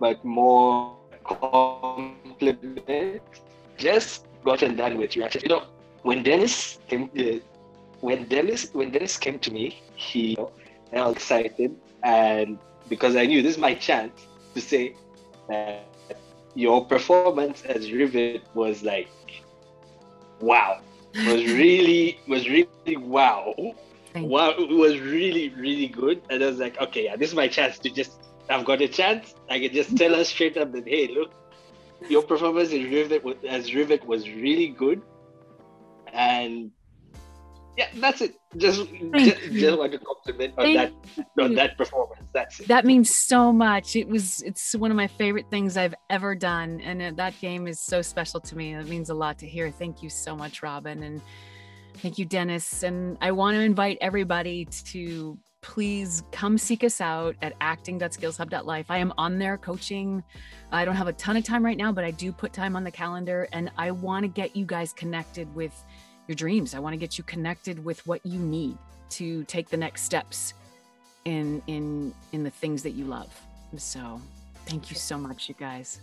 but 0.00 0.24
more 0.24 0.96
compliment 1.24 3.22
just 3.76 4.26
gotten 4.44 4.76
done 4.76 4.96
with 4.98 5.16
reaction. 5.16 5.42
You 5.42 5.48
know, 5.48 5.62
when 6.02 6.22
Dennis 6.22 6.78
came, 6.88 7.10
uh, 7.18 7.38
when 8.00 8.24
Dennis 8.28 8.70
when 8.72 8.90
Dennis 8.90 9.16
came 9.16 9.38
to 9.40 9.50
me, 9.52 9.80
he 9.94 10.30
you 10.30 10.36
know, 10.36 10.50
I 10.92 11.06
was 11.06 11.16
excited, 11.16 11.74
and 12.02 12.58
because 12.88 13.16
I 13.16 13.26
knew 13.26 13.42
this 13.42 13.54
is 13.54 13.58
my 13.60 13.74
chance 13.74 14.26
to 14.54 14.60
say 14.60 14.94
that 15.48 15.84
your 16.54 16.84
performance 16.84 17.62
as 17.64 17.92
Rivet 17.92 18.42
was 18.54 18.82
like, 18.82 19.08
wow, 20.40 20.80
was 21.26 21.44
really 21.60 22.18
was 22.28 22.48
really 22.48 22.96
wow. 22.96 23.54
Thank 24.12 24.30
wow, 24.30 24.50
it 24.50 24.70
was 24.70 25.00
really 25.00 25.48
really 25.50 25.88
good, 25.88 26.22
and 26.30 26.42
I 26.42 26.46
was 26.46 26.58
like, 26.58 26.80
okay, 26.80 27.04
yeah, 27.06 27.16
this 27.16 27.30
is 27.30 27.34
my 27.34 27.48
chance 27.48 27.78
to 27.80 27.90
just. 27.90 28.23
I've 28.48 28.64
got 28.64 28.80
a 28.82 28.88
chance. 28.88 29.34
I 29.48 29.58
can 29.58 29.72
just 29.72 29.96
tell 29.96 30.14
her 30.14 30.24
straight 30.24 30.56
up 30.56 30.72
that, 30.72 30.86
hey, 30.86 31.08
look, 31.08 31.32
your 32.08 32.22
performance 32.22 32.72
as 32.72 32.84
Rivet, 32.84 33.44
as 33.44 33.74
Rivet 33.74 34.04
was 34.06 34.28
really 34.28 34.68
good, 34.68 35.00
and 36.12 36.70
yeah, 37.76 37.88
that's 37.96 38.20
it. 38.20 38.34
Just 38.56 38.86
just, 39.14 39.40
just, 39.52 39.78
want 39.78 39.92
to 39.92 39.98
compliment 39.98 40.54
on 40.58 40.64
Thank 40.64 40.76
that 41.16 41.26
on 41.42 41.54
that 41.54 41.76
performance. 41.76 42.22
That's 42.32 42.60
it. 42.60 42.68
That 42.68 42.84
means 42.84 43.14
so 43.14 43.52
much. 43.52 43.96
It 43.96 44.06
was 44.06 44.42
it's 44.42 44.74
one 44.74 44.90
of 44.90 44.96
my 44.96 45.06
favorite 45.06 45.46
things 45.50 45.76
I've 45.76 45.94
ever 46.10 46.34
done, 46.34 46.80
and 46.82 47.02
uh, 47.02 47.12
that 47.16 47.38
game 47.40 47.66
is 47.66 47.80
so 47.80 48.00
special 48.02 48.40
to 48.40 48.56
me. 48.56 48.74
It 48.74 48.86
means 48.86 49.10
a 49.10 49.14
lot 49.14 49.38
to 49.38 49.46
hear. 49.46 49.70
Thank 49.70 50.02
you 50.02 50.10
so 50.10 50.36
much, 50.36 50.62
Robin, 50.62 51.02
and 51.02 51.20
thank 51.96 52.18
you, 52.18 52.24
Dennis. 52.24 52.84
And 52.84 53.18
I 53.20 53.32
want 53.32 53.56
to 53.56 53.60
invite 53.60 53.98
everybody 54.00 54.66
to 54.66 55.38
please 55.64 56.22
come 56.30 56.58
seek 56.58 56.84
us 56.84 57.00
out 57.00 57.34
at 57.40 57.54
acting.skillshub.life. 57.62 58.90
I 58.90 58.98
am 58.98 59.14
on 59.16 59.38
there 59.38 59.56
coaching. 59.56 60.22
I 60.70 60.84
don't 60.84 60.94
have 60.94 61.08
a 61.08 61.12
ton 61.14 61.38
of 61.38 61.44
time 61.44 61.64
right 61.64 61.78
now, 61.78 61.90
but 61.90 62.04
I 62.04 62.10
do 62.10 62.32
put 62.32 62.52
time 62.52 62.76
on 62.76 62.84
the 62.84 62.90
calendar 62.90 63.48
and 63.50 63.70
I 63.78 63.90
want 63.90 64.24
to 64.24 64.28
get 64.28 64.54
you 64.54 64.66
guys 64.66 64.92
connected 64.92 65.52
with 65.54 65.72
your 66.28 66.34
dreams. 66.34 66.74
I 66.74 66.80
want 66.80 66.92
to 66.92 66.98
get 66.98 67.16
you 67.16 67.24
connected 67.24 67.82
with 67.82 68.06
what 68.06 68.24
you 68.26 68.38
need 68.38 68.76
to 69.10 69.42
take 69.44 69.70
the 69.70 69.76
next 69.78 70.02
steps 70.02 70.52
in 71.24 71.62
in 71.66 72.12
in 72.32 72.44
the 72.44 72.50
things 72.50 72.82
that 72.82 72.90
you 72.90 73.06
love. 73.06 73.32
So, 73.78 74.20
thank 74.66 74.90
you 74.90 74.96
so 74.96 75.16
much 75.16 75.48
you 75.48 75.54
guys. 75.58 76.00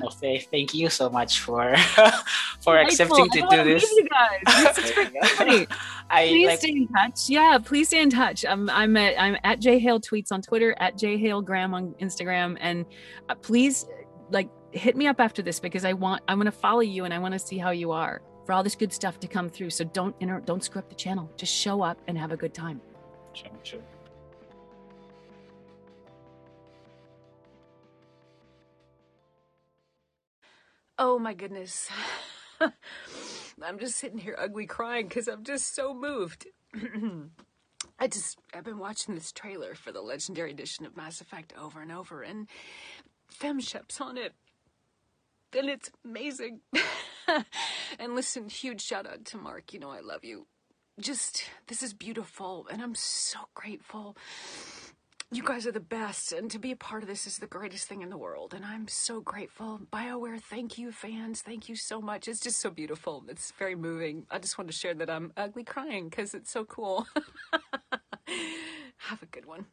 Well, 0.00 0.10
thank 0.10 0.74
you 0.74 0.90
so 0.90 1.10
much 1.10 1.40
for 1.40 1.74
for 2.60 2.78
accepting 2.78 3.28
to 3.30 3.46
do 3.50 3.64
this. 3.64 3.90
You 3.90 4.08
guys. 4.08 4.74
This 4.76 5.40
is 5.40 5.66
I, 6.10 6.26
please 6.26 6.46
like, 6.46 6.58
stay 6.58 6.70
in 6.70 6.88
touch. 6.88 7.28
Yeah, 7.28 7.58
please 7.62 7.88
stay 7.88 8.00
in 8.00 8.10
touch. 8.10 8.44
I'm 8.44 8.68
I'm 8.70 8.96
at 8.96 9.20
I'm 9.20 9.36
at 9.44 9.60
J 9.60 9.78
Hale 9.78 10.00
tweets 10.00 10.32
on 10.32 10.42
Twitter, 10.42 10.74
at 10.78 10.98
J 10.98 11.16
Hale 11.18 11.42
Graham 11.42 11.74
on 11.74 11.94
Instagram, 12.00 12.56
and 12.60 12.84
uh, 13.28 13.34
please 13.36 13.86
like 14.30 14.48
hit 14.72 14.96
me 14.96 15.06
up 15.06 15.20
after 15.20 15.42
this 15.42 15.60
because 15.60 15.84
I 15.84 15.92
want 15.92 16.22
I'm 16.28 16.38
gonna 16.38 16.50
follow 16.50 16.80
you 16.80 17.04
and 17.04 17.14
I 17.14 17.18
want 17.18 17.32
to 17.32 17.38
see 17.38 17.58
how 17.58 17.70
you 17.70 17.92
are 17.92 18.22
for 18.44 18.52
all 18.52 18.62
this 18.62 18.74
good 18.74 18.92
stuff 18.92 19.20
to 19.20 19.28
come 19.28 19.48
through. 19.48 19.70
So 19.70 19.84
don't 19.84 20.14
inter- 20.20 20.40
don't 20.40 20.62
screw 20.64 20.80
up 20.80 20.88
the 20.88 20.94
channel. 20.94 21.30
Just 21.36 21.54
show 21.54 21.82
up 21.82 22.00
and 22.08 22.18
have 22.18 22.32
a 22.32 22.36
good 22.36 22.54
time. 22.54 22.80
Sure, 23.32 23.50
sure. 23.62 23.80
Oh 31.02 31.18
my 31.18 31.32
goodness. 31.32 31.88
I'm 32.60 33.78
just 33.78 33.96
sitting 33.96 34.18
here 34.18 34.36
ugly 34.38 34.66
crying 34.66 35.08
because 35.08 35.28
I'm 35.28 35.44
just 35.44 35.74
so 35.74 35.94
moved. 35.94 36.46
I 37.98 38.06
just, 38.06 38.38
I've 38.52 38.64
been 38.64 38.78
watching 38.78 39.14
this 39.14 39.32
trailer 39.32 39.74
for 39.74 39.92
the 39.92 40.02
Legendary 40.02 40.50
Edition 40.50 40.84
of 40.84 40.98
Mass 40.98 41.22
Effect 41.22 41.54
over 41.58 41.80
and 41.80 41.90
over, 41.90 42.20
and 42.20 42.48
FemShep's 43.34 43.98
on 43.98 44.18
it. 44.18 44.34
And 45.56 45.70
it's 45.70 45.90
amazing. 46.04 46.60
and 47.98 48.14
listen, 48.14 48.50
huge 48.50 48.82
shout 48.82 49.06
out 49.06 49.24
to 49.24 49.38
Mark. 49.38 49.72
You 49.72 49.80
know, 49.80 49.90
I 49.90 50.00
love 50.00 50.22
you. 50.22 50.48
Just, 51.00 51.44
this 51.68 51.82
is 51.82 51.94
beautiful, 51.94 52.66
and 52.70 52.82
I'm 52.82 52.94
so 52.94 53.38
grateful 53.54 54.18
you 55.32 55.44
guys 55.44 55.64
are 55.64 55.72
the 55.72 55.78
best, 55.78 56.32
and 56.32 56.50
to 56.50 56.58
be 56.58 56.72
a 56.72 56.76
part 56.76 57.02
of 57.02 57.08
this 57.08 57.26
is 57.26 57.38
the 57.38 57.46
greatest 57.46 57.86
thing 57.86 58.02
in 58.02 58.10
the 58.10 58.16
world. 58.16 58.52
And 58.52 58.64
I'm 58.64 58.88
so 58.88 59.20
grateful. 59.20 59.80
BioWare, 59.92 60.40
thank 60.40 60.76
you, 60.76 60.90
fans. 60.90 61.40
Thank 61.40 61.68
you 61.68 61.76
so 61.76 62.00
much. 62.00 62.26
It's 62.26 62.40
just 62.40 62.58
so 62.58 62.68
beautiful. 62.68 63.22
It's 63.28 63.52
very 63.52 63.76
moving. 63.76 64.26
I 64.30 64.38
just 64.40 64.58
want 64.58 64.68
to 64.68 64.76
share 64.76 64.94
that 64.94 65.08
I'm 65.08 65.32
ugly 65.36 65.62
crying 65.62 66.08
because 66.08 66.34
it's 66.34 66.50
so 66.50 66.64
cool. 66.64 67.06
Have 68.96 69.22
a 69.22 69.26
good 69.26 69.46
one. 69.46 69.66